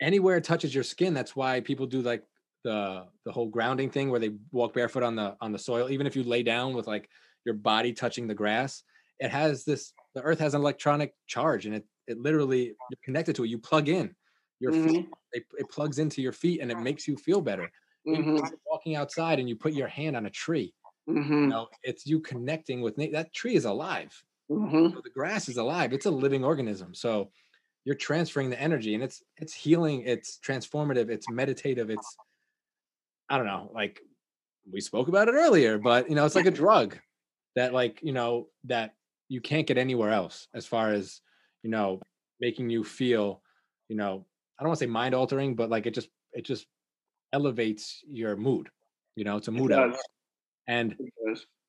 [0.00, 1.12] anywhere it touches your skin.
[1.14, 2.22] That's why people do like
[2.62, 5.90] the the whole grounding thing where they walk barefoot on the on the soil.
[5.90, 7.08] Even if you lay down with like
[7.44, 8.84] your body touching the grass,
[9.18, 9.92] it has this.
[10.14, 13.48] The earth has an electronic charge, and it it literally you're connected to it.
[13.48, 14.14] You plug in
[14.60, 15.08] your feet.
[15.32, 17.68] It, it plugs into your feet, and it makes you feel better.
[18.06, 18.46] Hmm you're
[18.78, 20.74] walking outside, and you put your hand on a tree.
[21.44, 22.96] You hmm know, it's you connecting with.
[22.96, 24.24] That tree is alive.
[24.48, 27.30] hmm So the grass is alive it's a living organism so
[27.84, 32.18] you're transferring the energy and it's it's healing it's transformative it's meditative it's
[33.28, 34.00] i don't know like
[34.70, 36.98] we spoke about it earlier but you know it's like a drug
[37.56, 38.96] that like you know that
[39.28, 41.22] you can't get anywhere else as far as
[41.62, 42.04] you know
[42.40, 43.42] making you feel
[43.88, 44.26] you know
[44.58, 46.68] i don't want to say mind altering but like it just it just
[47.32, 48.68] elevates your mood
[49.16, 49.94] you know it's a mood out
[50.66, 50.94] and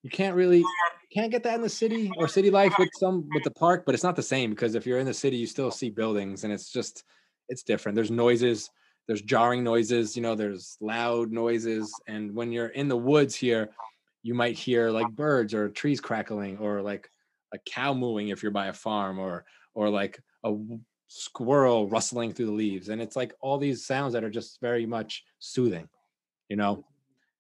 [0.03, 0.65] you can't really you
[1.13, 3.95] can't get that in the city or city life with some with the park but
[3.95, 6.53] it's not the same because if you're in the city you still see buildings and
[6.53, 7.03] it's just
[7.49, 7.95] it's different.
[7.95, 8.69] There's noises
[9.07, 13.69] there's jarring noises you know there's loud noises and when you're in the woods here
[14.21, 17.09] you might hear like birds or trees crackling or like
[17.51, 20.53] a cow mooing if you're by a farm or or like a
[21.09, 24.85] squirrel rustling through the leaves and it's like all these sounds that are just very
[24.85, 25.89] much soothing
[26.47, 26.85] you know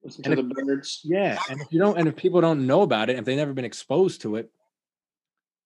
[0.03, 1.01] Listen And to the birds.
[1.03, 3.51] yeah, and if you don't, and if people don't know about it, if they've never
[3.51, 4.49] been exposed to it,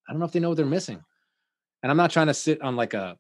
[0.07, 1.03] I don't know if they know what they're missing.
[1.84, 3.17] And I'm not trying to sit on like a,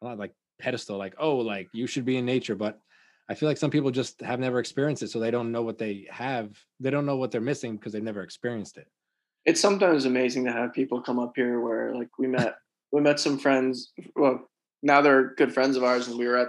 [0.00, 2.80] like pedestal, like oh, like you should be in nature, but
[3.28, 5.76] I feel like some people just have never experienced it, so they don't know what
[5.76, 6.56] they have.
[6.80, 8.86] They don't know what they're missing because they've never experienced it.
[9.44, 12.56] It's sometimes amazing to have people come up here where like we met
[12.92, 13.92] we met some friends.
[14.16, 14.48] Well,
[14.82, 16.48] now they're good friends of ours, and we were at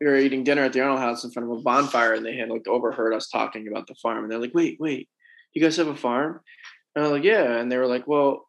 [0.00, 2.36] we were eating dinner at the Arnold House in front of a bonfire, and they
[2.36, 5.08] had like overheard us talking about the farm, and they're like, "Wait, wait,
[5.52, 6.40] you guys have a farm?"
[6.94, 8.48] And I was like, "Yeah," and they were like, "Well,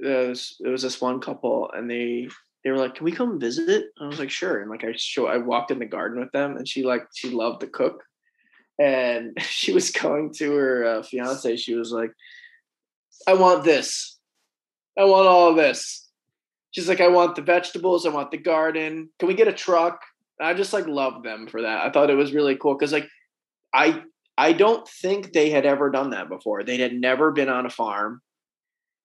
[0.00, 2.28] there's it was this one couple, and they
[2.64, 4.92] they were like, "Can we come visit?" And I was like, "Sure." And like I
[4.96, 8.04] show I walked in the garden with them, and she like she loved to cook,
[8.78, 11.56] and she was going to her uh, fiance.
[11.56, 12.12] She was like,
[13.26, 14.18] "I want this,
[14.98, 16.07] I want all of this."
[16.72, 19.10] She's like, "I want the vegetables, I want the garden.
[19.18, 20.00] Can we get a truck?"
[20.40, 21.84] I just like loved them for that.
[21.84, 23.08] I thought it was really cool because like
[23.74, 24.02] I
[24.36, 26.62] I don't think they had ever done that before.
[26.62, 28.22] They had never been on a farm,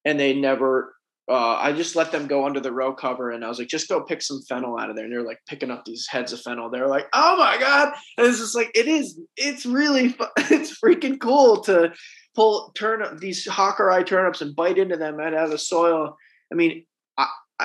[0.06, 0.95] and they never.
[1.31, 3.88] Uh, I just let them go under the row cover, and I was like, "Just
[3.88, 6.41] go pick some fennel out of there." And they're like picking up these heads of
[6.41, 6.69] fennel.
[6.69, 9.19] They're like, "Oh my god!" And it's just like it is.
[9.38, 10.10] It's really.
[10.10, 11.94] Fu- it's freaking cool to
[12.35, 16.15] pull turnip these Hakurei turnips and bite into them out of the soil.
[16.52, 16.85] I mean,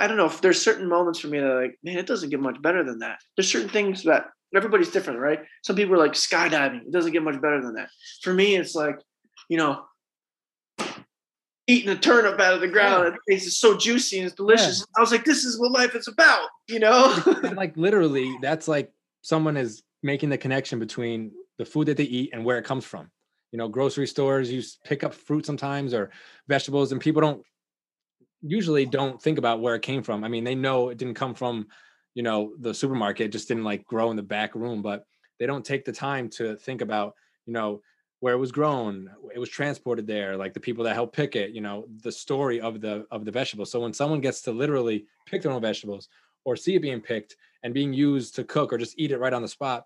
[0.03, 2.31] I, don't know if there's certain moments for me that are like, man, it doesn't
[2.31, 3.19] get much better than that.
[3.37, 5.41] There's certain things that everybody's different, right?
[5.63, 6.83] Some people are like skydiving.
[6.87, 7.89] It doesn't get much better than that.
[8.23, 8.99] For me, it's like,
[9.49, 9.85] you know,
[11.67, 13.07] eating a turnip out of the ground.
[13.07, 14.85] and It tastes so juicy and it's delicious.
[14.97, 17.15] I was like, this is what life is about, you know?
[17.55, 18.91] Like literally, that's like
[19.23, 22.85] someone is making the connection between the food that they eat and where it comes
[22.85, 23.11] from.
[23.53, 26.11] You know, grocery stores, you pick up fruit sometimes or
[26.49, 27.43] vegetables, and people don't
[28.43, 30.25] usually don't think about where it came from.
[30.25, 31.67] I mean, they know it didn't come from,
[32.15, 35.05] you know the supermarket just didn't like grow in the back room but
[35.39, 37.15] they don't take the time to think about
[37.47, 37.81] you know
[38.19, 41.51] where it was grown it was transported there like the people that helped pick it
[41.53, 45.07] you know the story of the of the vegetables so when someone gets to literally
[45.27, 46.09] pick their own vegetables
[46.45, 49.33] or see it being picked and being used to cook or just eat it right
[49.33, 49.85] on the spot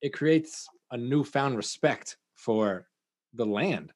[0.00, 2.88] it creates a newfound respect for
[3.34, 3.92] the land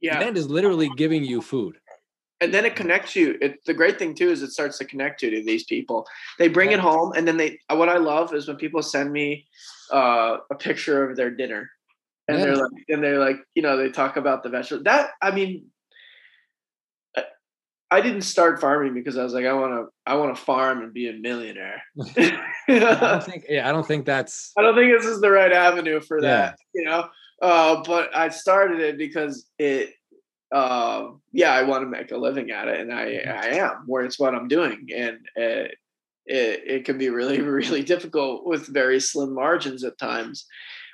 [0.00, 0.18] Yeah.
[0.18, 1.78] the land is literally giving you food
[2.40, 3.36] and then it connects you.
[3.40, 6.06] It, the great thing too is it starts to connect you to these people.
[6.38, 7.58] They bring it home, and then they.
[7.70, 9.46] What I love is when people send me
[9.92, 11.70] uh, a picture of their dinner,
[12.28, 14.84] and they're like, and they're like, you know, they talk about the vegetable.
[14.84, 15.66] That I mean,
[17.16, 17.24] I-
[17.90, 20.82] I didn't start farming because I was like, I want to, I want to farm
[20.82, 21.82] and be a millionaire.
[22.68, 25.52] i don't think yeah i don't think that's I don't think this is the right
[25.52, 26.28] avenue for Yeah.
[26.28, 27.08] that, you know.
[27.40, 29.92] Uh, but I started it because it
[30.52, 33.28] uh, yeah, I want to make a living at it, and I Mhm.
[33.28, 35.68] I am where it's what I'm doing, and uh,
[36.26, 40.46] it it can be really really difficult with very slim margins at times.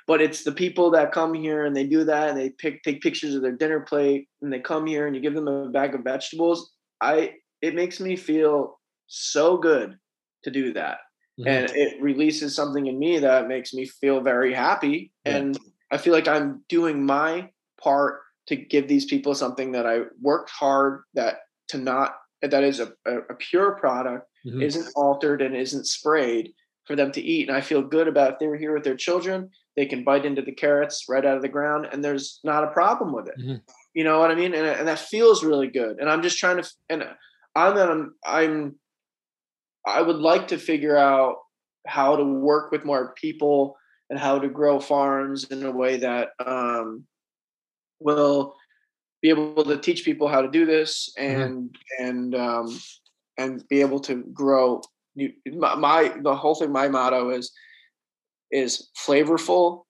[0.05, 3.01] But it's the people that come here and they do that, and they pick take
[3.01, 5.95] pictures of their dinner plate, and they come here and you give them a bag
[5.95, 6.73] of vegetables.
[7.01, 9.97] I it makes me feel so good
[10.43, 10.97] to do that,
[11.39, 11.47] Mhm.
[11.47, 15.37] and it releases something in me that makes me feel very happy, Yeah.
[15.37, 15.59] and
[15.91, 17.51] I feel like I'm doing my
[17.81, 21.39] part to give these people something that I worked hard that
[21.69, 24.61] to not that is a, a, pure product, Mhm.
[24.61, 26.53] isn't altered and isn't sprayed
[26.85, 27.47] for them to eat.
[27.47, 30.25] And I feel good about if they were here with their children, they can bite
[30.25, 33.35] into the carrots right out of the ground and there's not a problem with it.
[33.39, 33.61] Mhm.
[33.93, 34.53] You know what I mean?
[34.53, 35.99] And, and that feels really good.
[35.99, 37.03] And I'm just trying to and
[37.55, 38.79] I'm I'm I'm
[39.85, 41.37] I would like to figure out
[41.87, 43.77] how to work with more people
[44.09, 47.05] and how to grow farms in a way that um,
[48.03, 48.55] will
[49.21, 52.79] be able to teach people how to do this and and um,
[53.37, 54.81] and be able to grow.
[55.15, 56.71] new- My, the whole thing.
[56.71, 57.51] My motto is
[58.51, 59.83] is flavorful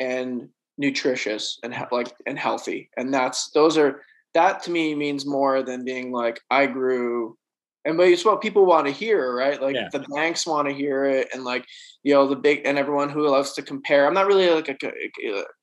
[0.00, 4.02] and nutritious and like and healthy, and that's those are
[4.34, 7.36] that to me means more than being like I grew.
[7.86, 9.60] And but it's what people want to hear, right?
[9.60, 9.88] Like Yeah.
[9.90, 11.64] the banks want to hear it, and like
[12.02, 14.06] you know the big and everyone who loves to compare.
[14.06, 14.76] I'm not really like a,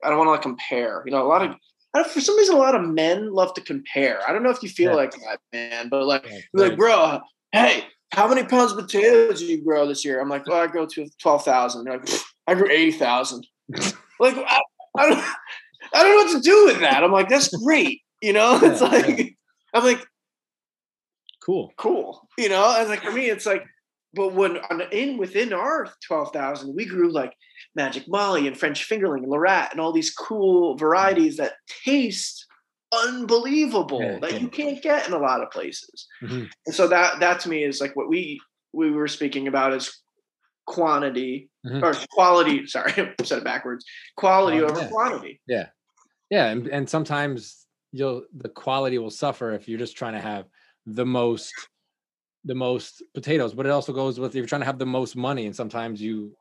[0.04, 1.04] I don't want to like compare.
[1.06, 1.62] You know, a lot of don't,
[2.04, 4.20] for some reason a lot of men love to compare.
[4.28, 4.98] I don't know if you feel Yeah.
[4.98, 7.20] like that, man, but like Yeah, like, bro,
[7.52, 10.20] hey, how many pounds of potatoes do you grow this year?
[10.22, 11.86] I'm like, well, I grow to twelve thousand.
[11.86, 13.46] Like, "Pfft, I grew eighty thousand.
[14.20, 14.62] like, I,
[14.98, 15.20] I don't,
[15.94, 17.04] I don't know what to do with that.
[17.04, 18.02] I'm like, that's great.
[18.22, 19.36] You know, it's Yeah, like.
[19.74, 20.06] I'm like,
[21.44, 22.28] cool cool.
[22.38, 23.66] You know, and like for me, it's like,
[24.18, 27.34] but when on in within our twelve thousand, we grew like
[27.76, 31.54] Magic Molly and French Fingerling and La Ratte and all these cool varieties that
[31.86, 32.46] taste
[33.06, 34.40] unbelievable Yeah, that yeah.
[34.40, 36.08] you can't get in a lot of places.
[36.22, 36.50] Mhm.
[36.66, 38.40] And so that that to me is like what we
[38.74, 40.02] we were speaking about is
[40.66, 41.84] quantity Mhm.
[41.84, 42.66] or quality.
[42.68, 43.86] Sorry, I said it backwards.
[44.18, 44.88] Quality Oh, over yeah.
[44.90, 45.42] quantity.
[45.48, 45.68] Yeah,
[46.30, 50.46] yeah and, and sometimes you'll the quality will suffer if you're just trying to have
[50.86, 51.54] the most
[52.46, 55.16] the most potatoes but it also goes with if you're trying to have the most
[55.16, 56.36] money and sometimes you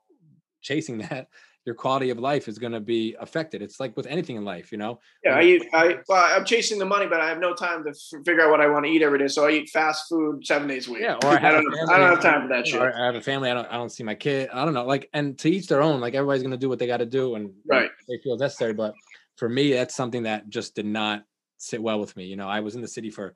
[0.63, 1.29] chasing that
[1.65, 4.71] your quality of life is going to be affected it's like with anything in life
[4.71, 5.67] you know Yeah, I eat.
[5.73, 8.51] I well, I'm chasing the money, but I have no time to f- figure out
[8.53, 9.27] what I want to eat every day.
[9.27, 11.03] So I eat fast food seven days a week.
[11.03, 11.91] Yeah, or I I, don't.
[11.91, 12.81] I don't have time for that shit.
[12.81, 13.51] I have a family.
[13.51, 13.67] I don't.
[13.67, 14.49] I don't see my kid.
[14.53, 14.85] I don't know.
[14.85, 16.01] Like, and to each their own.
[16.01, 17.91] Like, everybody's gonna do what they got to do, and Right.
[18.09, 18.75] they feel necessary.
[18.75, 18.95] But
[19.37, 21.25] for me, that's something that just did not
[21.57, 22.27] sit well with me.
[22.27, 23.35] You know, I was in the city for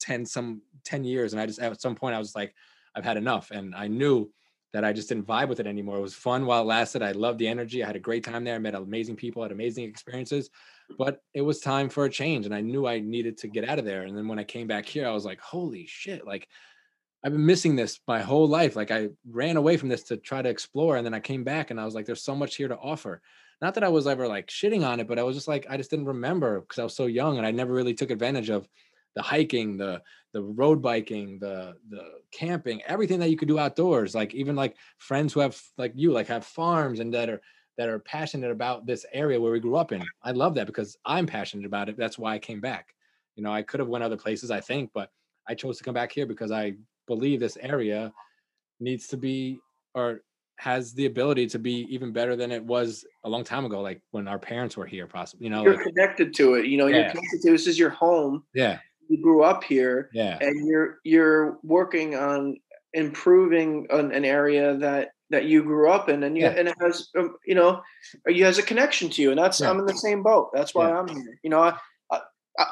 [0.00, 2.54] ten some ten years, and I just at some point I was like,
[2.94, 4.30] I've had enough, and I knew
[4.72, 5.98] that I just didn't vibe with it anymore.
[5.98, 7.02] It was fun while it lasted.
[7.02, 7.82] I loved the energy.
[7.82, 8.54] I had a great time there.
[8.54, 10.48] I met amazing people, had amazing experiences,
[10.96, 13.78] but it was time for a change, and I knew I needed to get out
[13.78, 14.02] of there.
[14.02, 16.26] And then when I came back here, I was like, holy shit!
[16.26, 16.48] Like
[17.22, 18.76] I've been missing this my whole life.
[18.76, 21.70] Like I ran away from this to try to explore, and then I came back
[21.70, 23.20] and I was like, "There's so much here to offer."
[23.60, 25.76] Not that I was ever like shitting on it, but I was just like, I
[25.76, 28.66] just didn't remember because I was so young and I never really took advantage of
[29.16, 34.14] the hiking, the the road biking, the the camping, everything that you could do outdoors.
[34.14, 37.40] Like even like friends who have like you, like have farms and that are
[37.78, 40.02] that are passionate about this area where we grew up in.
[40.22, 41.96] I love that because I'm passionate about it.
[41.96, 42.94] That's why I came back.
[43.36, 45.10] You know, I could have went other places, I think, but
[45.48, 46.74] I chose to come back here because I
[47.06, 48.12] believe this area
[48.80, 49.58] needs to be
[49.94, 50.22] or
[50.56, 54.02] has the ability to be even better than it was a long time ago, like
[54.10, 55.44] when our parents were here, possibly.
[55.46, 56.66] You know, You're like, connected to it.
[56.66, 57.12] You know, you're Yeah.
[57.12, 58.44] connected to this is your home.
[58.52, 58.78] yeah,
[59.10, 62.56] You grew up here, yeah, and you're you're working on
[62.94, 66.50] improving an, an area that that you grew up in, and you, Yeah.
[66.56, 67.80] and it has um, you know,
[68.24, 69.70] it has a connection to you, and that's Yeah.
[69.70, 70.50] I'm in the same boat.
[70.54, 70.98] That's why Yeah.
[71.00, 71.38] I'm here.
[71.42, 71.74] You know, I,
[72.12, 72.66] I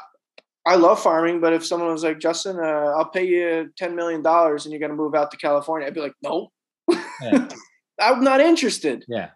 [0.64, 4.22] I love farming, but if someone was like Justin, uh, I'll pay you ten million
[4.22, 6.52] dollars and you're gonna move out to California, I'd be like, no.
[8.00, 9.04] I'm not interested.
[9.08, 9.30] Yeah.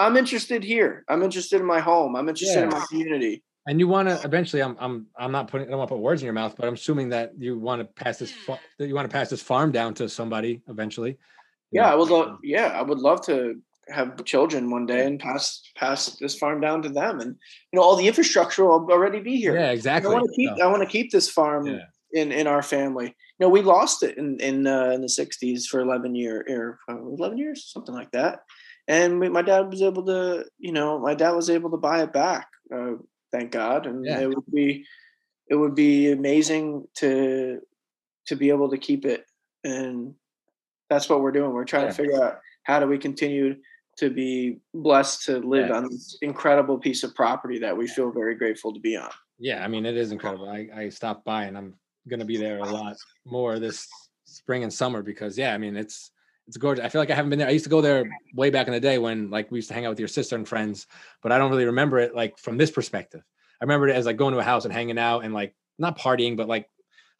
[0.00, 1.04] I'm interested here.
[1.08, 2.16] I'm interested in my home.
[2.16, 3.44] I'm interested in my community.
[3.68, 4.62] And you want to eventually.
[4.62, 4.76] I'm.
[4.80, 5.06] I'm.
[5.18, 5.66] I'm not putting.
[5.66, 7.80] I don't want to put words in your mouth, but I'm assuming that you want
[7.80, 8.32] to pass this.
[8.32, 11.10] fa- That you want to pass this farm down to somebody eventually.
[11.10, 11.92] you Yeah, know?
[11.92, 12.38] I would love.
[12.42, 16.80] Yeah, I would love to have children one day and pass pass this farm down
[16.82, 17.36] to them, and
[17.70, 19.54] you know all the infrastructure will already be here.
[19.54, 20.14] Yeah, exactly I exactly.
[20.14, 20.58] want to keep.
[20.58, 21.84] So, I want to keep this farm Yeah.
[22.12, 23.06] in in our family.
[23.38, 26.78] You know, we lost it in in uh, in the '60s for 11 year or
[26.88, 28.40] uh, 11 years, something like that.
[28.88, 32.02] And we, my dad was able to, you know, my dad was able to buy
[32.02, 32.48] it back.
[32.74, 32.94] Uh,
[33.32, 34.20] thank God, and Yeah.
[34.20, 34.84] it would be
[35.50, 37.60] it would be amazing to
[38.26, 39.24] to be able to keep it,
[39.64, 40.14] and
[40.90, 41.52] that's what we're doing.
[41.52, 41.88] We're trying Yeah.
[41.90, 43.56] to figure out how do we continue
[43.96, 45.76] to be blessed to live Yeah.
[45.78, 49.10] on this incredible piece of property that we feel very grateful to be on.
[49.40, 50.48] yeah, I mean, it is incredible.
[50.48, 51.74] I, I stopped by and I'm
[52.08, 53.88] gonna be there a lot more this
[54.24, 56.10] spring and summer because yeah, I mean, it's
[56.48, 56.84] it's gorgeous.
[56.84, 57.46] I feel like I haven't been there.
[57.48, 58.04] I used to go there
[58.34, 60.34] way back in the day when like we used to hang out with your sister
[60.34, 60.86] and friends,
[61.22, 63.22] but I don't really remember it like from this perspective.
[63.60, 65.98] I remember it as like going to a house and hanging out and like not
[65.98, 66.68] partying, but like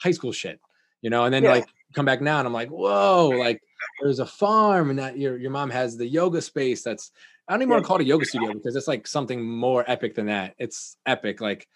[0.00, 0.60] high school shit,
[1.02, 1.24] you know.
[1.24, 1.50] And then Yeah.
[1.52, 3.60] like come back now and I'm like, whoa, like
[4.00, 6.82] there's a farm and that your your mom has the yoga space.
[6.82, 7.12] That's
[7.46, 9.84] I don't even want to call it a yoga studio because it's like something more
[9.86, 10.54] epic than that.
[10.58, 11.40] It's epic.
[11.42, 11.68] Like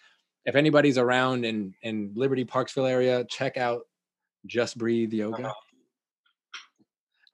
[0.45, 3.83] if anybody's around in in Liberty Parksville area, check out
[4.47, 5.43] Just Breathe Yoga.
[5.43, 5.53] Uh-huh.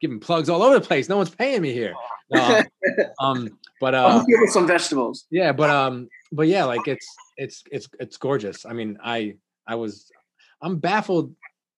[0.01, 1.09] Giving plugs all over the place.
[1.09, 1.93] No one's paying me here.
[2.31, 2.61] No,
[3.19, 5.25] um, but I'll uh, hook you some vegetables.
[5.29, 7.07] yeah, but um, but yeah, like it's
[7.37, 8.65] it's it's it's gorgeous.
[8.65, 9.35] I mean, I
[9.67, 10.11] I was
[10.61, 11.33] I'm baffled,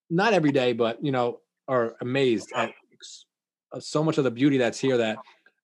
[0.09, 2.71] not every day, but you know, or amazed at
[3.71, 5.17] uh, so much of the beauty that's here that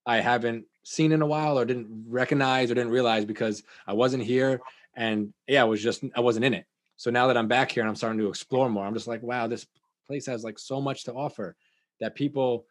[0.05, 4.23] I haven't seen in a while or didn't recognize or didn't realize because I wasn't
[4.23, 4.61] here
[4.95, 6.65] and yeah, I was just I wasn't in it.
[6.95, 9.21] So now that I'm back here and I'm starting to explore more, I'm just like,
[9.21, 9.67] wow, this
[10.07, 11.55] place has like so much to offer
[11.99, 12.65] that people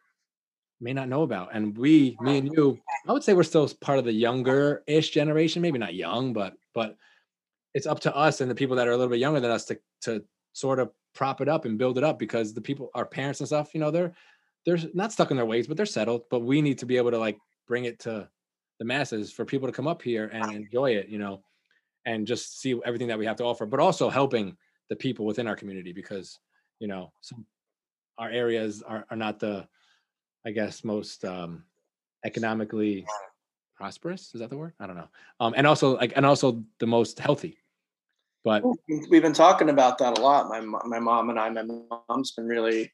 [0.79, 1.49] may not know about.
[1.53, 5.09] And we, me and you, I would say we're still part of the younger ish
[5.09, 6.95] generation, maybe not young, but but
[7.73, 9.65] it's up to us and the people that are a little bit younger than us
[9.65, 10.23] to to
[10.53, 13.47] sort of prop it up and build it up because the people, our parents and
[13.47, 14.13] stuff, you know, they're
[14.65, 16.23] they're not stuck in their ways, but they're settled.
[16.29, 17.37] But we need to be able to like
[17.67, 18.29] bring it to
[18.79, 21.41] the masses for people to come up here and enjoy it, you know,
[22.05, 24.55] and just see everything that we have to offer, but also helping
[24.89, 26.39] the people within our community because,
[26.79, 27.45] you know, some
[28.17, 29.67] our areas are, are not the,
[30.45, 31.63] I guess, most um,
[32.25, 33.05] economically
[33.75, 34.33] prosperous.
[34.33, 34.73] Is that the word?
[34.79, 35.09] I don't know.
[35.39, 37.57] Um, and also like, and also the most healthy.
[38.43, 38.63] But
[39.09, 40.47] We've been talking about that a lot.
[40.47, 41.49] My my mom and I.
[41.49, 41.63] My
[42.07, 42.93] mom's been really.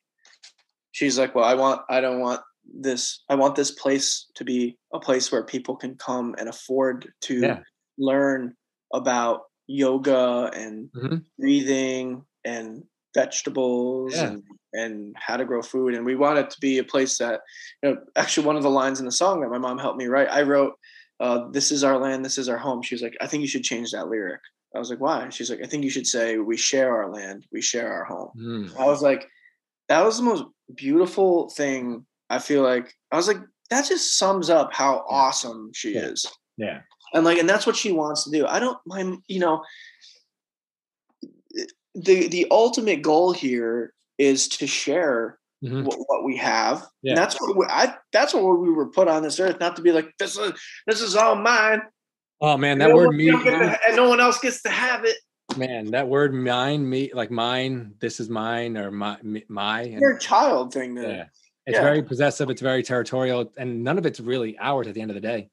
[0.93, 1.81] She's like, well, I want.
[1.89, 3.23] I don't want this.
[3.29, 7.39] I want this place to be a place where people can come and afford to
[7.39, 7.59] Yeah.
[7.99, 8.55] learn
[8.93, 11.23] about yoga and Mhm.
[11.37, 12.83] breathing and
[13.13, 14.29] vegetables Yeah.
[14.29, 14.43] and
[14.73, 15.93] and how to grow food.
[15.93, 17.41] And we want it to be a place that,
[17.81, 20.07] you know, actually one of the lines in the song that my mom helped me
[20.07, 20.73] write, I wrote,
[21.19, 22.25] uh, "This is our land.
[22.25, 24.41] This is our home." She was like, "I think you should change that lyric."
[24.75, 27.45] I was like, "Why?" She's like, "I think you should say we share our land.
[27.51, 29.29] We share our home." mm, I was like,
[29.89, 30.45] that was the most
[30.75, 32.05] beautiful thing.
[32.29, 33.37] I feel like I was like,
[33.69, 36.05] that just sums up how awesome she Yeah.
[36.05, 36.25] is.
[36.57, 36.81] yeah,
[37.13, 38.45] And like, and that's what she wants to do.
[38.47, 39.63] I don't mind, you know,
[41.95, 46.83] the the ultimate goal here is to share mhm, what, what we have.
[47.01, 47.11] Yeah.
[47.11, 49.81] And that's what we, I that's what we were put on this earth, not to
[49.81, 50.51] be like this is
[50.87, 51.81] this is all mine.
[52.41, 54.61] Oh man, No that word me, you don't get to- and no one else gets
[54.63, 55.15] to have it.
[55.57, 59.17] man, that word mine, me, like mine, this is mine or my,
[59.47, 59.81] my.
[59.81, 60.95] and- Your child thing.
[60.95, 61.25] To, yeah,
[61.65, 61.81] it's yeah.
[61.81, 62.49] very possessive.
[62.49, 65.49] It's very territorial, and none of it's really ours at the end of the day.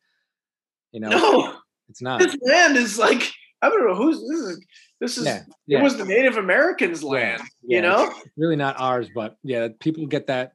[0.93, 1.57] You know, No,
[1.89, 2.19] it's not.
[2.21, 3.31] this land is like
[3.63, 4.65] I don't know who's this is.
[5.01, 5.79] This is Yeah, yeah.
[5.79, 7.43] it was the Native Americans' land.
[7.63, 10.53] yeah, you know, it's really not ours, but yeah, people get that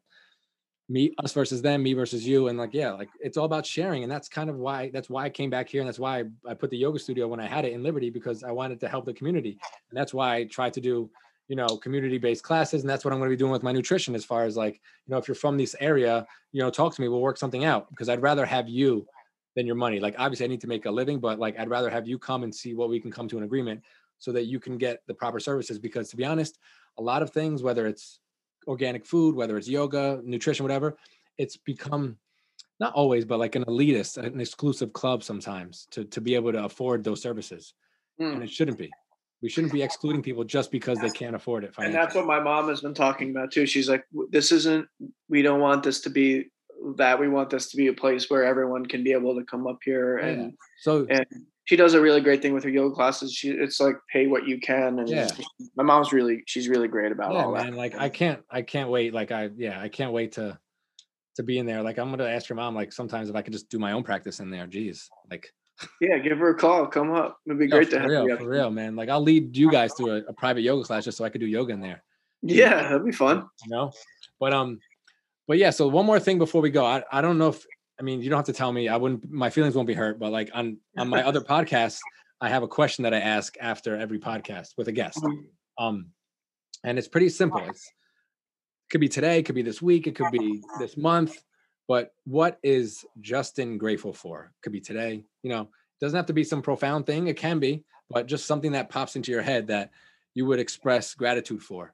[0.88, 4.04] me us versus them, me versus you, and like yeah, like it's all about sharing,
[4.04, 6.54] and that's kind of why that's why I came back here, and that's why I
[6.54, 9.06] put the yoga studio when I had it in Liberty because I wanted to help
[9.06, 9.58] the community,
[9.90, 11.10] and that's why I tried to do
[11.48, 13.72] you know community based classes, and that's what I'm going to be doing with my
[13.72, 16.94] nutrition as far as like you know if you're from this area, you know talk
[16.94, 19.08] to me, we'll work something out because I'd rather have you
[19.56, 20.00] than your money.
[20.00, 22.44] Like obviously I need to make a living, but like I'd rather have you come
[22.44, 23.82] and see what we can come to an agreement
[24.20, 26.58] so that you can get the proper services because to be honest
[26.98, 28.20] a lot of things whether it's
[28.68, 30.98] organic food whether it's yoga nutrition whatever
[31.38, 32.18] it's become
[32.80, 36.64] not always but like an elitist an exclusive club sometimes to to be able to
[36.64, 37.74] afford those services
[38.20, 38.42] and Hmm.
[38.44, 38.90] it shouldn't be
[39.42, 42.40] we shouldn't be excluding people just because they can't afford it and that's what my
[42.40, 43.66] mom has been talking about too.
[43.68, 44.88] She's like, "This isn't.
[45.30, 46.50] We don't want this to be
[46.96, 47.20] that.
[47.20, 49.80] We want this to be a place where everyone can be able to come up
[49.84, 50.26] here Yeah.
[50.28, 51.26] and so and
[51.66, 53.34] she does a really great thing with her yoga classes.
[53.34, 55.28] She it's like pay what you can, and Yeah.
[55.76, 57.78] my mom's really she's really great about yeah all man that.
[57.78, 60.58] like i can't i can't wait like i yeah i can't wait to
[61.36, 61.82] to be in there.
[61.84, 64.04] Like I'm gonna ask your mom, like sometimes if I could just do my own
[64.04, 64.68] practice in there.
[64.68, 65.52] Geez, like
[66.02, 66.88] yeah, give her a call.
[66.88, 67.38] Come up.
[67.46, 68.38] It'd be no, great to have real, you.
[68.38, 68.96] for real, man.
[68.96, 71.42] Like I'll lead you guys through a, a private yoga class just so I could
[71.42, 72.04] do yoga in there.
[72.42, 73.48] Yeah, that'd be fun.
[73.66, 73.92] You know,
[74.40, 74.80] but um,
[75.48, 75.70] but yeah.
[75.72, 77.66] So one more thing before we go, I I don't know if
[78.00, 78.90] I mean you don't have to tell me.
[78.90, 79.30] I wouldn't.
[79.30, 80.20] My feelings won't be hurt.
[80.20, 82.00] But like on on my other podcast,
[82.42, 85.22] I have a question that I ask after every podcast with a guest.
[85.22, 85.46] Mhm.
[85.78, 86.08] Um,
[86.84, 87.62] and it's pretty simple.
[87.68, 87.92] It's
[88.92, 91.42] could be today, could be this week, it could be this month.
[91.88, 94.52] But what is Justin grateful for?
[94.62, 95.24] Could be today.
[95.44, 97.28] You know, it doesn't have to be some profound thing.
[97.28, 99.92] It can be, but just something that pops into your head that
[100.34, 101.94] you would express gratitude for.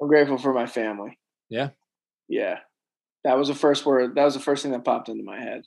[0.00, 1.18] I'm grateful for my family.
[1.48, 1.70] Yeah.
[2.28, 2.60] Yeah.
[3.28, 4.14] That was the first word.
[4.14, 5.60] That was the first thing that popped into my head.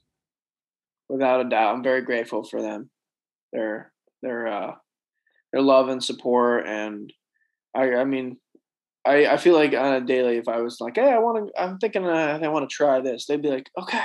[1.10, 2.90] Without a doubt, I'm very grateful for them.
[3.54, 3.94] Their
[4.24, 4.72] their uh
[5.54, 7.14] their love and support and
[7.76, 8.38] I I mean
[9.06, 11.62] I I feel like on a daily if I was like, "Hey, I want to
[11.62, 14.02] I'm thinking uh, I want to try this." They'd be like, "Okay.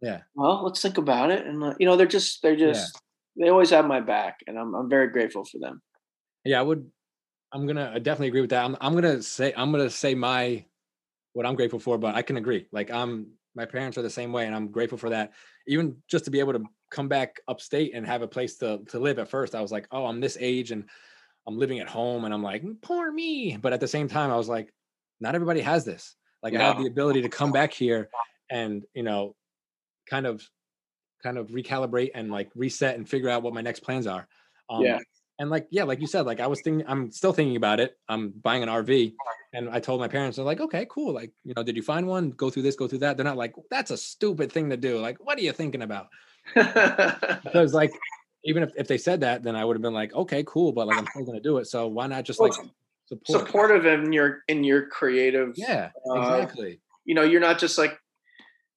[0.00, 0.20] Yeah.
[0.34, 2.98] Well, let's think about it." And uh, you know, they're just they're just
[3.38, 5.82] they always have my back and I'm I'm very grateful for them.
[6.46, 6.90] Yeah, I would.
[7.52, 8.64] I'm gonna I definitely agree with that.
[8.64, 10.64] I'm, I'm gonna say I'm gonna say my
[11.38, 12.66] what I'm grateful for, but I can agree.
[12.72, 15.34] Like I'm my parents are the same way, and I'm grateful for that.
[15.68, 18.98] Even just to be able to come back upstate and have a place to to
[18.98, 19.20] live.
[19.20, 20.90] At first, I was like, oh, I'm this age and
[21.46, 23.56] I'm living at home, and I'm like, "Mm, poor me.
[23.56, 24.74] But at the same time, I was like,
[25.20, 26.16] not everybody has this.
[26.42, 28.10] Like I have the ability to come back here
[28.50, 29.36] and you know,
[30.10, 30.42] kind of
[31.22, 34.26] kind of recalibrate and like reset and figure out what my next plans are.
[34.68, 34.98] Um, Yeah.
[35.38, 37.96] And like, yeah, like you said, like I was thinking, I'm still thinking about it.
[38.08, 39.14] I'm buying an RV,
[39.54, 41.12] and I told my parents, they're like, okay, cool.
[41.14, 42.30] Like, you know, did you find one?
[42.30, 43.16] Go through this, go through that.
[43.16, 44.98] They're not like, that's a stupid thing to do.
[44.98, 46.08] Like, what are you thinking about?
[46.54, 47.92] Because like,
[48.44, 50.72] even if, if they said that, then I would have been like, okay, cool.
[50.72, 51.66] But like, I'm still gonna do it.
[51.66, 52.58] So why not just Well, like
[53.06, 53.46] support?
[53.46, 56.80] supportive in your in your creative Yeah, uh, exactly.
[57.04, 57.98] you know you're not just like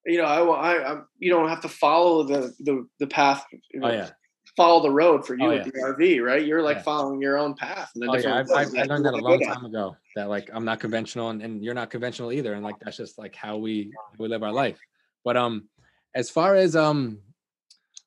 [0.06, 3.80] you know i i, I you don't have to follow the the the path you
[3.82, 4.10] know, Oh yeah.
[4.58, 6.84] Follow the road for you Oh, with the rv right you're like Yeah.
[6.84, 9.66] following your own path and Oh yeah, I've, I've, I learned that a long time
[9.66, 9.96] ago.
[10.16, 13.18] That like I'm not conventional, and, and you're not conventional either, and like that's just
[13.18, 14.80] like how we we live our life.
[15.24, 15.68] But um,
[16.16, 17.20] as far as um,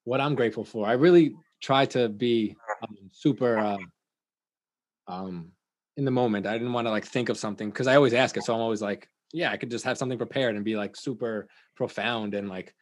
[0.05, 3.93] what I'm grateful for, I really try to be um, super um,
[5.07, 5.53] um
[5.97, 6.47] in the moment.
[6.47, 8.61] I didn't want to like think of something because I always ask it, so I'm
[8.61, 12.49] always like, yeah, I could just have something prepared and be like super profound and
[12.49, 12.75] like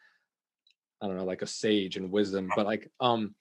[1.03, 2.51] I don't know, like a sage and wisdom.
[2.55, 3.35] But like um,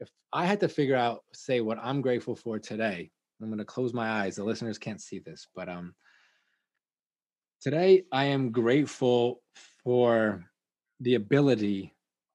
[0.00, 3.10] if I had to figure out, say, what I'm grateful for today,
[3.40, 4.36] I'm going to close my eyes.
[4.36, 5.94] The listeners can't see this, but um,
[7.60, 9.42] today I am grateful
[9.82, 10.44] for
[11.00, 11.94] the ability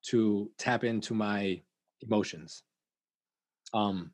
[0.10, 1.62] to tap into my
[2.02, 2.64] emotions.
[3.74, 4.12] Um,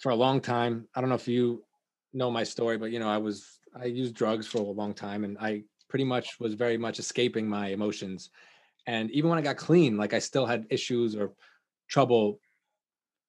[0.00, 1.64] for a long time, I don't know if you
[2.12, 5.24] know my story, but you know, I was I used drugs for a long time,
[5.24, 8.30] and I pretty much was very much escaping my emotions.
[8.86, 11.32] And even when I got clean, like I still had issues or
[11.88, 12.40] trouble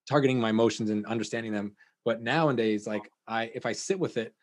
[0.07, 1.75] targeting my emotions and understanding them
[2.05, 4.33] but nowadays like i if i sit with it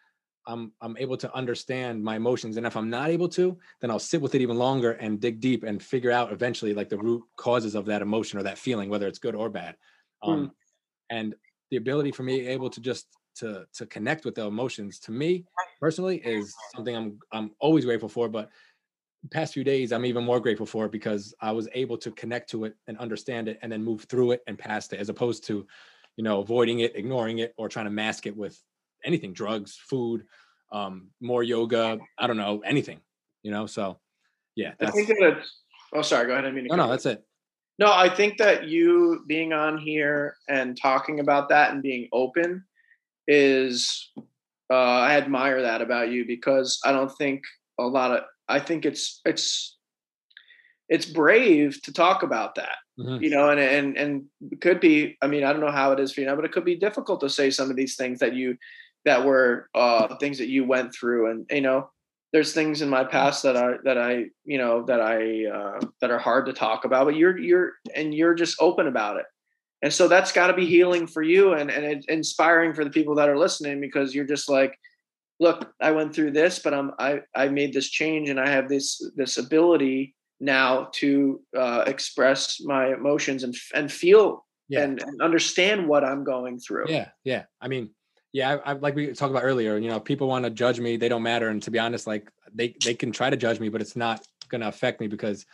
[0.47, 3.99] i'm i'm able to understand my emotions and if i'm not able to then i'll
[3.99, 7.23] sit with it even longer and dig deep and figure out eventually like the root
[7.37, 9.77] causes of that emotion or that feeling whether it's good or bad.
[10.23, 10.53] Um
[11.11, 11.35] and
[11.71, 13.07] the ability for me able to just
[13.37, 15.45] to to connect with the emotions to me
[15.81, 18.51] personally is something i'm i'm always grateful for but
[19.31, 22.51] past few days i'm even more grateful for it because i was able to connect
[22.51, 25.45] to it and understand it and then move through it and past it as opposed
[25.45, 25.67] to
[26.17, 28.61] you know avoiding it ignoring it or trying to mask it with
[29.05, 30.25] anything drugs food
[30.73, 33.01] um more yoga i don't know anything
[33.47, 33.67] you know?
[33.67, 34.01] So
[34.57, 35.63] yeah i think that it's
[35.95, 37.25] oh sorry go ahead i mean no no that's it.
[37.79, 42.65] No i think that you being on here and talking about that and being open
[43.29, 44.11] is
[44.71, 47.43] uh, i admire that about you because i don't think
[47.79, 49.77] a lot of i think it's it's
[50.89, 53.21] it's brave to talk about that Mhm.
[53.21, 56.01] you know and and and it could be i mean i don't know how it
[56.01, 58.21] is for you now but it could be difficult to say some of these things
[58.21, 58.57] that you
[59.05, 61.91] that were uh things that you went through and you know
[62.33, 66.11] there's things in my past that are that i you know that i uh that
[66.11, 69.27] are hard to talk about but you're you're and you're just open about it
[69.83, 73.15] and so that's got to be healing for you and and inspiring for the people
[73.17, 74.79] that are listening because you're just like
[75.39, 78.69] look i went through this but i'm i i made this change and i have
[78.69, 85.23] this this ability now to uh, express my emotions and and feel yeah and, and
[85.23, 86.87] understand what I'm going through.
[86.89, 87.45] Yeah, yeah.
[87.61, 87.91] I mean,
[88.33, 89.77] yeah, I, I like we talked about earlier.
[89.79, 91.49] You know, people want to judge me; they don't matter.
[91.49, 94.27] And to be honest, like they they can try to judge me, but it's not
[94.49, 95.47] going to affect me because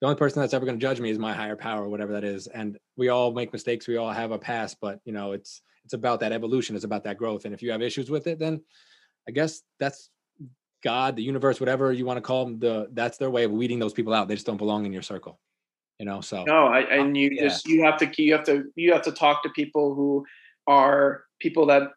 [0.00, 2.24] the only person that's ever going to judge me is my higher power, whatever that
[2.24, 2.46] is.
[2.46, 3.88] And we all make mistakes.
[3.88, 6.76] We all have a past, but you know, it's it's about that evolution.
[6.76, 7.44] It's about that growth.
[7.44, 8.60] And if you have issues with it, then
[9.28, 10.10] I guess that's
[10.82, 13.78] God, the universe, whatever you want to call them, the that's their way of weeding
[13.78, 14.28] those people out.
[14.28, 15.40] They just don't belong in your circle.
[15.98, 17.44] You know, so no, I, uh, and you yeah.
[17.44, 20.26] just you have to you have to you have to talk to people who
[20.66, 21.90] are people that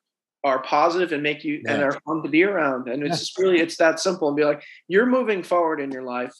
[0.44, 1.74] are positive and make you yeah.
[1.74, 2.88] and are fun to be around.
[2.88, 3.20] And it's yeah.
[3.20, 6.34] just really it's that simple and be like, you're moving forward in your life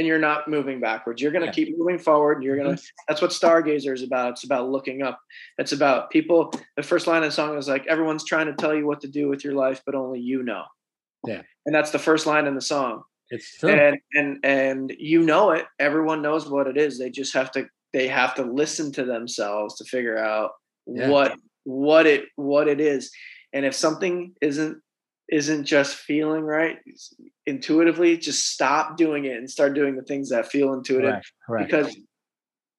[0.00, 1.20] and you're not moving backwards.
[1.20, 1.66] You're going to yeah.
[1.66, 2.38] keep moving forward.
[2.38, 3.04] And You're going to, mm-hmm.
[3.06, 4.30] that's what Stargazer is about.
[4.30, 5.20] It's about looking up.
[5.58, 6.54] It's about people.
[6.78, 9.08] The first line of the song is like, everyone's trying to tell you what to
[9.08, 10.64] do with your life, but only you know.
[11.26, 11.42] Yeah.
[11.66, 13.02] And that's the first line in the song.
[13.28, 13.68] It's true.
[13.68, 16.98] And, and, and you know it, everyone knows what it is.
[16.98, 20.52] They just have to, they have to listen to themselves to figure out
[20.86, 21.10] yeah.
[21.10, 23.10] what, what it, what it is.
[23.52, 24.80] And if something isn't
[25.30, 26.78] isn't just feeling right
[27.46, 31.10] intuitively, just stop doing it and start doing the things that feel intuitive.
[31.10, 31.70] Correct, correct.
[31.70, 31.96] Because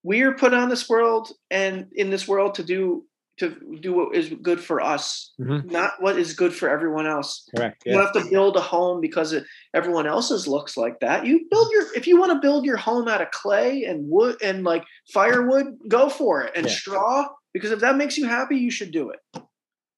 [0.02, 3.04] we are put on this world and in this world to do
[3.38, 5.68] to do what is good for us, mm-hmm.
[5.70, 7.48] not what is good for everyone else.
[7.56, 7.82] Correct.
[7.86, 7.94] Yeah.
[7.94, 11.24] You have to build a home because it, everyone else's looks like that.
[11.24, 14.36] You build your if you want to build your home out of clay and wood
[14.42, 16.52] and like firewood, go for it.
[16.54, 16.72] And yeah.
[16.72, 19.42] straw, because if that makes you happy, you should do it.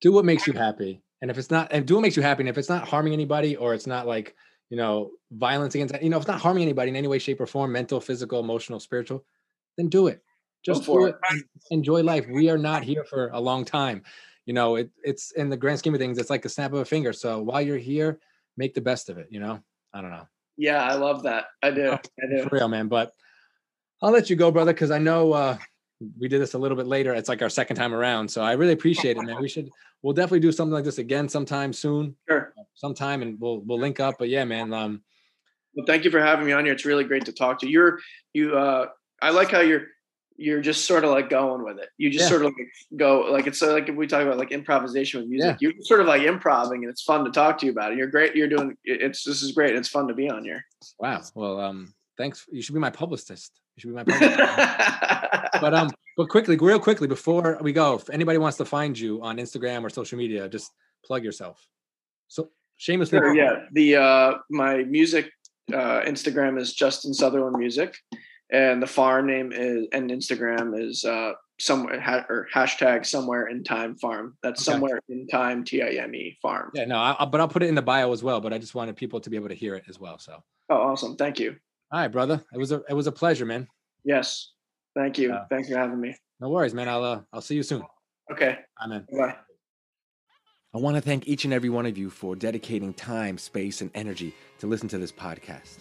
[0.00, 1.02] Do what makes you happy.
[1.24, 2.42] And if it's not, and do what makes you happy.
[2.42, 4.36] And if it's not harming anybody or it's not like,
[4.68, 7.40] you know, violence against, you know, if it's not harming anybody in any way, shape,
[7.40, 9.24] or form, mental, physical, emotional, spiritual,
[9.78, 10.22] then do it.
[10.62, 11.16] Just do it.
[11.30, 11.44] it.
[11.70, 12.26] Enjoy life.
[12.30, 14.02] We are not here for a long time.
[14.44, 16.80] You know, it, it's in the grand scheme of things, it's like a snap of
[16.80, 17.14] a finger.
[17.14, 18.18] So while you're here,
[18.58, 19.28] make the best of it.
[19.30, 19.60] You know,
[19.94, 20.28] I don't know.
[20.58, 21.46] Yeah, I love that.
[21.62, 21.92] I do.
[21.92, 22.42] I do.
[22.42, 22.88] For real, man.
[22.88, 23.14] But
[24.02, 25.56] I'll let you go, brother, because I know uh,
[26.18, 27.14] we did this a little bit later.
[27.14, 28.28] It's like our second time around.
[28.28, 29.40] So I really appreciate it, man.
[29.40, 29.70] We should
[30.02, 32.16] we'll definitely do something like this again sometime soon.
[32.28, 32.52] Sure.
[32.74, 34.16] Sometime and we'll we'll link up.
[34.18, 34.72] But yeah, man.
[34.72, 35.02] Um
[35.74, 36.74] well thank you for having me on here.
[36.74, 37.72] It's really great to talk to you.
[37.72, 37.98] You're
[38.32, 38.86] you uh
[39.22, 39.86] I like how you're
[40.36, 41.88] you're just sort of like going with it.
[41.96, 42.28] You just yeah.
[42.28, 45.58] sort of like go like it's like if we talk about like improvisation with music,
[45.60, 45.70] yeah.
[45.72, 47.98] you're sort of like improvising and it's fun to talk to you about it.
[47.98, 48.34] You're great.
[48.34, 49.76] You're doing it's this is great.
[49.76, 50.64] It's fun to be on here.
[50.98, 51.22] Wow.
[51.34, 52.46] Well, um, thanks.
[52.50, 53.52] You should be my publicist.
[53.76, 54.38] You should be my publicist.
[55.60, 59.22] but um, but quickly, real quickly before we go, if anybody wants to find you
[59.22, 60.72] on Instagram or social media, just
[61.04, 61.66] plug yourself.
[62.28, 63.10] So shameless.
[63.10, 63.66] Sure, yeah.
[63.72, 65.30] The uh my music
[65.72, 67.96] uh Instagram is Justin Sutherland Music,
[68.52, 73.64] and the farm name is and Instagram is uh somewhere ha- or hashtag somewhere in
[73.64, 74.36] time farm.
[74.42, 74.72] That's okay.
[74.72, 76.70] somewhere in time T I M E farm.
[76.74, 78.40] Yeah, no, I, but I'll put it in the bio as well.
[78.40, 80.18] But I just wanted people to be able to hear it as well.
[80.18, 80.42] So.
[80.70, 81.16] Oh, awesome!
[81.16, 81.56] Thank you.
[81.94, 82.44] All right, brother.
[82.52, 83.68] It was a it was a pleasure, man.
[84.04, 84.50] Yes.
[84.96, 85.32] Thank you.
[85.32, 86.16] Uh, Thanks for having me.
[86.40, 86.88] No worries, man.
[86.88, 87.84] I'll uh, I'll see you soon.
[88.32, 88.58] Okay.
[88.82, 89.06] Amen.
[89.16, 89.36] Bye.
[90.74, 93.92] I want to thank each and every one of you for dedicating time, space, and
[93.94, 95.78] energy to listen to this podcast.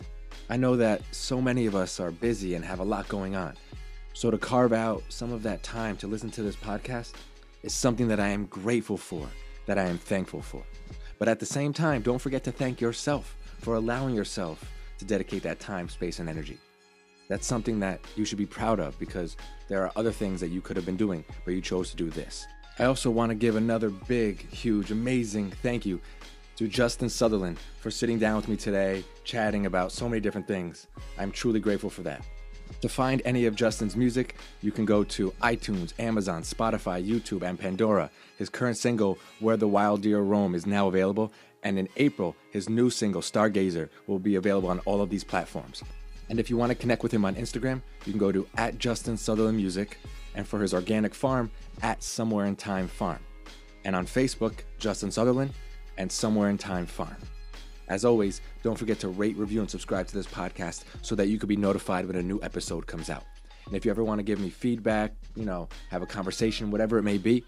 [0.52, 3.56] I know that so many of us are busy and have a lot going on.
[4.14, 7.14] So to carve out some of that time to listen to this podcast
[7.64, 9.27] is something that I am grateful for,
[9.65, 10.61] that I am thankful for.
[11.18, 14.64] But at the same time, don't forget to thank yourself for allowing yourself
[15.03, 16.57] to dedicate that time, space, and energy.
[17.27, 20.61] That's something that you should be proud of because there are other things that you
[20.61, 22.45] could have been doing, but you chose to do this.
[22.80, 26.01] I also want to give another big, huge, amazing thank you
[26.55, 30.88] to Justin Sutherland for sitting down with me today, chatting about so many different things.
[31.17, 32.23] I'm truly grateful for that.
[32.81, 37.59] To find any of Justin's music, you can go to iTunes, Amazon, Spotify, YouTube, and
[37.59, 38.09] Pandora.
[38.38, 41.31] His current single, Where the Wild Deer Roam, is now available,
[41.64, 45.84] and in April, his new single, Stargazer, will be available on all of these platforms.
[46.30, 48.77] And if you want to connect with him on Instagram, you can go to at
[48.77, 49.98] Justin Sutherland Music,
[50.35, 53.19] and for his organic farm, at Somewhere in Time Farm.
[53.85, 55.53] And on Facebook, Justin Sutherland
[55.98, 57.18] and Somewhere in Time Farm.
[57.88, 61.38] As always, don't forget to rate, review, and subscribe to this podcast so that you
[61.38, 63.26] can be notified when a new episode comes out.
[63.65, 66.98] And if you ever want to give me feedback, you know, have a conversation, whatever
[66.98, 67.44] it may be,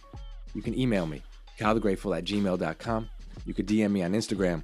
[0.53, 1.23] you can email me,
[1.57, 3.09] kylethegrateful at gmail.com
[3.45, 4.63] you could DM me on Instagram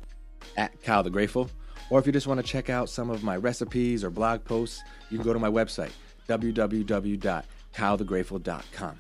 [0.58, 1.50] at Kyle the Grateful.
[1.90, 4.82] Or if you just want to check out some of my recipes or blog posts,
[5.10, 5.92] you can go to my website,
[6.28, 9.00] www.kylethegrateful.com.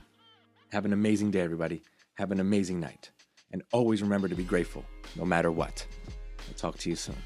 [0.72, 1.82] Have an amazing day, everybody.
[2.16, 3.12] Have an amazing night.
[3.52, 4.86] And always remember to be grateful,
[5.16, 5.86] no matter what.
[6.48, 7.18] I'll talk to you soon.